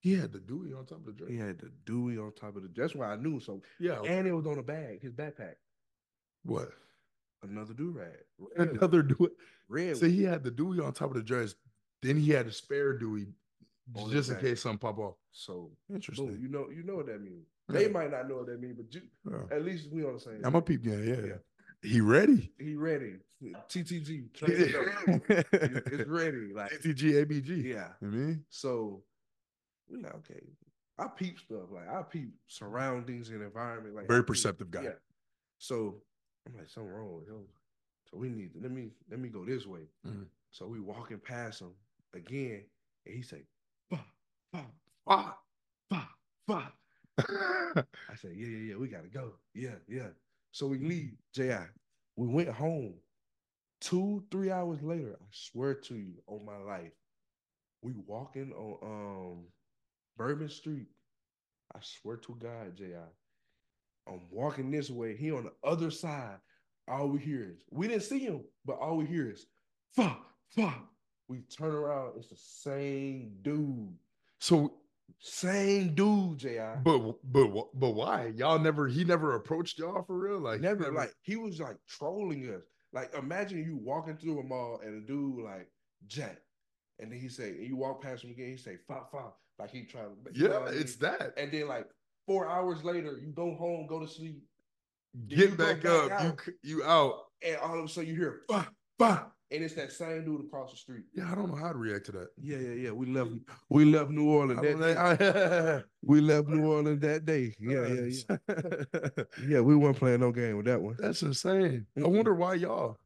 He 0.00 0.14
had 0.14 0.32
the 0.32 0.38
Dewey 0.38 0.72
on 0.74 0.86
top 0.86 0.98
of 1.00 1.06
the 1.06 1.12
dress. 1.12 1.30
He 1.30 1.36
had 1.38 1.58
the 1.58 1.70
Dewey 1.84 2.18
on 2.18 2.32
top 2.34 2.56
of 2.56 2.62
the. 2.62 2.70
That's 2.74 2.94
why 2.94 3.06
I 3.12 3.16
knew. 3.16 3.40
So 3.40 3.60
Yeah. 3.80 4.00
and 4.02 4.26
it 4.26 4.32
was 4.32 4.46
on 4.46 4.58
a 4.58 4.62
bag, 4.62 5.02
his 5.02 5.12
backpack. 5.12 5.54
What? 6.44 6.70
Another 7.42 7.74
do 7.74 7.90
rag. 7.90 8.16
Another 8.56 9.02
do 9.02 9.30
Red. 9.68 9.96
So 9.96 10.06
he 10.06 10.22
had 10.24 10.42
the 10.42 10.50
Dewey 10.50 10.80
on 10.80 10.92
top 10.92 11.10
of 11.10 11.16
the 11.16 11.22
dress. 11.22 11.54
Then 12.02 12.16
he 12.16 12.30
had 12.30 12.46
a 12.46 12.52
spare 12.52 12.94
Dewey 12.98 13.26
On 13.94 14.10
just 14.10 14.28
in 14.30 14.34
back. 14.36 14.44
case 14.44 14.62
something 14.62 14.78
pop 14.78 14.98
off. 14.98 15.14
so 15.32 15.70
Interesting. 15.92 16.26
boom, 16.28 16.38
you 16.42 16.48
know, 16.48 16.68
you 16.70 16.82
know 16.82 16.96
what 16.96 17.06
that 17.06 17.20
means. 17.22 17.46
Yeah. 17.70 17.80
They 17.80 17.88
might 17.88 18.10
not 18.10 18.28
know 18.28 18.36
what 18.36 18.46
that 18.46 18.60
means, 18.60 18.76
but 18.76 18.92
you, 18.94 19.02
Yeah. 19.30 19.56
at 19.56 19.64
least 19.64 19.90
we 19.92 20.04
on 20.04 20.14
the 20.14 20.20
same. 20.20 20.40
I'm 20.44 20.54
a 20.54 20.62
peep 20.62 20.82
game. 20.82 21.04
Yeah. 21.06 21.26
Yeah. 21.26 21.34
He 21.82 22.00
ready. 22.00 22.52
He 22.58 22.74
ready. 22.76 23.14
TTG. 23.68 24.30
It's 24.42 26.08
ready. 26.08 26.52
Like 26.52 26.72
TTG, 26.82 27.24
ABG. 27.24 27.64
yeah. 27.64 27.88
You 28.00 28.08
know 28.08 28.16
I 28.16 28.20
mean? 28.26 28.44
So 28.50 29.02
we 29.88 29.98
like 29.98 30.14
okay. 30.16 30.40
I 30.98 31.06
peep 31.06 31.38
stuff 31.38 31.70
like 31.70 31.88
I 31.88 32.02
peep 32.02 32.32
surroundings 32.48 33.28
and 33.30 33.42
environment. 33.42 33.94
Like 33.94 34.08
Very 34.08 34.22
peep- 34.22 34.26
perceptive 34.28 34.70
guy. 34.70 34.82
Yeah. 34.84 34.90
So 35.58 36.02
I'm 36.48 36.58
like 36.58 36.70
something 36.70 36.92
wrong 36.92 37.16
with 37.16 37.28
him. 37.28 37.46
So 38.10 38.18
we 38.18 38.30
need 38.30 38.54
to 38.54 38.60
let 38.60 38.72
me 38.72 38.90
let 39.10 39.20
me 39.20 39.28
go 39.28 39.44
this 39.44 39.66
way. 39.66 39.88
Mhm. 40.06 40.26
So 40.50 40.66
we 40.66 40.80
walking 40.80 41.20
past 41.20 41.60
him 41.60 41.74
again, 42.14 42.64
and 43.06 43.14
he 43.14 43.22
say, 43.22 43.44
"Bah, 43.90 44.04
bah, 44.52 44.66
Ah. 45.06 45.42
bah, 45.90 46.08
bah." 46.46 46.72
I 47.18 48.16
said, 48.16 48.32
"Yeah, 48.36 48.48
yeah, 48.48 48.58
yeah. 48.72 48.76
We 48.76 48.88
gotta 48.88 49.08
go. 49.08 49.34
Yeah, 49.54 49.76
yeah." 49.88 50.10
So 50.52 50.66
we 50.68 50.78
leave. 50.78 51.16
Ji. 51.34 51.52
We 52.16 52.28
went 52.28 52.48
home. 52.48 53.00
Two, 53.80 54.26
three 54.30 54.50
hours 54.50 54.82
later, 54.82 55.18
I 55.20 55.26
swear 55.32 55.74
to 55.74 55.96
you, 55.96 56.22
on 56.26 56.44
my 56.44 56.56
life, 56.58 56.92
we 57.82 57.94
walking 58.06 58.52
on 58.52 58.78
um 58.82 59.52
Bourbon 60.16 60.48
Street. 60.50 60.88
I 61.74 61.80
swear 61.82 62.16
to 62.18 62.34
God, 62.36 62.76
Ji. 62.76 62.94
I'm 64.08 64.20
walking 64.30 64.70
this 64.70 64.90
way. 64.90 65.16
He 65.16 65.30
on 65.32 65.44
the 65.44 65.52
other 65.68 65.90
side. 65.90 66.36
All 66.88 67.08
we 67.08 67.18
hear 67.20 67.42
is 67.52 67.62
we 67.70 67.86
didn't 67.88 68.04
see 68.04 68.18
him, 68.20 68.44
but 68.64 68.78
all 68.78 68.96
we 68.96 69.04
hear 69.06 69.30
is 69.30 69.46
fuck, 69.94 70.24
fuck. 70.56 70.88
We 71.28 71.40
turn 71.40 71.74
around. 71.74 72.12
It's 72.16 72.28
the 72.28 72.36
same 72.36 73.32
dude. 73.42 73.92
so, 74.38 74.72
Same 75.18 75.94
dude, 75.94 76.38
Ji. 76.38 76.58
but 76.82 76.98
but 77.24 77.68
but 77.74 77.90
why? 77.90 78.32
Y'all 78.36 78.58
never. 78.58 78.88
He 78.88 79.04
never 79.04 79.34
approached 79.34 79.78
y'all 79.78 80.02
for 80.02 80.18
real. 80.18 80.38
Like 80.40 80.60
never 80.60 80.90
like 80.92 81.12
he 81.20 81.36
was 81.36 81.60
like 81.60 81.76
trolling 81.86 82.48
us. 82.54 82.62
Like 82.92 83.12
imagine 83.14 83.58
you 83.58 83.76
walking 83.76 84.16
through 84.16 84.40
a 84.40 84.42
mall 84.42 84.80
and 84.82 85.02
a 85.02 85.06
dude 85.06 85.44
like 85.44 85.68
Jack, 86.06 86.38
and 86.98 87.12
then 87.12 87.18
he 87.18 87.28
say, 87.28 87.50
and 87.50 87.66
you 87.66 87.76
walk 87.76 88.02
past 88.02 88.24
him 88.24 88.30
again, 88.30 88.50
he 88.50 88.56
say, 88.56 88.76
"Fuck, 88.86 89.10
fuck," 89.12 89.36
like 89.58 89.70
he 89.70 89.84
trying 89.84 90.04
to. 90.24 90.38
you 90.38 90.48
know 90.48 90.64
Yeah, 90.66 90.72
it's 90.72 90.96
that. 90.96 91.34
And 91.36 91.52
then 91.52 91.68
like 91.68 91.86
four 92.28 92.48
hours 92.48 92.84
later, 92.84 93.18
you 93.20 93.32
go 93.32 93.54
home, 93.56 93.88
go 93.88 93.98
to 93.98 94.06
sleep, 94.06 94.40
Get 95.26 95.56
back, 95.56 95.82
back 95.82 95.86
up. 95.86 96.08
You 96.08 96.14
out. 96.28 96.40
c- 96.44 96.52
you 96.62 96.84
out. 96.84 97.14
and 97.42 97.56
all 97.56 97.78
of 97.78 97.84
a 97.84 97.88
sudden 97.88 98.10
you 98.10 98.14
hear 98.16 98.42
"fuck, 98.48 98.72
fuck," 98.98 99.32
and 99.50 99.64
it's 99.64 99.74
that 99.74 99.90
same 99.90 100.24
dude 100.24 100.44
across 100.44 100.70
the 100.70 100.76
street. 100.76 101.04
Yeah, 101.14 101.32
I 101.32 101.34
don't 101.34 101.48
know 101.48 101.56
how 101.56 101.72
to 101.72 101.78
react 101.78 102.06
to 102.06 102.12
that. 102.12 102.28
Yeah, 102.40 102.58
yeah, 102.58 102.74
yeah. 102.74 102.90
We 102.92 103.06
left. 103.06 103.30
We 103.70 103.84
left 103.86 104.10
New 104.10 104.28
Orleans 104.30 104.60
that. 104.60 105.84
We 106.02 106.20
left 106.20 106.46
New 106.48 106.70
Orleans 106.70 107.00
that 107.00 107.24
day. 107.24 107.54
Yeah, 107.58 107.86
yeah, 107.86 108.02
uh, 108.30 108.36
yeah. 108.48 109.14
yeah. 109.16 109.24
Yeah, 109.48 109.60
we 109.60 109.74
weren't 109.74 109.96
playing 109.96 110.20
no 110.20 110.30
game 110.30 110.58
with 110.58 110.66
that 110.66 110.80
one. 110.80 110.96
That's 110.98 111.22
insane. 111.22 111.86
I 111.96 112.06
wonder 112.06 112.34
why 112.34 112.54
y'all. 112.54 112.98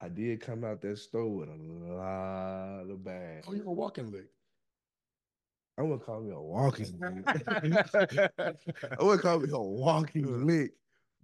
I 0.00 0.08
did 0.08 0.40
come 0.40 0.64
out 0.64 0.82
that 0.82 0.98
store 0.98 1.30
with 1.34 1.48
a 1.48 1.56
lot 1.56 2.90
of 2.90 3.02
bags. 3.02 3.46
Oh, 3.48 3.54
you're 3.54 3.64
a 3.66 3.72
walking 3.72 4.10
lick. 4.10 4.26
I'm 5.78 5.88
gonna 5.88 5.98
call 6.00 6.20
me 6.20 6.32
a 6.32 6.40
walking 6.40 6.86
lick. 7.00 7.88
I 7.98 9.02
wouldn't 9.02 9.22
call 9.22 9.40
me 9.40 9.48
a 9.52 9.58
walking 9.58 10.46
lick, 10.46 10.72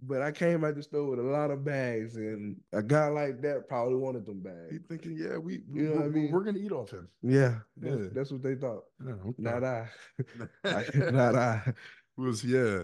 but 0.01 0.21
I 0.21 0.31
came 0.31 0.63
out 0.65 0.75
the 0.75 0.83
store 0.83 1.09
with 1.09 1.19
a 1.19 1.23
lot 1.23 1.51
of 1.51 1.63
bags, 1.63 2.15
and 2.17 2.57
a 2.73 2.83
guy 2.83 3.07
like 3.07 3.41
that 3.43 3.67
probably 3.69 3.95
wanted 3.95 4.25
them 4.25 4.41
bags. 4.41 4.71
He 4.71 4.79
thinking, 4.79 5.15
yeah, 5.17 5.37
we, 5.37 5.61
you 5.71 5.83
know 5.89 5.95
what 5.95 6.05
I 6.05 6.09
mean? 6.09 6.31
We're 6.31 6.43
gonna 6.43 6.59
eat 6.59 6.71
off 6.71 6.91
him. 6.91 7.07
Yeah, 7.21 7.59
that's, 7.77 8.01
Yeah. 8.03 8.09
that's 8.13 8.31
what 8.31 8.43
they 8.43 8.55
thought. 8.55 8.83
Yeah, 9.05 9.13
okay. 9.13 9.35
Not 9.37 9.63
I. 9.63 9.89
I- 10.65 10.85
not 11.11 11.35
I. 11.35 11.73
was 12.17 12.43
yeah. 12.43 12.81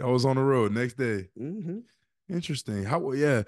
I 0.00 0.06
was 0.06 0.24
on 0.24 0.36
the 0.36 0.42
road 0.42 0.72
next 0.72 0.94
day. 0.96 1.28
hmm 1.36 1.80
Interesting. 2.30 2.84
How 2.84 3.12
yeah. 3.12 3.42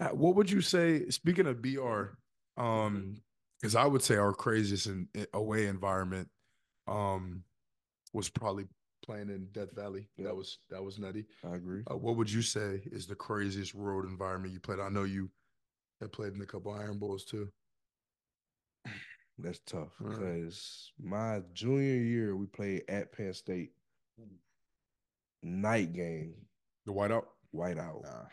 Uh, 0.00 0.08
What 0.10 0.36
would 0.36 0.50
you 0.50 0.60
say? 0.60 1.08
Speaking 1.08 1.46
of 1.46 1.60
BR, 1.62 2.16
um, 2.56 3.16
because 3.60 3.74
I 3.74 3.86
would 3.86 4.02
say 4.02 4.14
our 4.16 4.32
craziest 4.32 4.86
in- 4.86 5.08
away 5.32 5.66
environment, 5.66 6.28
um, 6.88 7.42
was 8.12 8.28
probably 8.28 8.66
playing 9.04 9.28
in 9.28 9.46
Death 9.52 9.72
Valley. 9.74 10.08
Yeah. 10.16 10.24
That 10.26 10.36
was 10.36 10.58
that 10.70 10.82
was 10.82 10.98
nutty. 10.98 11.26
I 11.44 11.54
agree. 11.56 11.82
Uh, 11.90 11.96
what 11.96 12.16
would 12.16 12.30
you 12.30 12.42
say 12.42 12.82
is 12.86 13.06
the 13.06 13.14
craziest 13.14 13.74
road 13.74 14.04
environment 14.06 14.52
you 14.52 14.60
played? 14.60 14.80
I 14.80 14.88
know 14.88 15.04
you 15.04 15.30
have 16.00 16.12
played 16.12 16.34
in 16.34 16.40
a 16.40 16.46
couple 16.46 16.72
Iron 16.72 16.98
Bowls 16.98 17.24
too. 17.24 17.48
That's 19.38 19.60
tough 19.66 19.92
Right. 20.00 20.16
because 20.18 20.90
my 21.00 21.42
junior 21.54 22.02
year 22.02 22.34
we 22.36 22.46
played 22.46 22.82
at 22.88 23.12
Penn 23.12 23.32
State. 23.34 23.70
Night 25.42 25.92
game, 25.92 26.34
The 26.86 26.92
whiteout. 26.92 27.26
whiteout, 27.54 28.02
Nah. 28.02 28.24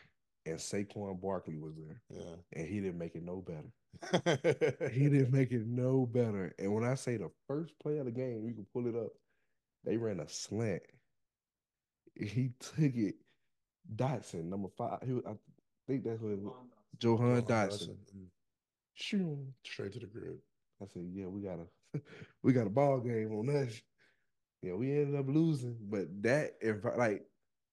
And 0.45 0.58
Saquon 0.58 1.19
Barkley 1.19 1.58
was 1.58 1.73
there, 1.75 2.01
Yeah. 2.10 2.36
and 2.53 2.67
he 2.67 2.79
didn't 2.79 2.99
make 2.99 3.15
it 3.15 3.23
no 3.23 3.41
better. 3.41 3.71
he 4.91 5.10
didn't 5.10 5.31
make 5.31 5.51
it 5.51 5.65
no 5.65 6.05
better. 6.05 6.53
And 6.60 6.73
when 6.73 6.84
I 6.84 6.95
say 6.95 7.17
the 7.17 7.31
first 7.47 7.73
play 7.79 7.97
of 7.97 8.05
the 8.05 8.12
game, 8.12 8.45
you 8.45 8.53
can 8.53 8.65
pull 8.73 8.88
it 8.88 8.95
up. 8.95 9.12
They 9.84 9.97
ran 9.97 10.19
a 10.19 10.29
slant. 10.29 10.84
He 12.15 12.51
took 12.60 12.95
it. 12.95 13.15
Dotson, 13.95 14.45
number 14.45 14.69
five. 14.77 14.99
He 15.05 15.13
was, 15.13 15.23
I 15.27 15.34
think 15.88 16.03
that's 16.03 16.21
what 16.21 16.31
it 16.31 16.39
was. 16.39 16.53
Jahan 16.99 17.41
Dotson. 17.43 17.95
Mm, 18.15 18.27
Shoo. 18.93 19.38
Straight 19.63 19.93
to 19.93 19.99
the 19.99 20.08
grid. 20.08 20.38
I 20.81 20.86
said, 20.88 21.03
yeah, 21.13 21.27
we 21.27 21.41
got 21.41 21.60
a 21.60 21.99
we 22.43 22.53
got 22.53 22.67
a 22.67 22.71
ball 22.71 22.99
game 22.99 23.31
on 23.34 23.49
us. 23.55 23.79
Yeah, 24.62 24.73
we 24.73 24.91
ended 24.91 25.19
up 25.19 25.27
losing, 25.27 25.77
but 25.81 26.08
that 26.23 26.53
like 26.97 27.23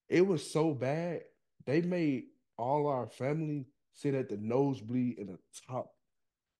it 0.08 0.26
was 0.26 0.48
so 0.50 0.74
bad. 0.74 1.22
They 1.64 1.80
made 1.80 2.24
all 2.62 2.86
our 2.86 3.06
family 3.08 3.66
sit 3.92 4.14
at 4.14 4.28
the 4.28 4.36
nosebleed 4.36 5.18
in 5.18 5.26
the 5.26 5.38
top. 5.68 5.90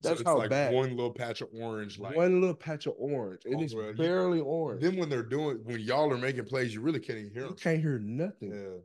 So 0.03 0.09
That's 0.09 0.21
it's 0.21 0.29
how 0.29 0.37
like 0.39 0.51
bad. 0.51 0.75
one 0.75 0.91
little 0.91 1.13
patch 1.13 1.41
of 1.43 1.49
orange, 1.55 1.99
like 2.01 2.17
one 2.17 2.41
little 2.41 2.57
patch 2.57 2.87
of 2.87 2.95
orange, 2.99 3.43
and 3.45 3.55
Oh, 3.57 3.63
it's 3.63 3.73
you- 3.73 3.95
barely 3.97 4.41
orange. 4.41 4.83
Then 4.83 4.97
when 4.97 5.09
they're 5.09 5.23
doing, 5.23 5.59
when 5.63 5.79
y'all 5.79 6.13
are 6.13 6.19
making 6.19 6.45
plays, 6.47 6.75
you 6.75 6.81
really 6.81 6.99
can't 6.99 7.21
even 7.21 7.31
hear 7.33 7.43
you 7.43 7.49
them. 7.51 7.57
can't 7.57 7.81
hear 7.81 7.99
nothing, 8.01 8.51
Yeah. 8.53 8.79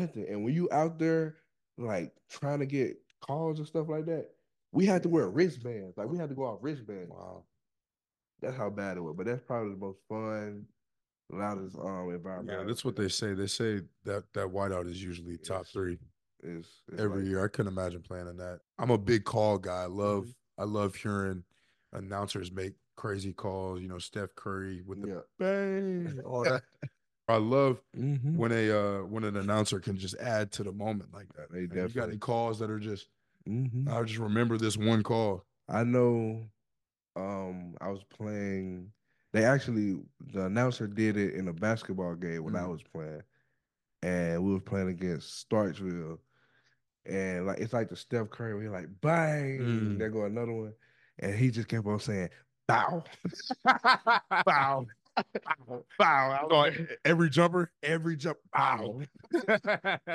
nothing. 0.00 0.26
And 0.28 0.44
when 0.44 0.54
you 0.54 0.68
out 0.72 0.98
there 0.98 1.36
like 1.76 2.14
trying 2.30 2.60
to 2.60 2.66
get 2.66 2.96
calls 3.20 3.58
and 3.58 3.68
stuff 3.68 3.88
like 3.90 4.06
that, 4.06 4.30
we 4.72 4.86
had 4.86 5.02
to 5.02 5.10
wear 5.10 5.28
wristbands. 5.28 5.96
Like 5.98 6.08
we 6.08 6.16
had 6.16 6.30
to 6.30 6.34
go 6.34 6.48
out 6.48 6.62
wristbands. 6.62 7.10
Wow. 7.10 7.44
That's 8.40 8.56
how 8.56 8.70
bad 8.70 8.96
it 8.96 9.00
was. 9.02 9.14
But 9.14 9.26
that's 9.26 9.42
probably 9.42 9.72
the 9.74 9.78
most 9.78 9.98
fun, 10.08 10.64
loudest 11.30 11.76
um 11.78 12.10
environment. 12.10 12.58
Yeah, 12.60 12.66
that's 12.66 12.84
what 12.84 12.96
they 12.96 13.08
say. 13.08 13.34
They 13.34 13.46
say 13.46 13.82
that 14.04 14.24
that 14.32 14.46
whiteout 14.46 14.86
is 14.88 15.02
usually 15.02 15.36
top 15.36 15.66
three 15.66 15.98
is 16.42 16.66
every 16.98 17.26
year. 17.26 17.44
I 17.44 17.48
couldn't 17.48 17.72
imagine 17.72 18.02
playing 18.02 18.28
in 18.28 18.36
that. 18.38 18.60
I'm 18.78 18.90
a 18.90 18.98
big 18.98 19.24
call 19.24 19.58
guy. 19.58 19.82
I 19.82 19.86
love 19.86 20.24
Mhm. 20.26 20.34
I 20.58 20.64
love 20.64 20.94
hearing 20.94 21.44
announcers 21.92 22.50
make 22.52 22.74
crazy 22.96 23.32
calls. 23.32 23.80
You 23.80 23.88
know, 23.88 23.98
Steph 23.98 24.34
Curry 24.34 24.82
with 24.82 25.02
the 25.02 25.08
Yeah. 25.08 25.20
bang, 25.38 26.20
all 26.24 26.44
that. 26.44 26.62
I 27.28 27.36
love 27.36 27.82
Mhm. 27.96 28.36
when 28.36 28.52
a 28.52 28.70
uh 28.70 29.04
when 29.04 29.24
an 29.24 29.36
announcer 29.36 29.80
can 29.80 29.96
just 29.96 30.16
add 30.16 30.52
to 30.52 30.62
the 30.64 30.72
moment 30.72 31.12
like 31.12 31.32
that. 31.34 31.50
They 31.50 31.66
man. 31.66 31.88
You 31.88 31.94
got 31.94 32.08
any 32.08 32.18
calls 32.18 32.58
that 32.60 32.70
are 32.70 32.78
just 32.78 33.08
Mhm. 33.48 33.88
I 33.88 34.02
just 34.04 34.18
remember 34.18 34.58
this 34.58 34.76
one 34.76 35.02
call. 35.02 35.44
I 35.68 35.84
know 35.84 36.48
um 37.16 37.76
I 37.80 37.88
was 37.88 38.04
playing 38.04 38.92
they 39.32 39.44
actually 39.44 40.02
the 40.32 40.46
announcer 40.46 40.86
did 40.86 41.16
it 41.16 41.34
in 41.34 41.48
a 41.48 41.52
basketball 41.52 42.14
game 42.14 42.44
when 42.44 42.56
I 42.56 42.60
Mm. 42.62 42.70
was 42.70 42.82
playing. 42.82 43.22
And 44.02 44.44
we 44.44 44.52
were 44.52 44.60
playing 44.60 44.88
against 44.88 45.48
Starkville. 45.48 46.18
And 47.08 47.46
like 47.46 47.58
it's 47.58 47.72
like 47.72 47.88
the 47.88 47.96
Steph 47.96 48.30
Curry, 48.30 48.54
we 48.56 48.68
like 48.68 48.88
bang, 49.00 49.58
Mm. 49.60 49.98
there 49.98 50.10
go 50.10 50.24
another 50.24 50.52
one. 50.52 50.72
And 51.18 51.34
he 51.34 51.50
just 51.50 51.68
kept 51.68 51.86
on 51.86 51.98
saying, 52.00 52.28
bow, 52.66 53.02
bow, 53.64 53.84
bow, 54.44 54.86
bow. 55.98 56.70
Every 57.04 57.30
jumper. 57.30 57.70
every 57.82 58.16
jump, 58.16 58.38
bow. 58.52 59.00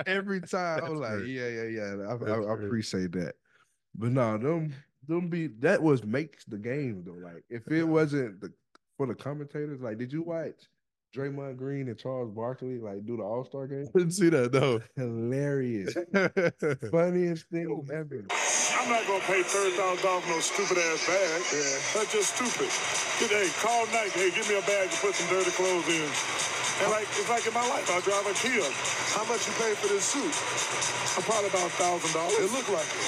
Every 0.05 0.41
time 0.41 0.83
I 0.83 0.89
was 0.89 0.99
like, 0.99 1.19
yeah, 1.25 1.47
yeah, 1.47 1.63
yeah. 1.63 1.95
I, 2.07 2.31
I, 2.31 2.39
I 2.41 2.53
appreciate 2.53 3.11
that. 3.13 3.33
But 3.95 4.11
no, 4.11 4.37
them 4.37 4.73
them 5.07 5.29
be 5.29 5.47
that 5.59 5.81
was 5.81 6.03
makes 6.03 6.45
the 6.45 6.57
game 6.57 7.03
though. 7.05 7.13
Like 7.13 7.43
if 7.49 7.67
it 7.71 7.83
wasn't 7.83 8.41
the 8.41 8.51
for 8.97 9.07
the 9.07 9.15
commentators, 9.15 9.81
like 9.81 9.97
did 9.97 10.13
you 10.13 10.21
watch 10.21 10.67
Draymond 11.15 11.57
Green 11.57 11.89
and 11.89 11.97
Charles 11.97 12.31
Barkley 12.31 12.79
like 12.79 13.05
do 13.05 13.17
the 13.17 13.23
All 13.23 13.43
Star 13.43 13.67
game? 13.67 13.87
Didn't 13.95 14.11
see 14.11 14.29
that 14.29 14.51
though. 14.51 14.81
Hilarious, 14.95 15.93
funniest 16.91 17.49
thing 17.49 17.87
ever. 17.91 18.25
I'm 18.79 18.89
not 18.89 19.05
gonna 19.07 19.23
pay 19.23 19.43
thirty 19.43 19.75
thousand 19.75 20.03
dollars 20.03 20.23
for 20.23 20.29
no 20.31 20.39
stupid 20.39 20.77
ass 20.77 21.07
bag. 21.07 21.41
Yeah. 21.51 21.99
That's 21.99 22.11
just 22.13 22.35
stupid. 22.35 22.71
Get, 23.19 23.29
hey, 23.29 23.49
call 23.59 23.85
Nike. 23.87 24.19
Hey, 24.19 24.31
give 24.31 24.47
me 24.49 24.57
a 24.57 24.61
bag 24.61 24.89
to 24.89 24.97
put 24.97 25.15
some 25.15 25.27
dirty 25.29 25.51
clothes 25.51 25.87
in. 25.89 26.60
And 26.81 26.89
like 26.89 27.05
it's 27.13 27.29
like 27.29 27.45
in 27.45 27.53
my 27.53 27.61
life, 27.69 27.85
I 27.93 28.01
drive 28.01 28.25
a 28.25 28.33
Kia. 28.33 28.65
How 29.13 29.23
much 29.29 29.45
you 29.45 29.53
pay 29.61 29.73
for 29.77 29.87
this 29.87 30.03
suit? 30.03 30.33
I'm 31.13 31.23
probably 31.23 31.49
about 31.53 31.69
a 31.69 31.75
thousand 31.77 32.11
dollars. 32.17 32.41
It 32.41 32.49
look 32.49 32.67
like 32.73 32.89
it. 32.89 33.05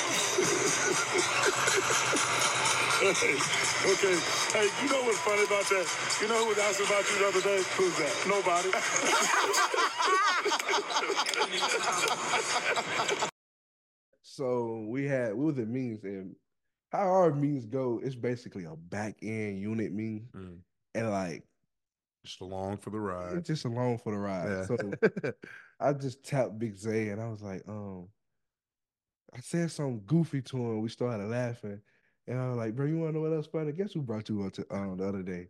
Hey, 3.03 3.33
okay. 3.97 4.15
Hey, 4.53 4.69
you 4.79 4.87
know 4.93 5.01
what's 5.03 5.19
funny 5.25 5.43
about 5.43 5.65
that? 5.73 5.85
You 6.21 6.27
know 6.29 6.37
who 6.43 6.49
was 6.53 6.59
asking 6.59 6.85
about 6.85 7.03
you 7.09 7.17
the 7.17 7.27
other 7.27 7.41
day? 7.41 7.59
Who's 7.75 7.97
that? 7.97 8.13
Nobody. 8.29 8.69
So 14.35 14.85
we 14.89 15.05
had 15.05 15.35
we 15.35 15.45
was 15.45 15.59
at 15.59 15.67
meetings 15.67 16.03
and 16.03 16.35
how 16.91 17.01
our 17.01 17.31
meetings 17.31 17.67
go, 17.67 18.01
it's 18.03 18.15
basically 18.15 18.65
a 18.65 18.75
back 18.75 19.15
end 19.21 19.59
unit 19.59 19.93
meeting. 19.93 20.27
Mm. 20.35 20.57
And 20.95 21.11
like 21.11 21.43
Just 22.25 22.39
along 22.41 22.77
for 22.77 22.89
the 22.89 22.99
ride. 22.99 23.43
just 23.43 23.65
along 23.65 23.97
for 23.97 24.13
the 24.13 24.17
ride. 24.17 24.47
Yeah. 24.49 24.65
So 24.65 25.31
I 25.79 25.93
just 25.93 26.23
tapped 26.23 26.57
Big 26.57 26.75
Zay 26.77 27.09
and 27.09 27.21
I 27.21 27.27
was 27.27 27.41
like, 27.41 27.63
um, 27.67 28.07
I 29.35 29.39
said 29.41 29.71
something 29.71 30.03
goofy 30.05 30.41
to 30.43 30.57
him. 30.57 30.81
We 30.81 30.89
started 30.89 31.27
laughing. 31.27 31.81
And 32.27 32.39
I 32.39 32.47
was 32.47 32.57
like, 32.57 32.75
bro, 32.75 32.85
you 32.85 32.97
wanna 32.97 33.13
know 33.13 33.21
what 33.21 33.33
else 33.33 33.47
funny? 33.47 33.73
Guess 33.73 33.93
who 33.93 34.01
brought 34.01 34.29
you 34.29 34.43
up 34.43 34.53
to 34.53 34.65
um 34.73 34.95
the 34.97 35.07
other 35.07 35.21
day? 35.23 35.49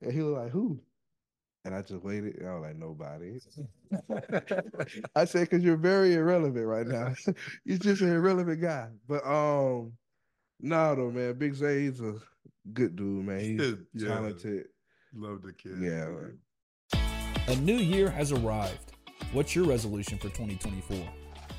And 0.00 0.12
he 0.12 0.22
was 0.22 0.32
like, 0.34 0.50
who? 0.50 0.80
And 1.66 1.74
I 1.74 1.82
just 1.82 2.02
waited 2.02 2.36
and 2.38 2.48
I 2.48 2.54
was 2.54 2.62
like, 2.62 2.76
nobody. 2.76 3.38
I 5.14 5.24
said, 5.24 5.48
because 5.48 5.62
you're 5.62 5.76
very 5.76 6.14
irrelevant 6.14 6.66
right 6.66 6.86
now. 6.86 7.14
you're 7.64 7.78
just 7.78 8.02
an 8.02 8.12
irrelevant 8.12 8.60
guy. 8.60 8.88
But 9.06 9.24
um, 9.26 9.92
no 10.60 10.94
though, 10.94 11.10
man. 11.10 11.34
Big 11.34 11.54
Zay, 11.54 11.82
he's 11.82 12.00
a 12.00 12.14
good 12.72 12.96
dude, 12.96 13.26
man. 13.26 13.40
He's 13.40 13.74
Yeah. 13.94 14.08
talented. 14.08 14.66
Love 15.16 15.42
the 15.42 15.52
kid. 15.52 15.78
Yeah. 15.80 16.10
A 17.48 17.56
new 17.56 17.76
year 17.76 18.10
has 18.10 18.32
arrived. 18.32 18.92
What's 19.32 19.54
your 19.54 19.66
resolution 19.66 20.18
for 20.18 20.24
2024? 20.24 20.96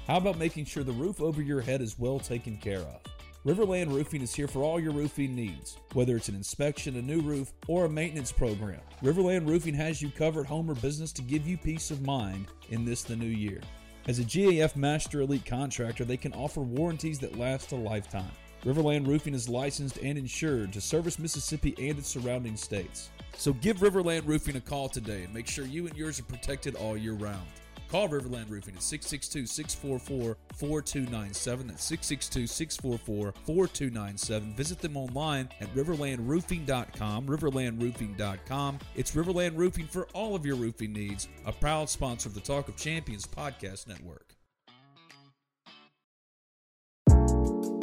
How 0.07 0.17
about 0.17 0.37
making 0.37 0.65
sure 0.65 0.83
the 0.83 0.91
roof 0.91 1.21
over 1.21 1.41
your 1.41 1.61
head 1.61 1.81
is 1.81 1.97
well 1.97 2.19
taken 2.19 2.57
care 2.57 2.79
of? 2.79 3.01
Riverland 3.45 3.93
Roofing 3.93 4.23
is 4.23 4.33
here 4.33 4.47
for 4.47 4.63
all 4.63 4.79
your 4.79 4.91
roofing 4.91 5.35
needs, 5.35 5.77
whether 5.93 6.15
it's 6.15 6.29
an 6.29 6.35
inspection, 6.35 6.95
a 6.95 7.01
new 7.01 7.21
roof, 7.21 7.53
or 7.67 7.85
a 7.85 7.89
maintenance 7.89 8.31
program. 8.31 8.81
Riverland 9.03 9.47
Roofing 9.47 9.75
has 9.75 10.01
you 10.01 10.09
covered 10.09 10.47
home 10.47 10.69
or 10.69 10.73
business 10.75 11.13
to 11.13 11.21
give 11.21 11.47
you 11.47 11.55
peace 11.55 11.91
of 11.91 12.01
mind 12.01 12.47
in 12.69 12.83
this 12.83 13.03
the 13.03 13.15
new 13.15 13.25
year. 13.25 13.61
As 14.07 14.17
a 14.17 14.23
GAF 14.23 14.75
Master 14.75 15.21
Elite 15.21 15.45
contractor, 15.45 16.05
they 16.05 16.17
can 16.17 16.33
offer 16.33 16.61
warranties 16.61 17.19
that 17.19 17.37
last 17.37 17.71
a 17.71 17.75
lifetime. 17.75 18.31
Riverland 18.63 19.05
Roofing 19.05 19.35
is 19.35 19.47
licensed 19.47 19.97
and 19.97 20.17
insured 20.17 20.73
to 20.73 20.81
service 20.81 21.19
Mississippi 21.19 21.75
and 21.77 21.99
its 21.99 22.07
surrounding 22.07 22.57
states. 22.57 23.11
So 23.37 23.53
give 23.53 23.77
Riverland 23.77 24.25
Roofing 24.25 24.55
a 24.55 24.61
call 24.61 24.89
today 24.89 25.23
and 25.23 25.33
make 25.33 25.47
sure 25.47 25.65
you 25.65 25.87
and 25.87 25.95
yours 25.95 26.19
are 26.19 26.23
protected 26.23 26.75
all 26.75 26.97
year 26.97 27.13
round. 27.13 27.47
Call 27.89 28.09
Riverland 28.09 28.49
Roofing 28.49 28.75
at 28.75 28.81
662 28.81 29.45
644 29.45 30.37
4297. 30.55 31.67
That's 31.67 31.83
662 31.83 32.47
644 32.47 33.33
4297. 33.45 34.53
Visit 34.55 34.79
them 34.79 34.97
online 34.97 35.49
at 35.61 35.73
riverlandroofing.com. 35.75 37.27
Riverlandroofing.com. 37.27 38.79
It's 38.95 39.11
Riverland 39.11 39.55
Roofing 39.55 39.87
for 39.87 40.07
all 40.13 40.35
of 40.35 40.45
your 40.45 40.55
roofing 40.55 40.93
needs, 40.93 41.27
a 41.45 41.51
proud 41.51 41.89
sponsor 41.89 42.29
of 42.29 42.35
the 42.35 42.41
Talk 42.41 42.67
of 42.67 42.75
Champions 42.75 43.25
podcast 43.25 43.87
network. 43.87 44.35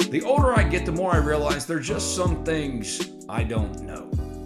The 0.09 0.21
older 0.23 0.53
I 0.53 0.63
get, 0.63 0.85
the 0.85 0.91
more 0.91 1.11
I 1.13 1.17
realize 1.17 1.65
there 1.65 1.77
are 1.77 1.81
just 1.81 2.15
some 2.15 2.43
things 2.43 3.09
I 3.27 3.43
don't 3.43 3.81
know. 3.81 4.11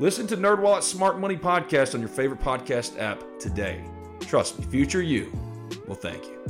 Listen 0.00 0.26
to 0.26 0.36
NerdWallet's 0.36 0.86
Smart 0.86 1.20
Money 1.20 1.36
Podcast 1.36 1.94
on 1.94 2.00
your 2.00 2.08
favorite 2.08 2.40
podcast 2.40 2.98
app 3.00 3.22
today. 3.38 3.84
Trust 4.20 4.58
me, 4.58 4.64
future 4.66 5.02
you 5.02 5.32
will 5.86 5.94
thank 5.94 6.24
you. 6.24 6.40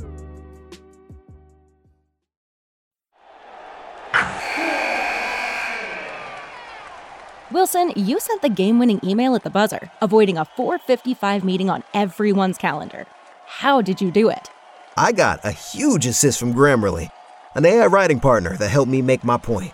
Wilson, 7.51 7.93
you 7.95 8.19
sent 8.19 8.41
the 8.41 8.49
game 8.49 8.79
winning 8.79 8.99
email 9.03 9.35
at 9.35 9.43
the 9.43 9.51
buzzer, 9.51 9.91
avoiding 10.01 10.37
a 10.37 10.45
455 10.45 11.43
meeting 11.43 11.69
on 11.69 11.83
everyone's 11.93 12.57
calendar. 12.57 13.05
How 13.45 13.81
did 13.81 14.01
you 14.01 14.09
do 14.09 14.29
it? 14.29 14.49
I 14.97 15.11
got 15.11 15.45
a 15.45 15.51
huge 15.51 16.07
assist 16.07 16.39
from 16.39 16.53
Grammarly, 16.55 17.11
an 17.53 17.65
AI 17.65 17.85
writing 17.85 18.19
partner 18.19 18.57
that 18.57 18.69
helped 18.69 18.91
me 18.91 19.03
make 19.03 19.23
my 19.23 19.37
point. 19.37 19.73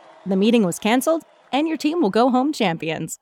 The 0.25 0.35
meeting 0.35 0.63
was 0.63 0.77
canceled, 0.77 1.23
and 1.51 1.67
your 1.67 1.77
team 1.77 2.01
will 2.01 2.11
go 2.11 2.29
home 2.29 2.53
champions. 2.53 3.17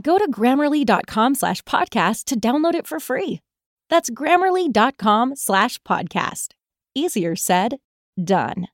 Go 0.00 0.18
to 0.18 0.30
grammarly.com 0.30 1.34
slash 1.34 1.62
podcast 1.62 2.24
to 2.24 2.36
download 2.38 2.74
it 2.74 2.86
for 2.86 2.98
free. 2.98 3.40
That's 3.88 4.10
grammarly.com 4.10 5.36
slash 5.36 5.78
podcast. 5.82 6.48
Easier 6.94 7.36
said, 7.36 7.78
done. 8.22 8.66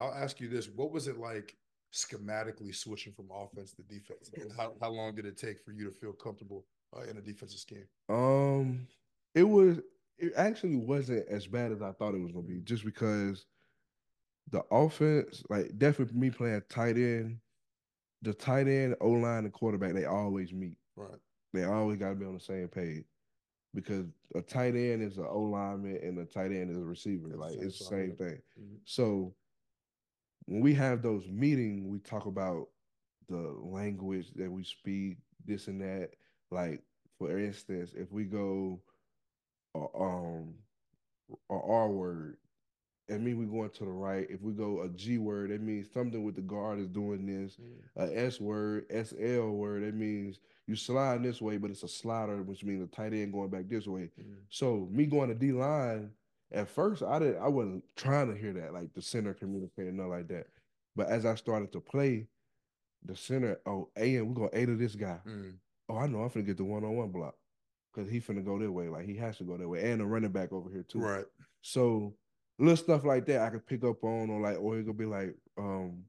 I'll 0.00 0.12
ask 0.12 0.40
you 0.40 0.48
this: 0.48 0.68
What 0.68 0.90
was 0.92 1.08
it 1.08 1.18
like 1.18 1.56
schematically 1.92 2.74
switching 2.74 3.12
from 3.12 3.28
offense 3.32 3.72
to 3.74 3.82
defense? 3.82 4.30
And 4.34 4.52
how 4.56 4.74
how 4.80 4.90
long 4.90 5.14
did 5.14 5.24
it 5.24 5.38
take 5.38 5.62
for 5.64 5.72
you 5.72 5.84
to 5.84 5.90
feel 5.90 6.12
comfortable 6.12 6.66
uh, 6.96 7.02
in 7.02 7.16
a 7.16 7.22
defensive 7.22 7.60
scheme? 7.60 7.86
Um, 8.08 8.86
it 9.34 9.44
was. 9.44 9.78
It 10.18 10.32
actually 10.36 10.76
wasn't 10.76 11.26
as 11.28 11.46
bad 11.46 11.72
as 11.72 11.82
I 11.82 11.92
thought 11.92 12.14
it 12.14 12.20
was 12.20 12.32
gonna 12.32 12.46
be, 12.46 12.60
just 12.60 12.84
because 12.84 13.46
the 14.50 14.62
offense, 14.70 15.42
like 15.48 15.76
definitely 15.78 16.18
me 16.18 16.30
playing 16.30 16.62
tight 16.68 16.96
end, 16.96 17.38
the 18.22 18.34
tight 18.34 18.68
end, 18.68 18.96
O 19.00 19.10
line, 19.10 19.44
and 19.44 19.52
quarterback, 19.52 19.94
they 19.94 20.04
always 20.04 20.52
meet. 20.52 20.78
Right. 20.96 21.18
They 21.52 21.64
always 21.64 21.98
got 21.98 22.10
to 22.10 22.14
be 22.14 22.26
on 22.26 22.34
the 22.34 22.40
same 22.40 22.68
page 22.68 23.04
because 23.74 24.06
a 24.34 24.42
tight 24.42 24.74
end 24.74 25.02
is 25.02 25.18
an 25.18 25.26
O 25.28 25.40
lineman 25.40 25.98
and 26.02 26.18
a 26.18 26.24
tight 26.24 26.52
end 26.52 26.70
is 26.70 26.78
a 26.78 26.84
receiver. 26.84 27.28
It's 27.28 27.38
like 27.38 27.54
it's 27.54 27.78
the 27.78 27.84
same 27.84 28.16
thing. 28.16 28.42
Mhm. 28.58 28.78
So 28.84 29.34
when 30.46 30.60
we 30.60 30.74
have 30.74 31.02
those 31.02 31.26
meetings, 31.28 31.86
we 31.86 31.98
talk 31.98 32.26
about 32.26 32.68
the 33.28 33.56
language 33.62 34.30
that 34.36 34.50
we 34.50 34.64
speak, 34.64 35.18
this 35.44 35.68
and 35.68 35.80
that. 35.80 36.10
Like 36.50 36.82
for 37.18 37.38
instance, 37.38 37.92
if 37.94 38.12
we 38.12 38.24
go 38.24 38.80
uh, 39.74 39.86
um 39.98 40.54
a 41.50 41.54
R 41.54 41.90
word, 41.90 42.36
it 43.08 43.20
mean 43.20 43.38
we're 43.38 43.44
going 43.44 43.70
to 43.70 43.84
the 43.84 43.90
right. 43.90 44.26
If 44.30 44.40
we 44.40 44.52
go 44.52 44.82
a 44.82 44.88
G 44.88 45.18
word, 45.18 45.50
it 45.50 45.60
means 45.60 45.92
something 45.92 46.24
with 46.24 46.36
the 46.36 46.40
guard 46.40 46.78
is 46.78 46.88
doing 46.88 47.26
this. 47.26 47.58
A 47.96 48.26
S 48.26 48.40
word, 48.40 48.86
SL 48.90 49.50
word, 49.50 49.82
it 49.82 49.94
means 49.94 50.40
you 50.66 50.76
slide 50.76 51.22
this 51.22 51.42
way, 51.42 51.58
but 51.58 51.70
it's 51.70 51.82
a 51.82 51.88
slider, 51.88 52.42
which 52.42 52.64
means 52.64 52.82
a 52.82 52.86
tight 52.86 53.12
end 53.12 53.32
going 53.32 53.50
back 53.50 53.68
this 53.68 53.86
way. 53.86 54.10
So 54.48 54.88
me 54.90 55.06
going 55.06 55.28
to 55.28 55.34
D 55.34 55.52
line, 55.52 56.10
at 56.52 56.68
first 56.68 57.02
I 57.02 57.18
didn't 57.18 57.42
I 57.42 57.48
wasn't 57.48 57.84
trying 57.96 58.32
to 58.32 58.40
hear 58.40 58.52
that, 58.54 58.72
like 58.72 58.94
the 58.94 59.02
center 59.02 59.34
communicating, 59.34 59.96
nothing 59.96 60.10
like 60.10 60.28
that. 60.28 60.46
But 60.96 61.08
as 61.08 61.26
I 61.26 61.34
started 61.34 61.72
to 61.72 61.80
play, 61.80 62.26
the 63.04 63.16
center, 63.16 63.60
oh, 63.66 63.90
A 63.96 64.16
and 64.16 64.28
we're 64.28 64.48
gonna 64.48 64.62
A 64.62 64.66
to 64.66 64.76
this 64.76 64.94
guy. 64.94 65.18
Mm. 65.26 65.54
Oh, 65.90 65.98
I 65.98 66.06
know 66.06 66.22
I'm 66.22 66.30
finna 66.30 66.46
get 66.46 66.56
the 66.56 66.64
one-on-one 66.64 67.10
block. 67.10 67.34
Cause 67.94 68.08
he 68.08 68.20
finna 68.20 68.44
go 68.44 68.58
that 68.58 68.72
way. 68.72 68.88
Like 68.88 69.06
he 69.06 69.14
has 69.16 69.36
to 69.38 69.44
go 69.44 69.56
that 69.56 69.68
way. 69.68 69.92
And 69.92 70.00
the 70.00 70.06
running 70.06 70.32
back 70.32 70.52
over 70.52 70.68
here 70.68 70.82
too. 70.82 70.98
Right. 70.98 71.26
So 71.62 72.14
little 72.58 72.76
stuff 72.76 73.04
like 73.04 73.26
that 73.26 73.42
I 73.42 73.50
could 73.50 73.66
pick 73.66 73.84
up 73.84 74.02
on, 74.04 74.30
or 74.30 74.40
like, 74.40 74.58
or 74.60 74.78
it 74.78 74.84
could 74.84 74.98
be 74.98 75.06
like, 75.06 75.34
um, 75.58 76.04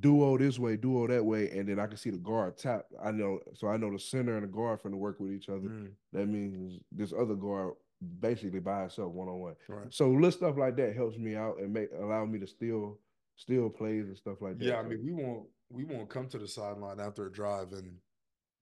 duo 0.00 0.36
this 0.36 0.58
way, 0.58 0.76
duo 0.76 1.06
that 1.06 1.24
way, 1.24 1.50
and 1.50 1.68
then 1.68 1.78
I 1.78 1.86
can 1.86 1.96
see 1.96 2.10
the 2.10 2.18
guard 2.18 2.58
tap. 2.58 2.86
I 3.02 3.10
know, 3.10 3.40
so 3.54 3.68
I 3.68 3.76
know 3.76 3.90
the 3.90 3.98
center 3.98 4.34
and 4.36 4.44
the 4.44 4.48
guard 4.48 4.82
finna 4.82 4.94
work 4.94 5.18
with 5.18 5.32
each 5.32 5.48
other. 5.48 5.68
Mm. 5.68 5.90
That 6.12 6.26
means 6.26 6.80
this 6.92 7.12
other 7.12 7.34
guard 7.34 7.74
basically 8.20 8.60
by 8.60 8.84
itself, 8.84 9.12
one 9.12 9.28
on 9.28 9.40
one. 9.40 9.54
So 9.90 10.08
little 10.08 10.30
stuff 10.30 10.56
like 10.56 10.76
that 10.76 10.94
helps 10.94 11.16
me 11.16 11.34
out 11.34 11.58
and 11.58 11.72
make 11.72 11.88
allow 11.98 12.24
me 12.24 12.38
to 12.38 12.46
steal 12.46 12.98
steal 13.36 13.68
plays 13.68 14.06
and 14.06 14.16
stuff 14.16 14.40
like 14.40 14.58
that. 14.58 14.64
Yeah, 14.64 14.76
I 14.76 14.82
mean, 14.82 15.00
we 15.04 15.12
won't 15.12 15.46
we 15.70 15.84
won't 15.84 16.08
come 16.08 16.28
to 16.28 16.38
the 16.38 16.48
sideline 16.48 17.00
after 17.00 17.26
a 17.26 17.32
drive 17.32 17.72
and 17.72 17.96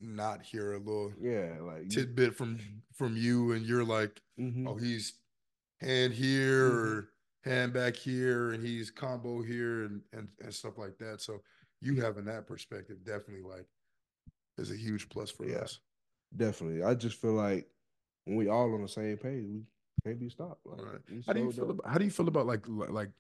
not 0.01 0.43
hear 0.43 0.75
a 0.75 0.79
little 0.79 1.13
yeah, 1.21 1.55
like 1.61 1.89
tidbit 1.89 2.35
from 2.35 2.59
from 2.95 3.17
you, 3.17 3.53
and 3.53 3.67
you're 3.67 3.85
like, 3.85 4.21
mhm. 4.39 4.67
oh, 4.67 4.77
he's 4.77 5.15
hand 5.81 6.13
here 6.13 6.71
Mhm. 6.71 6.99
or 7.03 7.09
hand 7.45 7.73
back 7.73 7.97
here, 7.97 8.53
and 8.53 8.65
he's 8.65 8.91
combo 8.91 9.43
here, 9.43 9.85
and 9.85 10.03
and 10.13 10.29
and 10.41 10.55
stuff 10.55 10.79
like 10.79 10.99
that. 10.99 11.21
So 11.21 11.43
you 11.81 12.01
having 12.01 12.25
that 12.27 12.47
perspective 12.47 13.05
definitely 13.05 13.43
like 13.43 13.67
is 14.59 14.71
a 14.71 14.77
huge 14.77 15.09
plus 15.09 15.31
for 15.31 15.45
Yeah. 15.47 15.59
us. 15.59 15.81
Definitely. 16.35 16.83
I 16.83 16.95
just 16.95 17.21
feel 17.21 17.33
like 17.35 17.71
when 18.25 18.37
we 18.37 18.49
all 18.49 18.75
on 18.75 18.83
the 18.83 18.89
same 18.89 19.17
page, 19.19 19.45
we 19.47 19.65
can't 20.05 20.19
be 20.19 20.29
stopped. 20.29 20.67
Like, 20.67 20.81
Right. 20.81 21.01
How 21.27 21.33
do 21.33 21.41
you 21.41 21.53
feel 21.53 21.71
about 21.71 21.91
how 21.91 21.99
do 21.99 22.05
you 22.05 22.11
feel 22.11 22.29
about 22.29 22.47
like 22.47 22.67
like 22.69 23.11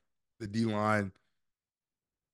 the 0.40 0.46
D 0.46 0.64
line 0.64 1.12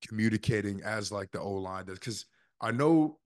communicating 0.06 0.82
as 0.82 1.12
like 1.12 1.30
the 1.30 1.40
O 1.40 1.52
line 1.52 1.86
does? 1.86 1.98
Because 1.98 2.26
I 2.60 2.70
know 2.70 3.18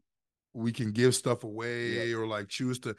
we 0.54 0.72
can 0.72 0.92
give 0.92 1.14
stuff 1.14 1.44
away 1.44 2.12
or 2.12 2.26
like 2.26 2.48
choose 2.48 2.78
to. 2.80 2.96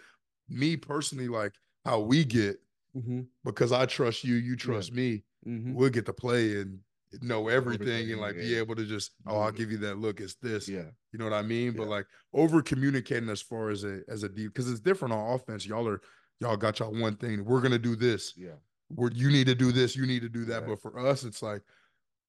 Me 0.50 0.78
personally, 0.78 1.28
like 1.28 1.56
how 1.84 2.00
we 2.00 2.24
get 2.24 2.62
Mhm, 2.96 3.28
because 3.44 3.72
I 3.72 3.86
trust 3.86 4.24
you, 4.24 4.36
you 4.36 4.56
trust 4.56 4.92
me. 4.94 5.24
mhm. 5.46 5.74
We'll 5.74 5.90
get 5.90 6.06
to 6.08 6.14
play 6.14 6.60
and 6.62 6.80
know 7.22 7.48
everything, 7.48 7.88
Everything, 7.88 8.12
and 8.14 8.22
like 8.22 8.36
be 8.36 8.56
able 8.56 8.76
to 8.76 8.86
just 8.86 9.12
oh, 9.26 9.40
I'll 9.40 9.52
give 9.52 9.72
you 9.72 9.78
that 9.80 9.98
look. 9.98 10.20
It's 10.20 10.36
this. 10.36 10.68
Yeah. 10.68 10.90
You 11.14 11.20
know 11.20 11.26
what 11.26 11.34
I 11.34 11.42
mean? 11.42 11.74
But 11.74 11.88
like 11.88 12.06
over 12.34 12.62
communicating 12.62 13.30
as 13.30 13.42
far 13.42 13.70
as 13.70 13.84
a 13.84 14.02
as 14.08 14.24
a 14.24 14.30
deep 14.30 14.54
because 14.54 14.70
it's 14.70 14.80
different 14.82 15.14
on 15.14 15.34
offense. 15.36 15.66
Y'all 15.66 15.88
are 15.88 16.02
y'all 16.40 16.58
got 16.58 16.80
y'all 16.80 16.94
one 16.94 17.16
thing. 17.16 17.46
We're 17.46 17.62
gonna 17.62 17.80
do 17.80 17.96
this. 17.96 18.34
Yeah. 18.36 18.56
Where 18.96 19.12
you 19.12 19.30
need 19.30 19.48
to 19.48 19.56
do 19.56 19.72
this, 19.72 19.96
you 19.96 20.06
need 20.06 20.22
to 20.22 20.30
do 20.30 20.46
that. 20.46 20.62
Right. 20.62 20.70
But 20.70 20.82
for 20.82 21.00
us, 21.00 21.24
it's 21.24 21.42
like 21.42 21.62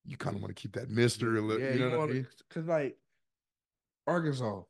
you 0.05 0.17
kind 0.17 0.37
of 0.37 0.43
want 0.43 0.55
to 0.55 0.61
keep 0.61 0.73
that 0.75 0.91
mystery. 0.91 1.39
a 1.39 1.43
little, 1.43 1.61
Yeah, 1.63 1.73
you 1.75 1.79
know 1.91 1.99
what 1.99 2.11
I 2.11 2.13
mean? 2.15 2.27
Cause 2.51 2.65
like 2.65 2.97
Arkansas, 4.07 4.63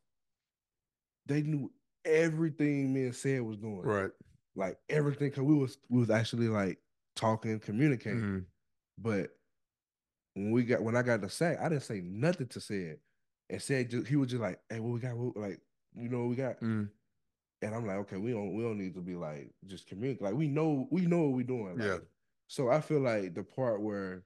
they 1.27 1.43
knew 1.43 1.71
everything 2.05 2.93
me 2.93 3.05
and 3.05 3.15
said 3.15 3.43
was 3.43 3.57
doing. 3.59 3.83
Right. 3.83 4.11
Like 4.59 4.79
everything, 4.89 5.31
cause 5.31 5.45
we 5.45 5.55
was 5.55 5.79
we 5.89 6.01
was 6.01 6.11
actually 6.11 6.49
like 6.49 6.79
talking, 7.15 7.59
communicating. 7.61 8.21
Mhm. 8.21 8.45
But 8.99 9.31
when 10.35 10.51
we 10.51 10.65
got 10.65 10.83
when 10.83 10.97
I 10.97 11.03
got 11.03 11.21
the 11.21 11.29
sack, 11.31 11.59
I 11.61 11.69
didn't 11.69 11.85
say 11.85 12.01
nothing 12.01 12.49
to 12.49 12.61
said. 12.61 12.99
And 13.51 13.63
said 13.63 13.89
just, 13.89 14.09
he 14.09 14.17
was 14.17 14.29
just 14.31 14.43
like, 14.43 14.61
"Hey, 14.69 14.81
what 14.81 14.93
we 14.93 15.01
got? 15.01 15.17
What, 15.17 15.37
like, 15.37 15.61
you 15.95 16.09
know 16.09 16.21
what 16.21 16.29
we 16.31 16.37
got?" 16.37 16.61
Mm. 16.61 16.91
And 17.63 17.75
I'm 17.75 17.87
like, 17.87 17.97
"Okay, 17.99 18.17
we 18.19 18.33
don't 18.33 18.55
we 18.55 18.63
don't 18.65 18.79
need 18.79 18.95
to 18.95 19.01
be 19.01 19.15
like 19.15 19.53
just 19.67 19.87
communicate. 19.87 20.23
Like 20.23 20.35
we 20.35 20.49
know 20.49 20.89
we 20.91 21.07
know 21.07 21.21
what 21.25 21.33
we're 21.37 21.45
doing." 21.45 21.79
Like, 21.79 21.87
Yeah. 21.87 21.99
So 22.49 22.69
I 22.69 22.81
feel 22.81 23.01
like 23.01 23.35
the 23.35 23.45
part 23.45 23.81
where 23.81 24.25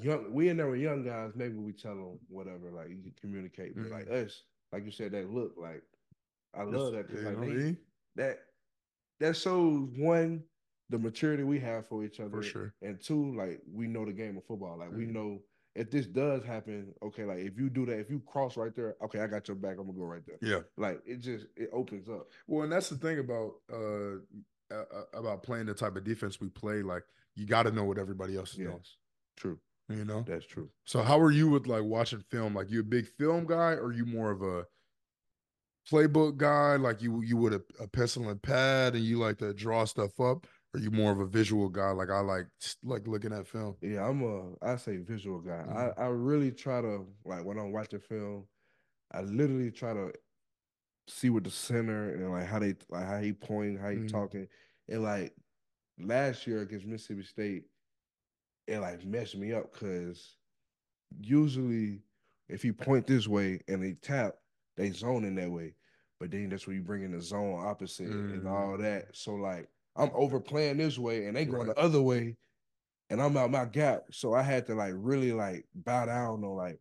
young 0.00 0.32
we 0.32 0.48
in 0.50 0.56
there 0.58 0.66
were 0.66 0.76
young 0.76 1.04
guys, 1.04 1.32
maybe 1.34 1.56
we 1.56 1.72
tell 1.72 1.94
them 1.94 2.18
whatever, 2.28 2.70
like 2.70 2.90
you 2.90 2.96
can 3.02 3.14
communicate. 3.20 3.74
But 3.76 3.90
like 3.90 4.10
us, 4.10 4.42
like 4.72 4.84
you 4.84 4.90
said, 4.90 5.12
that 5.12 5.30
look 5.30 5.54
like 5.56 5.82
I 6.54 6.62
love 6.64 6.92
that 6.92 7.06
because 7.08 7.24
like 7.24 7.34
know 7.34 7.40
what 7.40 7.50
I 7.50 7.54
they- 7.54 7.76
that 8.16 8.38
that 9.20 9.36
shows 9.36 9.88
one 9.96 10.44
the 10.88 10.98
maturity 10.98 11.42
we 11.42 11.58
have 11.58 11.88
for 11.88 12.04
each 12.04 12.20
other, 12.20 12.30
For 12.30 12.42
sure. 12.42 12.74
and 12.82 13.00
two, 13.00 13.34
like 13.36 13.60
we 13.72 13.86
know 13.88 14.04
the 14.04 14.12
game 14.12 14.36
of 14.36 14.44
football. 14.44 14.78
Like 14.78 14.92
we 14.92 15.06
Mhm. 15.06 15.12
know 15.14 15.42
if 15.74 15.90
this 15.90 16.06
does 16.06 16.44
happen, 16.44 16.94
okay, 17.02 17.24
like 17.24 17.38
if 17.38 17.58
you 17.58 17.68
do 17.68 17.84
that, 17.86 17.98
if 17.98 18.08
you 18.08 18.20
cross 18.20 18.56
right 18.56 18.74
there, 18.74 18.96
okay, 19.02 19.20
I 19.20 19.26
got 19.26 19.48
your 19.48 19.56
back. 19.56 19.78
I'm 19.78 19.86
gonna 19.86 19.98
go 19.98 20.04
right 20.04 20.22
there. 20.26 20.38
Yeah. 20.40 20.62
Like 20.76 21.02
it 21.04 21.16
just 21.18 21.46
it 21.56 21.70
opens 21.72 22.08
up. 22.08 22.30
Well, 22.46 22.62
and 22.62 22.72
that's 22.72 22.88
the 22.88 22.96
thing 22.96 23.18
about 23.18 23.54
uh, 23.72 24.16
uh 24.70 24.84
uh, 24.90 25.04
about 25.12 25.42
playing 25.42 25.66
the 25.66 25.74
type 25.74 25.96
of 25.96 26.04
defense 26.04 26.40
we 26.40 26.48
play. 26.48 26.82
Like 26.82 27.02
you 27.34 27.46
got 27.46 27.64
to 27.64 27.72
know 27.72 27.84
what 27.84 27.98
everybody 27.98 28.36
else 28.36 28.52
is 28.52 28.58
doing. 28.58 28.80
True. 29.36 29.58
You 29.88 30.04
know. 30.04 30.22
That's 30.26 30.46
true. 30.46 30.70
So 30.84 31.02
how 31.02 31.20
are 31.20 31.30
you 31.30 31.48
with 31.50 31.66
like 31.66 31.84
watching 31.84 32.20
film? 32.30 32.54
Like 32.54 32.70
you 32.70 32.80
a 32.80 32.84
big 32.84 33.06
film 33.06 33.46
guy, 33.46 33.74
or 33.74 33.92
you 33.92 34.06
more 34.06 34.30
of 34.30 34.42
a 34.42 34.66
playbook 35.90 36.36
guy? 36.36 36.76
Like 36.76 37.02
you 37.02 37.22
you 37.22 37.36
would 37.36 37.54
a, 37.54 37.62
a 37.80 37.86
pencil 37.88 38.28
and 38.28 38.40
pad, 38.42 38.94
and 38.94 39.04
you 39.04 39.18
like 39.18 39.38
to 39.38 39.52
draw 39.54 39.84
stuff 39.84 40.18
up, 40.20 40.46
or 40.74 40.80
you 40.80 40.90
more 40.90 41.12
of 41.12 41.20
a 41.20 41.26
visual 41.26 41.68
guy? 41.68 41.90
Like 41.90 42.10
I 42.10 42.20
like 42.20 42.46
like 42.82 43.06
looking 43.06 43.32
at 43.32 43.46
film. 43.46 43.76
Yeah, 43.80 44.06
I'm 44.08 44.22
a 44.22 44.54
I 44.62 44.76
say 44.76 44.98
visual 44.98 45.40
guy. 45.40 45.64
Mhm. 45.68 45.94
I 45.98 46.02
I 46.04 46.06
really 46.08 46.50
try 46.52 46.80
to 46.80 47.06
like 47.24 47.44
when 47.44 47.58
I'm 47.58 47.72
watching 47.72 48.00
film, 48.00 48.46
I 49.12 49.22
literally 49.22 49.70
try 49.70 49.94
to 49.94 50.12
see 51.08 51.30
what 51.30 51.44
the 51.44 51.50
center 51.50 52.10
and 52.14 52.30
like 52.32 52.46
how 52.46 52.58
they 52.58 52.74
like 52.88 53.06
how 53.06 53.18
he 53.20 53.32
pointing, 53.32 53.76
how 53.78 53.90
he 53.90 53.98
Mhm. 53.98 54.08
talking, 54.08 54.48
and 54.88 55.02
like 55.02 55.34
last 55.98 56.46
year 56.46 56.62
against 56.62 56.86
Mississippi 56.86 57.22
State, 57.22 57.64
it 58.66 58.80
like 58.80 59.04
messed 59.04 59.36
me 59.36 59.52
up 59.52 59.72
because 59.72 60.36
usually 61.20 62.02
if 62.48 62.62
he 62.62 62.72
point 62.72 63.06
this 63.06 63.26
way 63.28 63.60
and 63.68 63.82
they 63.82 63.94
tap, 63.94 64.34
they 64.76 64.90
zone 64.90 65.24
in 65.24 65.34
that 65.36 65.50
way, 65.50 65.74
but 66.20 66.30
then 66.30 66.48
that's 66.50 66.66
where 66.66 66.76
you 66.76 66.82
bring 66.82 67.02
in 67.02 67.12
the 67.12 67.20
zone 67.20 67.64
opposite 67.64 68.06
and 68.28 68.44
Mhm. 68.44 68.50
all 68.50 68.78
that. 68.78 69.16
So 69.16 69.34
like 69.34 69.68
I'm 69.96 70.10
overplaying 70.14 70.76
this 70.78 70.98
way 70.98 71.26
and 71.26 71.36
they 71.36 71.44
going 71.46 71.66
Right. 71.68 71.76
the 71.76 71.82
other 71.82 72.02
way 72.02 72.36
and 73.10 73.20
I'm 73.22 73.36
out 73.36 73.50
my 73.50 73.64
gap. 73.66 74.04
So 74.12 74.34
I 74.34 74.42
had 74.42 74.66
to 74.66 74.74
like 74.74 74.94
really 74.96 75.32
like 75.32 75.66
bow 75.74 76.06
down 76.06 76.44
on 76.44 76.56
like 76.56 76.80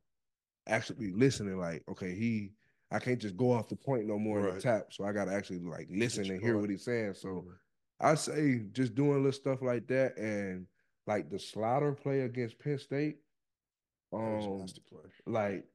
actually 0.68 1.12
listening. 1.12 1.58
Like, 1.58 1.84
okay, 1.90 2.16
he 2.16 2.52
I 2.92 3.00
can't 3.00 3.20
just 3.20 3.38
go 3.38 3.52
off 3.52 3.70
the 3.70 3.76
point 3.76 4.06
no 4.06 4.18
more 4.20 4.42
Right. 4.42 4.60
tap. 4.60 4.94
So 4.94 5.06
I 5.06 5.12
gotta 5.12 5.34
actually 5.34 5.60
like 5.60 5.88
listen 5.90 6.30
and 6.30 6.42
hear 6.42 6.58
what 6.58 6.70
he's 6.70 6.84
saying. 6.86 7.16
So 7.16 7.30
Mhm. 7.30 7.58
I 8.00 8.16
say 8.16 8.60
just 8.72 8.96
doing 8.96 9.18
little 9.24 9.32
stuff 9.32 9.62
like 9.62 9.88
that 9.88 10.18
and 10.18 10.68
like 11.08 11.30
the 11.30 11.40
slider 11.40 11.94
play 11.94 12.22
against 12.22 12.60
Penn 12.60 12.78
State. 12.80 13.18
That 14.12 14.18
was 14.20 14.46
a 14.46 14.50
Um 14.50 14.68
like 15.26 15.66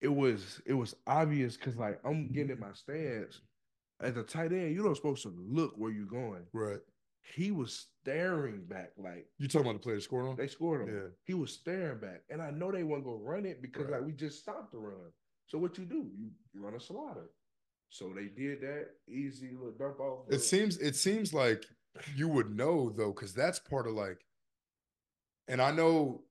it 0.00 0.08
was 0.08 0.60
it 0.66 0.74
was 0.74 0.94
obvious 1.06 1.56
because 1.56 1.76
like 1.76 1.98
I'm 2.04 2.28
getting 2.32 2.50
in 2.50 2.60
my 2.60 2.72
stance 2.72 3.40
at 4.02 4.14
the 4.14 4.22
tight 4.22 4.52
end, 4.52 4.74
you're 4.74 4.86
not 4.86 4.96
supposed 4.96 5.22
to 5.22 5.34
look 5.36 5.72
where 5.76 5.90
you're 5.90 6.04
going. 6.06 6.44
Right. 6.52 6.80
He 7.34 7.50
was 7.50 7.88
staring 8.02 8.64
back 8.66 8.92
like 8.98 9.26
You 9.38 9.48
talking 9.48 9.68
about 9.68 9.80
the 9.80 9.84
play 9.84 9.94
that 9.94 10.02
scored 10.02 10.26
on? 10.28 10.36
they 10.36 10.46
scored 10.48 10.82
him. 10.88 10.94
Yeah. 10.94 11.08
He 11.24 11.34
was 11.34 11.50
staring 11.52 11.98
back. 11.98 12.22
And 12.30 12.40
I 12.40 12.50
know 12.50 12.70
they 12.70 12.84
weren't 12.84 13.04
gonna 13.04 13.16
run 13.16 13.46
it 13.46 13.60
because 13.62 13.84
Right. 13.86 13.94
like 14.00 14.06
we 14.06 14.12
just 14.12 14.38
stopped 14.38 14.72
the 14.72 14.78
run. 14.78 15.10
So 15.48 15.58
what 15.58 15.76
you 15.78 15.84
do? 15.86 16.10
You, 16.16 16.30
you 16.52 16.60
run 16.62 16.74
a 16.74 16.80
slider. 16.80 17.30
So 17.88 18.12
they 18.14 18.26
did 18.26 18.60
that 18.60 18.88
easy 19.08 19.50
little 19.52 19.72
dump 19.72 19.98
off. 20.00 20.26
It 20.30 20.40
seems 20.40 20.76
it 20.78 20.94
seems 20.96 21.32
like 21.32 21.64
you 22.14 22.28
would 22.28 22.54
know 22.54 22.90
though, 22.90 23.12
because 23.12 23.32
that's 23.32 23.58
part 23.58 23.86
of 23.88 23.94
like, 23.94 24.18
and 25.48 25.62
I 25.62 25.70
know, 25.70 26.22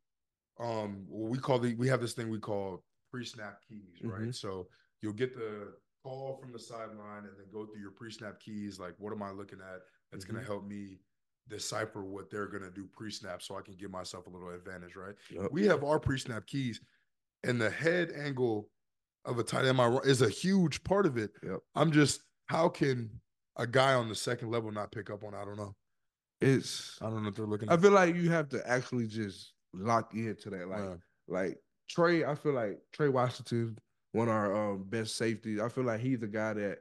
um, 0.59 1.05
we 1.09 1.39
call 1.39 1.59
the 1.59 1.73
we 1.75 1.87
have 1.87 2.01
this 2.01 2.13
thing 2.13 2.29
we 2.29 2.39
call 2.39 2.83
pre-snap 3.15 3.61
keys, 3.67 4.01
right? 4.03 4.21
Mhm. 4.23 4.35
So 4.35 4.67
you'll 5.01 5.13
get 5.13 5.33
the 5.35 5.73
call 6.03 6.37
from 6.37 6.51
the 6.51 6.59
sideline 6.59 7.25
and 7.25 7.37
then 7.39 7.49
go 7.51 7.65
through 7.65 7.79
your 7.81 7.91
pre-snap 7.91 8.39
keys. 8.41 8.77
Like, 8.77 8.93
what 8.99 9.13
am 9.13 9.23
I 9.23 9.31
looking 9.31 9.59
at? 9.61 9.81
That's 10.11 10.25
gonna 10.25 10.41
Mhm. 10.41 10.45
help 10.45 10.65
me 10.65 10.99
decipher 11.47 12.03
what 12.03 12.29
they're 12.29 12.47
gonna 12.47 12.69
do 12.71 12.87
pre-snap, 12.87 13.41
so 13.41 13.55
I 13.55 13.61
can 13.61 13.75
give 13.75 13.89
myself 13.91 14.27
a 14.27 14.29
little 14.29 14.49
advantage, 14.49 14.95
right? 14.95 15.15
Yup. 15.29 15.51
We 15.51 15.65
have 15.67 15.83
our 15.83 15.99
pre-snap 15.99 16.45
keys, 16.45 16.81
and 17.43 17.61
the 17.61 17.69
head 17.69 18.11
angle 18.11 18.69
of 19.23 19.39
a 19.39 19.43
tight 19.43 19.65
end 19.65 19.79
is 20.03 20.21
a 20.21 20.29
huge 20.29 20.83
part 20.83 21.05
of 21.05 21.17
it. 21.17 21.31
Yep. 21.41 21.59
I'm 21.75 21.91
just 21.91 22.21
how 22.47 22.67
can 22.69 23.21
a 23.55 23.65
guy 23.65 23.93
on 23.93 24.09
the 24.09 24.15
second 24.15 24.51
level 24.51 24.71
not 24.71 24.91
pick 24.91 25.09
up 25.09 25.23
on? 25.23 25.33
I 25.33 25.45
don't 25.45 25.57
know. 25.57 25.75
it's 26.41 27.01
I 27.01 27.09
don't 27.09 27.23
know 27.23 27.29
if 27.29 27.35
they're 27.35 27.45
looking. 27.47 27.69
I 27.69 27.77
feel 27.77 27.91
like 27.91 28.13
you 28.15 28.29
have 28.29 28.49
to 28.49 28.67
actually 28.69 29.07
just 29.07 29.53
lock 29.73 30.13
into 30.13 30.49
that. 30.51 30.67
Like 30.67 30.99
like 31.27 31.63
Trey, 31.89 32.25
I 32.25 32.35
feel 32.35 32.53
like 32.53 32.79
Trey 32.91 33.09
Washington, 33.09 33.77
one 34.11 34.27
of 34.27 34.33
our 34.33 34.71
um, 34.71 34.83
best 34.83 35.15
safeties. 35.17 35.59
I 35.59 35.69
feel 35.69 35.83
like 35.83 35.99
he's 35.99 36.19
the 36.19 36.27
guy 36.27 36.53
that 36.53 36.79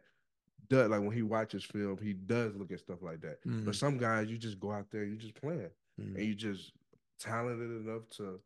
does 0.68 0.88
like 0.90 1.00
when 1.00 1.12
he 1.12 1.22
watches 1.22 1.64
film, 1.64 1.98
he 2.02 2.12
does 2.14 2.54
look 2.56 2.72
at 2.72 2.80
stuff 2.80 3.02
like 3.02 3.20
that. 3.20 3.44
Mhm. 3.44 3.64
But 3.66 3.74
some 3.74 3.98
guys, 3.98 4.28
you 4.30 4.38
just 4.38 4.58
go 4.58 4.72
out 4.72 4.90
there, 4.90 5.04
you 5.04 5.16
just 5.16 5.34
playing. 5.34 5.70
Mhm. 6.00 6.16
and 6.16 6.24
you 6.24 6.34
just 6.34 6.72
talented 7.20 7.70
enough 7.86 8.08
to 8.16 8.40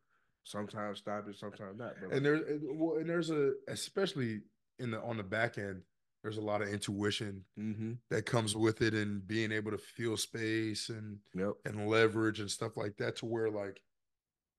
sometimes 0.45 0.99
stop 0.99 1.27
it, 1.29 1.37
sometimes 1.37 1.79
not. 1.79 1.95
But 2.01 2.13
and 2.13 2.27
there 2.27 2.35
and- 2.35 2.79
well, 2.79 2.99
and 2.99 3.09
there's 3.09 3.31
a 3.31 3.55
especially 3.69 4.43
in 4.79 4.91
the 4.91 5.01
on 5.01 5.17
the 5.17 5.23
back 5.23 5.57
end 5.59 5.83
there's 6.23 6.37
a 6.37 6.43
lot 6.43 6.61
of 6.63 6.69
intuition 6.69 7.45
mm-hmm. 7.59 7.93
that 8.11 8.27
comes 8.27 8.55
with 8.57 8.83
it 8.83 8.93
and 8.93 9.27
being 9.27 9.53
able 9.53 9.71
to 9.71 9.79
feel 9.79 10.17
space 10.17 10.89
and 10.89 11.21
Yep. 11.35 11.55
and 11.65 11.89
leverage 11.89 12.41
and 12.41 12.51
stuff 12.51 12.77
like 12.77 12.97
that 12.99 13.17
to 13.17 13.27
where 13.27 13.51
like 13.51 13.81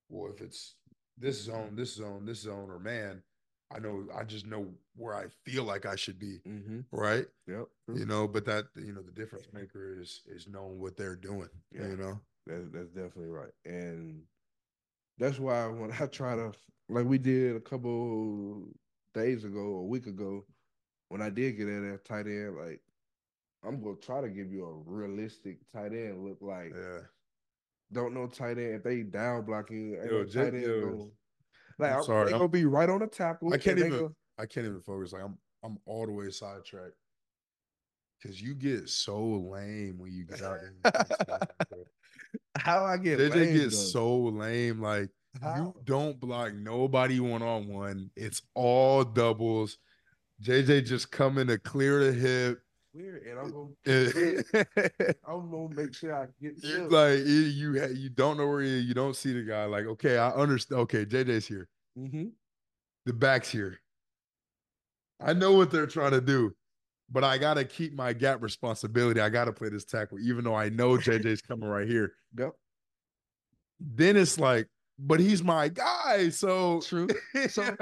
well 0.08 0.32
if 0.32 0.42
it's 0.42 0.76
this 1.20 1.42
zone 1.44 1.76
this 1.76 1.94
zone 1.96 2.26
this 2.26 2.42
zone 2.42 2.70
or 2.70 2.80
man 2.80 3.22
i 3.76 3.80
know 3.80 4.08
i 4.16 4.24
just 4.24 4.46
know 4.46 4.68
where 4.96 5.16
i 5.16 5.26
feel 5.46 5.64
like 5.64 5.86
i 5.86 5.96
should 5.96 6.18
be 6.20 6.40
Mm-hmm. 6.48 6.80
right 6.92 7.26
Yep. 7.48 7.68
you 7.96 8.06
know 8.06 8.28
but 8.28 8.46
that 8.46 8.66
you 8.76 8.94
know 8.94 9.02
the 9.02 9.12
difference 9.12 9.48
maker 9.54 9.98
is 10.00 10.22
is 10.28 10.48
knowing 10.48 10.80
what 10.80 10.96
they're 10.98 11.16
doing 11.16 11.50
Yeah. 11.74 11.88
you 11.88 11.98
know 11.98 12.20
That's 12.48 12.70
that's 12.72 12.90
definitely 12.90 13.28
right, 13.30 13.54
and 13.66 14.24
that's 15.18 15.40
why 15.40 15.68
when 15.68 15.92
I 16.00 16.06
try 16.08 16.36
to 16.36 16.52
like 16.90 17.06
we 17.06 17.18
did 17.20 17.56
a 17.56 17.60
couple 17.60 18.64
days 19.14 19.44
ago, 19.44 19.60
a 19.60 19.84
week 19.86 20.08
ago, 20.08 20.46
when 21.10 21.22
I 21.22 21.30
did 21.30 21.58
get 21.58 21.68
at 21.68 21.82
that 21.84 22.06
tight 22.06 22.26
end, 22.28 22.56
like 22.58 22.82
I'm 23.64 23.82
gonna 23.84 23.98
try 23.98 24.22
to 24.22 24.30
give 24.30 24.52
you 24.52 24.66
a 24.66 24.74
realistic 24.90 25.58
tight 25.74 25.92
end 25.94 26.24
look. 26.26 26.38
Like 26.42 26.74
yeah 26.74 27.02
don't 27.92 28.14
know 28.14 28.28
tight 28.28 28.58
end 28.58 28.76
if 28.76 28.84
they 28.84 29.02
down 29.04 29.46
blocking, 29.46 29.94
Yo, 29.94 30.24
tight 30.26 30.54
end 30.54 30.62
yo, 30.64 30.82
gonna- 30.82 31.04
like 31.80 31.94
I'm 31.94 32.04
sorry, 32.04 32.26
they 32.26 32.32
I'm- 32.32 32.40
gonna 32.40 32.50
be 32.50 32.66
right 32.66 32.90
on 32.90 33.00
the 33.00 33.08
tackle. 33.08 33.54
I 33.54 33.58
can't 33.58 33.80
even- 33.80 34.16
i 34.38 34.46
can't 34.46 34.66
even 34.66 34.80
focus 34.80 35.12
like 35.12 35.22
i'm 35.22 35.38
i'm 35.66 35.78
all 35.86 36.06
the 36.06 36.14
way 36.14 36.30
sidetracked 36.30 36.96
because 38.22 38.42
you 38.42 38.54
get 38.56 38.88
so 38.88 39.20
lame 39.22 39.98
when 39.98 40.12
you 40.14 40.24
get 40.26 40.42
out 40.42 40.60
how 42.58 42.86
I 42.86 42.98
get 42.98 43.20
JJ 43.20 43.36
lame, 43.36 43.54
gets 43.58 43.76
though? 43.94 44.00
so 44.00 44.18
lame. 44.28 44.82
Like 44.82 45.10
you 45.58 45.74
don't 45.84 46.20
block 46.20 46.54
nobody 46.54 47.20
one 47.20 47.42
on 47.42 47.68
one. 47.68 48.10
It's 48.16 48.42
all 48.56 49.04
doubles. 49.04 49.78
JJ 50.42 50.86
just 50.86 51.12
coming 51.12 51.48
to 51.48 51.58
clear 51.58 52.04
the 52.04 52.14
hip. 52.14 52.60
Weird, 52.94 53.24
and 53.24 53.40
I'm 53.40 53.52
gonna 53.52 53.74
I'm 55.28 55.52
gonna 55.52 55.76
make 55.76 55.94
sure 55.94 56.16
I 56.16 56.28
get 56.42 56.92
like 56.92 57.20
you 57.26 57.88
you 57.94 58.10
don't 58.10 58.38
know 58.38 58.48
where 58.48 58.62
he 58.62 58.80
is. 58.80 58.86
You 58.86 58.94
don't 58.94 59.16
see 59.16 59.34
the 59.34 59.44
guy. 59.44 59.66
Like 59.66 59.86
okay, 59.86 60.18
I 60.18 60.30
understand. 60.32 60.82
Okay, 60.82 61.06
JJ's 61.06 61.48
here. 61.48 61.68
Mm-hmm. 61.98 62.26
The 63.06 63.14
back's 63.14 63.50
here. 63.50 63.80
I 65.22 65.34
know 65.34 65.54
what 65.54 65.72
they're 65.72 65.88
trying 65.88 66.12
to 66.12 66.22
do, 66.22 66.54
but 67.12 67.24
I 67.24 67.38
gotta 67.38 67.66
keep 67.66 67.94
my 67.94 68.14
gap 68.14 68.42
responsibility. 68.42 69.20
I 69.20 69.30
gotta 69.30 69.52
play 69.52 69.70
this 69.70 69.86
tackle, 69.86 70.20
even 70.20 70.44
though 70.44 70.56
I 70.56 70.70
know 70.70 70.92
JJ's 70.98 71.42
coming 71.48 71.68
right 71.68 71.88
here. 71.88 72.14
Yep. 72.38 72.52
Then 73.80 74.18
it's 74.18 74.38
like, 74.40 74.68
but 74.98 75.20
he's 75.20 75.42
my 75.42 75.70
guy, 75.70 76.30
so 76.30 76.82
True. 76.82 77.08
So, 77.50 77.76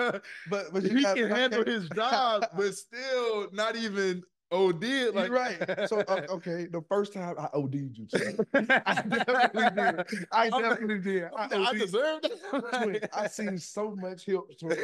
but 0.50 0.72
but 0.72 0.84
he 0.84 0.90
you 0.90 1.02
got- 1.04 1.16
can 1.18 1.30
handle 1.30 1.64
his 1.66 1.90
job, 1.90 2.46
but 2.56 2.76
still 2.76 3.48
not 3.52 3.76
even 3.76 4.22
OD. 4.52 4.84
You're 4.84 5.12
Like 5.12 5.32
right. 5.32 5.88
So 5.90 6.00
uh, 6.08 6.22
okay, 6.30 6.66
the 6.66 6.82
first 6.90 7.14
time 7.14 7.36
I 7.38 7.48
OD'd 7.54 7.76
you. 7.98 8.08
I 8.54 9.02
definitely 9.02 9.70
did. 9.72 10.28
I 10.32 10.50
definitely 10.50 11.00
did. 11.00 11.24
I, 11.36 11.48
I 11.70 11.74
deserved 11.74 12.26
it. 12.26 13.10
I 13.14 13.28
seen 13.28 13.58
so 13.58 13.96
much 13.96 14.26
help. 14.26 14.52
Twin. 14.60 14.78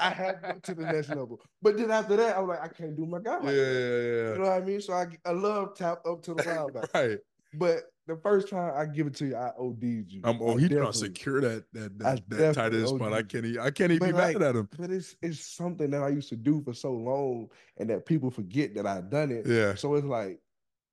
I 0.00 0.10
had 0.10 0.42
to 0.42 0.52
go 0.52 0.58
to 0.60 0.74
the 0.74 0.92
next 0.92 1.08
level. 1.10 1.40
But 1.62 1.76
then 1.76 1.90
after 1.90 2.16
that, 2.16 2.36
I 2.36 2.40
was 2.40 2.48
like, 2.48 2.62
I 2.62 2.68
can't 2.68 2.96
do 2.96 3.06
my 3.06 3.18
guy. 3.20 3.32
yeah, 3.32 3.36
Like 3.38 3.44
that. 3.44 3.52
yeah, 3.52 4.32
You 4.32 4.38
know 4.38 4.50
what 4.50 4.62
I 4.62 4.64
mean? 4.64 4.80
So 4.80 4.92
I, 4.92 5.06
I 5.24 5.30
love 5.32 5.76
tap 5.76 6.00
up 6.06 6.22
to 6.22 6.34
the 6.34 6.42
yeah. 6.44 6.56
linebacker. 6.56 6.94
right. 6.94 7.18
But 7.54 7.82
the 8.06 8.16
first 8.16 8.48
time 8.48 8.72
I 8.76 8.86
give 8.86 9.06
it 9.08 9.14
to 9.16 9.26
you, 9.26 9.36
I 9.36 9.50
OD'd 9.58 9.82
you. 10.12 10.20
Um, 10.24 10.38
oh, 10.40 10.56
I 10.56 10.60
he's 10.60 10.68
gonna 10.68 10.92
secure 10.92 11.40
that 11.40 11.64
that 11.72 11.98
that, 11.98 12.28
that 12.30 12.54
tight 12.54 12.70
definitely 12.70 12.78
end 12.80 12.88
spot. 12.88 13.12
I 13.12 13.22
can't. 13.22 13.44
even. 13.44 13.60
I 13.60 13.70
can't 13.70 13.92
even 13.92 14.08
be 14.08 14.12
like, 14.12 14.38
mad 14.38 14.42
at 14.48 14.56
him. 14.56 14.68
But 14.78 14.90
it's 14.90 15.16
it's 15.22 15.40
something 15.40 15.90
that 15.90 16.02
I 16.02 16.08
used 16.08 16.28
to 16.28 16.36
do 16.36 16.62
for 16.62 16.72
so 16.72 16.92
long, 16.92 17.48
and 17.78 17.90
that 17.90 18.06
people 18.06 18.30
forget 18.30 18.74
that 18.76 18.86
I've 18.86 19.10
done 19.10 19.30
it. 19.32 19.46
Yeah, 19.46 19.74
So 19.74 19.94
it's 19.94 20.06
like 20.06 20.40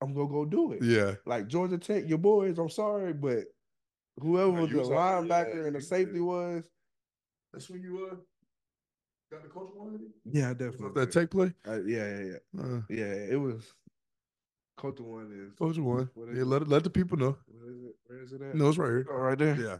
I'm 0.00 0.12
gonna 0.14 0.28
go 0.28 0.44
do 0.44 0.72
it. 0.72 0.82
yeah. 0.82 1.14
Like 1.24 1.46
Georgia 1.48 1.78
Tech, 1.78 2.08
your 2.08 2.18
boys. 2.18 2.58
I'm 2.58 2.68
sorry, 2.68 3.12
but 3.12 3.44
whoever 4.20 4.52
No, 4.52 4.66
the 4.66 4.78
was 4.78 4.90
out- 4.90 5.26
yeah, 5.26 5.44
linebacker 5.44 5.66
and 5.66 5.76
the 5.76 5.80
safety 5.80 6.14
did. 6.14 6.20
was, 6.22 6.64
That's 7.52 7.70
when 7.70 7.80
you 7.82 8.08
uh 8.10 8.16
got 9.30 9.42
the 9.42 9.48
coach 9.48 9.70
one. 9.74 10.00
yeah, 10.24 10.52
definitely. 10.52 10.90
That 11.00 11.12
take 11.12 11.30
play. 11.30 11.52
Uh, 11.66 11.82
yeah, 11.84 12.18
yeah, 12.18 12.24
yeah, 12.54 12.60
Uh, 12.62 12.80
yeah. 12.90 13.04
It 13.30 13.40
was. 13.40 13.72
Coach 14.76 15.00
one 15.00 15.30
is. 15.32 15.54
Culture 15.56 15.82
one. 15.82 16.10
What 16.14 16.28
is 16.30 16.36
Yeah, 16.36 16.42
it? 16.42 16.46
let 16.46 16.62
it- 16.62 16.68
let 16.68 16.84
the 16.84 16.90
people 16.90 17.16
know. 17.16 17.36
What 17.46 17.68
is 17.70 17.82
it? 17.84 17.96
Where 18.06 18.20
is 18.22 18.32
it 18.32 18.42
at? 18.42 18.54
No, 18.54 18.68
it's 18.68 18.78
right 18.78 18.88
here. 18.88 19.06
Oh, 19.10 19.16
right 19.16 19.38
there. 19.38 19.56
Yeah. 19.60 19.78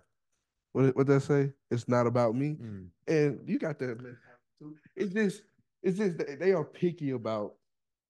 What 0.73 0.95
what 0.97 1.07
that 1.09 1.21
say? 1.21 1.53
It's 1.71 1.89
not 1.89 2.07
about 2.07 2.35
me. 2.35 2.57
Mm. 2.61 2.89
And 3.07 3.49
you 3.49 3.59
got 3.59 3.79
that 3.81 3.97
mentality. 4.01 4.81
It's 4.97 5.13
just 5.13 5.43
it's 5.83 5.99
just 5.99 6.19
they 6.39 6.53
are 6.53 6.65
picky 6.65 7.11
about. 7.11 7.55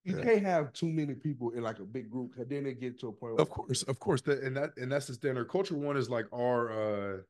You 0.05 0.18
Yeah. 0.18 0.22
can't 0.24 0.43
have 0.43 0.72
too 0.74 0.91
many 0.93 1.14
people 1.14 1.51
in 1.53 1.62
like 1.62 1.78
a 1.78 1.85
big 1.85 2.11
group, 2.11 2.32
because 2.32 2.47
then 2.49 2.64
they 2.64 2.74
get 2.74 3.01
to 3.01 3.09
a 3.09 3.12
point. 3.12 3.41
Of 3.41 3.49
course, 3.49 3.82
of 3.85 3.99
course. 3.99 4.20
That 4.22 4.43
and 4.43 4.55
that 4.57 4.76
and 4.76 4.93
that's 4.93 5.07
the 5.07 5.14
standard. 5.14 5.49
Culture 5.49 5.76
one 5.76 5.97
is 5.97 6.11
like 6.11 6.26
our 6.32 6.70
uh 6.70 7.20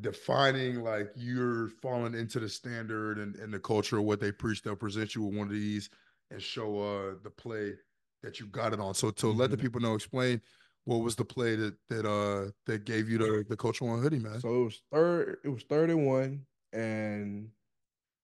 defining 0.00 0.82
like 0.84 1.10
you're 1.16 1.68
falling 1.82 2.14
into 2.14 2.38
the 2.38 2.48
standard 2.48 3.18
and, 3.18 3.34
and 3.36 3.52
the 3.52 3.58
culture 3.58 3.98
of 3.98 4.04
what 4.04 4.20
they 4.20 4.30
preach. 4.30 4.62
They'll 4.62 4.76
present 4.76 5.16
you 5.16 5.22
with 5.24 5.34
one 5.36 5.48
of 5.48 5.52
these 5.52 5.90
and 6.30 6.40
show 6.40 6.78
uh 6.80 7.14
the 7.24 7.30
play 7.30 7.74
that 8.22 8.40
you 8.40 8.46
got 8.46 8.72
it 8.72 8.80
on. 8.80 8.94
So 8.94 9.10
to 9.10 9.28
let 9.28 9.50
the 9.50 9.56
Mhm. 9.56 9.60
people 9.60 9.80
know, 9.80 9.94
explain 9.94 10.40
what 10.84 10.98
was 10.98 11.16
the 11.16 11.24
play 11.24 11.56
that 11.56 11.76
that 11.88 12.06
uh 12.06 12.50
that 12.66 12.84
gave 12.84 13.08
you 13.08 13.18
the 13.18 13.44
the 13.48 13.56
culture 13.56 13.84
one 13.84 14.00
hoodie, 14.02 14.18
man. 14.18 14.40
So 14.40 14.62
it 14.62 14.64
was 14.64 14.82
third. 14.92 15.38
It 15.44 15.48
was 15.48 15.62
third 15.64 15.90
and 15.90 16.06
one, 16.06 16.46
and 16.72 17.50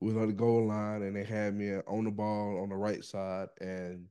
we 0.00 0.08
was 0.08 0.16
on 0.16 0.28
the 0.28 0.34
goal 0.34 0.66
line, 0.66 1.02
and 1.02 1.16
they 1.16 1.24
had 1.24 1.54
me 1.54 1.74
on 1.86 2.04
the 2.04 2.10
ball 2.10 2.60
on 2.62 2.68
the 2.68 2.76
right 2.76 3.04
side, 3.04 3.48
and 3.60 4.08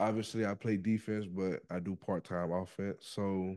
obviously 0.00 0.44
I 0.46 0.54
play 0.54 0.76
defense, 0.76 1.26
but 1.26 1.60
I 1.70 1.78
do 1.80 1.94
part 1.96 2.24
time 2.24 2.52
offense. 2.52 3.06
So 3.06 3.56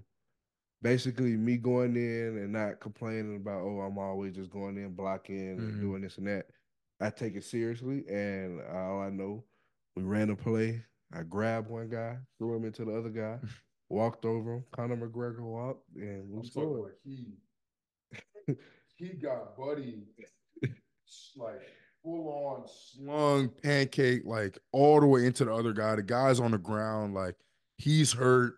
basically, 0.82 1.38
me 1.38 1.58
going 1.58 1.96
in 1.96 2.38
and 2.38 2.54
not 2.54 2.80
complaining 2.80 3.36
about 3.38 3.62
oh 3.62 3.82
I'm 3.82 3.98
always 3.98 4.36
just 4.36 4.50
going 4.52 4.78
in 4.78 4.94
blocking 4.94 5.58
Mhm. 5.58 5.70
and 5.70 5.82
doing 5.82 6.02
this 6.02 6.18
and 6.18 6.28
that. 6.28 6.48
I 7.02 7.10
take 7.10 7.36
it 7.36 7.44
seriously, 7.44 8.08
and 8.08 8.62
all 8.62 9.02
I 9.02 9.10
know, 9.10 9.44
we 9.96 10.04
ran 10.04 10.30
a 10.30 10.36
play. 10.36 10.84
I 11.14 11.24
grabbed 11.24 11.70
one 11.70 11.90
guy, 11.90 12.18
threw 12.38 12.56
him 12.56 12.66
into 12.66 12.86
the 12.86 12.98
other 12.98 13.10
guy, 13.10 13.38
walked 13.90 14.26
over 14.26 14.56
him. 14.56 14.66
Conor 14.72 14.98
McGregor 14.98 15.42
walked, 15.42 15.88
and 15.96 16.30
we 16.30 16.48
scored. 16.48 16.84
like 16.84 16.94
he 17.04 17.28
he 18.96 19.10
got 19.10 19.58
buddy 19.58 20.04
like 21.36 21.62
full 22.04 22.30
on 22.30 22.66
slung 22.68 23.50
pancake 23.50 24.22
like 24.26 24.58
all 24.72 25.00
the 25.00 25.08
way 25.08 25.26
into 25.26 25.46
the 25.46 25.54
other 25.54 25.74
guy. 25.74 25.96
The 25.96 26.04
guy's 26.04 26.40
on 26.40 26.52
the 26.52 26.58
ground, 26.58 27.14
like 27.14 27.36
he's 27.78 28.14
hurt. 28.14 28.56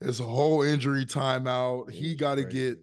It's 0.00 0.20
a 0.20 0.24
whole 0.24 0.62
injury 0.62 1.06
timeout. 1.06 1.90
He 1.90 2.14
got 2.14 2.34
to 2.36 2.42
crazy. 2.44 2.76
get 2.76 2.78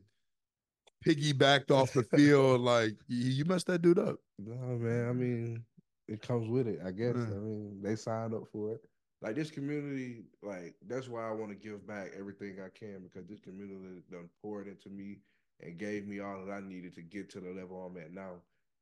piggybacked 1.05 1.71
off 1.71 1.93
the 1.93 2.03
field. 2.03 2.61
Like 2.61 2.93
you, 3.07 3.31
you 3.31 3.45
messed 3.45 3.67
that 3.67 3.81
dude 3.81 3.99
up. 3.99 4.17
No, 4.39 4.55
man. 4.77 5.09
I 5.09 5.13
mean, 5.13 5.63
it 6.11 6.21
comes 6.21 6.49
with 6.49 6.67
it, 6.67 6.79
I 6.85 6.91
guess. 6.91 7.27
Yeah. 7.27 7.31
I 7.31 7.39
mean, 7.39 7.81
they 7.81 7.95
signed 7.95 8.33
up 8.35 8.47
for 8.51 8.75
it. 8.75 8.81
Like 9.21 9.35
this 9.35 9.51
community, 9.51 10.25
like 10.41 10.75
that's 10.87 11.07
why 11.09 11.27
I 11.27 11.31
want 11.31 11.51
to 11.51 11.55
give 11.55 11.85
back 11.87 12.11
everything 12.17 12.57
I 12.61 12.69
can 12.69 13.01
because 13.03 13.27
this 13.27 13.39
community 13.39 14.03
done 14.11 14.29
poured 14.41 14.67
into 14.67 14.89
me 14.89 15.19
and 15.61 15.77
gave 15.77 16.07
me 16.07 16.19
all 16.19 16.45
that 16.45 16.51
I 16.51 16.59
needed 16.61 16.95
to 16.95 17.01
get 17.01 17.29
to 17.31 17.39
the 17.39 17.51
level 17.51 17.83
I'm 17.85 17.97
at 17.97 18.11
now, 18.13 18.41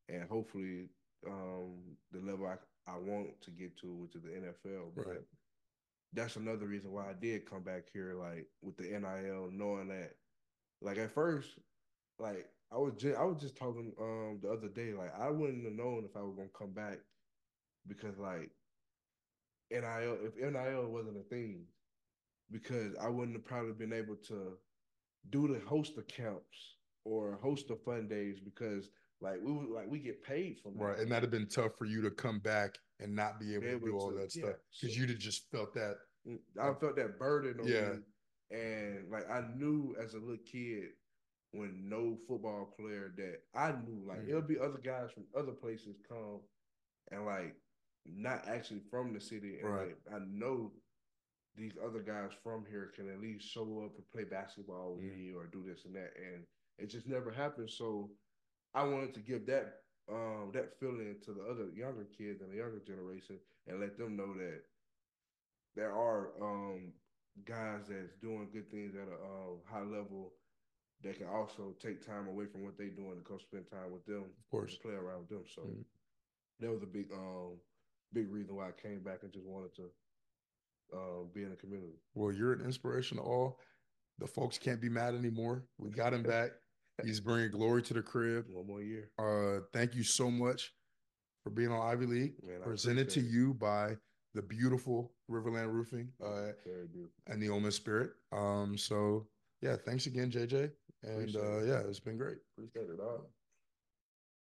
and 0.10 0.28
hopefully, 0.30 0.90
um, 1.28 1.98
the 2.12 2.20
level 2.20 2.48
I 2.48 2.58
I 2.92 2.98
want 2.98 3.42
to 3.42 3.52
get 3.52 3.78
to, 3.80 3.94
which 3.94 4.16
is 4.16 4.24
the 4.24 4.36
NFL. 4.36 4.92
But 4.96 5.08
Right. 5.08 5.26
that's 6.14 6.36
another 6.36 6.68
reason 6.68 6.92
why 6.92 7.10
I 7.10 7.14
did 7.14 7.46
come 7.46 7.64
back 7.64 7.90
here, 7.92 8.14
like 8.16 8.48
with 8.62 8.78
the 8.78 8.94
NIL, 8.96 9.50
knowing 9.52 9.90
that, 9.90 10.16
like 10.82 10.98
at 10.98 11.12
first, 11.12 11.60
like 12.20 12.48
I 12.72 12.78
was 12.78 12.94
just 12.98 13.18
I 13.18 13.24
was 13.24 13.42
just 13.42 13.58
talking 13.58 13.94
um 14.00 14.40
the 14.42 14.52
other 14.52 14.70
day, 14.70 14.94
like 14.94 15.18
I 15.20 15.30
wouldn't 15.30 15.64
have 15.66 15.74
known 15.74 16.06
if 16.06 16.16
I 16.16 16.22
was 16.22 16.36
gonna 16.36 16.50
come 16.58 16.72
back 16.74 17.00
because 17.90 18.18
like 18.18 18.50
NIL 19.72 20.18
if 20.24 20.36
NIL 20.38 20.88
wasn't 20.88 21.18
a 21.18 21.24
thing, 21.24 21.66
because 22.52 22.96
I 23.02 23.10
wouldn't 23.10 23.36
have 23.36 23.46
probably 23.46 23.74
been 23.74 23.94
able 23.94 24.16
to 24.28 24.54
do 25.30 25.48
the 25.48 25.60
host 25.68 25.94
camps 26.08 26.76
or 27.06 27.38
host 27.42 27.68
the 27.68 27.76
fun 27.76 28.08
days 28.08 28.40
because 28.40 28.90
like 29.22 29.40
we 29.44 29.52
would 29.52 29.70
like 29.70 29.88
we 29.90 30.00
get 30.00 30.24
paid 30.24 30.60
from 30.64 30.78
that. 30.78 30.84
Right. 30.84 31.00
And 31.00 31.12
that'd 31.12 31.24
have 31.24 31.32
been 31.32 31.50
tough 31.50 31.78
for 31.78 31.86
you 31.86 32.02
to 32.04 32.12
come 32.12 32.40
back 32.40 32.78
and 33.00 33.16
not 33.16 33.40
be 33.40 33.54
able 33.54 33.62
Be 33.64 33.68
to 33.70 33.76
able 33.76 33.88
do 33.88 33.98
all 33.98 34.10
to- 34.12 34.18
that 34.18 34.36
yeah, 34.36 34.44
stuff. 34.44 34.56
Because 34.82 34.96
so- 34.96 35.02
you'd 35.02 35.10
have 35.10 35.20
just 35.20 35.50
felt 35.52 35.74
that. 35.74 35.96
Mm, 36.28 36.40
I 36.60 36.74
felt 36.80 36.96
that 36.96 37.20
burden 37.20 37.60
on 37.60 37.68
Yeah. 37.68 37.94
me. 37.94 38.58
And 38.58 39.10
like 39.12 39.30
I 39.30 39.42
knew 39.56 39.96
as 40.02 40.14
a 40.16 40.20
little 40.20 40.38
kid 40.46 40.90
when 41.52 41.88
no 41.90 42.18
football 42.28 42.74
player 42.80 43.14
that 43.18 43.42
I 43.54 43.72
knew 43.74 44.04
like 44.08 44.20
Mhm. 44.22 44.30
it'll 44.30 44.42
be 44.42 44.58
other 44.60 44.80
guys 44.80 45.12
from 45.12 45.26
other 45.36 45.52
places 45.52 45.98
come 46.08 46.42
and 47.12 47.26
like 47.26 47.56
not 48.06 48.48
actually 48.48 48.82
from 48.90 49.14
the 49.14 49.20
city 49.20 49.60
and 49.62 49.76
Right. 49.76 49.88
like 49.88 49.98
I 50.14 50.20
know 50.28 50.72
these 51.56 51.78
other 51.84 52.00
guys 52.02 52.32
from 52.44 52.66
here 52.70 52.92
can 52.96 53.10
at 53.10 53.20
least 53.22 53.48
show 53.48 53.84
up 53.86 53.96
and 53.96 54.10
play 54.12 54.24
basketball 54.24 54.96
with 54.96 55.04
me 55.06 55.34
or 55.34 55.46
do 55.48 55.64
this 55.68 55.86
and 55.86 55.96
that, 55.96 56.12
and 56.18 56.46
it 56.78 56.88
just 56.88 57.08
never 57.08 57.32
happened. 57.32 57.70
So 57.70 58.12
I 58.74 58.84
wanted 58.84 59.14
to 59.16 59.20
give 59.22 59.46
that 59.48 59.82
um 60.10 60.52
that 60.54 60.80
feeling 60.80 61.16
to 61.24 61.34
the 61.34 61.44
other 61.44 61.70
younger 61.76 62.06
kids 62.18 62.42
and 62.42 62.52
the 62.52 62.58
younger 62.58 62.80
generation 62.80 63.40
and 63.68 63.80
let 63.80 63.98
them 63.98 64.16
know 64.16 64.34
that 64.36 64.62
there 65.76 65.94
are 65.94 66.32
um 66.42 66.94
guys 67.46 67.88
that's 67.90 68.16
doing 68.22 68.50
good 68.52 68.70
things 68.72 68.96
at 68.96 69.08
a 69.08 69.16
uh, 69.16 69.56
high 69.72 69.84
level 69.84 70.34
that 71.02 71.18
can 71.18 71.28
also 71.28 71.76
take 71.80 72.06
time 72.06 72.28
away 72.28 72.46
from 72.46 72.64
what 72.64 72.78
they're 72.78 72.90
doing 72.90 73.16
to 73.18 73.24
come 73.24 73.40
spend 73.40 73.68
time 73.70 73.92
with 73.92 74.06
them, 74.06 74.26
Of 74.40 74.50
course. 74.50 74.78
play 74.82 74.94
around 74.94 75.22
with 75.22 75.30
them. 75.30 75.44
So 75.54 75.62
Mhm. 75.66 75.86
that 76.60 76.72
was 76.72 76.84
a 76.84 76.88
big 76.88 77.12
um 77.12 77.58
big 78.14 78.32
reason 78.32 78.56
why 78.56 78.68
I 78.68 78.72
came 78.82 79.00
back 79.02 79.20
and 79.24 79.32
just 79.32 79.46
wanted 79.46 79.76
to 79.76 79.84
um 80.94 81.30
be 81.34 81.44
in 81.44 81.50
the 81.50 81.56
community. 81.56 81.94
Well, 82.16 82.34
you're 82.34 82.54
an 82.54 82.62
inspiration 82.62 83.18
to 83.18 83.24
all. 83.24 83.60
The 84.20 84.28
folks 84.28 84.58
can't 84.58 84.82
be 84.82 84.90
mad 84.90 85.16
anymore. 85.16 85.64
We 85.78 85.90
got 85.90 86.14
him 86.14 86.24
back. 86.24 86.52
He's 87.06 87.22
bringing 87.22 87.52
glory 87.52 87.82
to 87.84 87.94
the 87.94 88.02
crib. 88.02 88.46
One 88.52 88.68
more 88.68 88.82
year. 88.82 89.12
Uh, 89.18 89.62
thank 89.72 89.96
you 89.96 90.04
so 90.04 90.30
much 90.30 90.74
for 91.44 91.50
being 91.50 91.72
on 91.72 91.82
Ivey 91.88 92.06
League. 92.06 92.34
Man, 92.46 92.62
Presented 92.62 93.10
to 93.12 93.22
you 93.22 93.54
by 93.54 93.96
the 94.34 94.42
beautiful 94.42 95.14
Riverland 95.32 95.72
Roofing 95.72 96.10
uh, 96.24 96.52
and 97.28 97.42
the 97.42 97.50
Ole 97.50 97.62
Miss 97.62 97.76
Spirit. 97.76 98.12
Um, 98.32 98.78
so 98.78 99.28
yeah, 99.62 99.76
thanks 99.86 100.06
again, 100.08 100.30
JJ. 100.32 100.72
And 101.04 101.36
uh, 101.36 101.60
yeah, 101.64 101.82
it's 101.88 102.00
been 102.00 102.18
great. 102.18 102.38
Appreciate 102.58 102.90
it 102.94 103.00
all. 103.00 103.30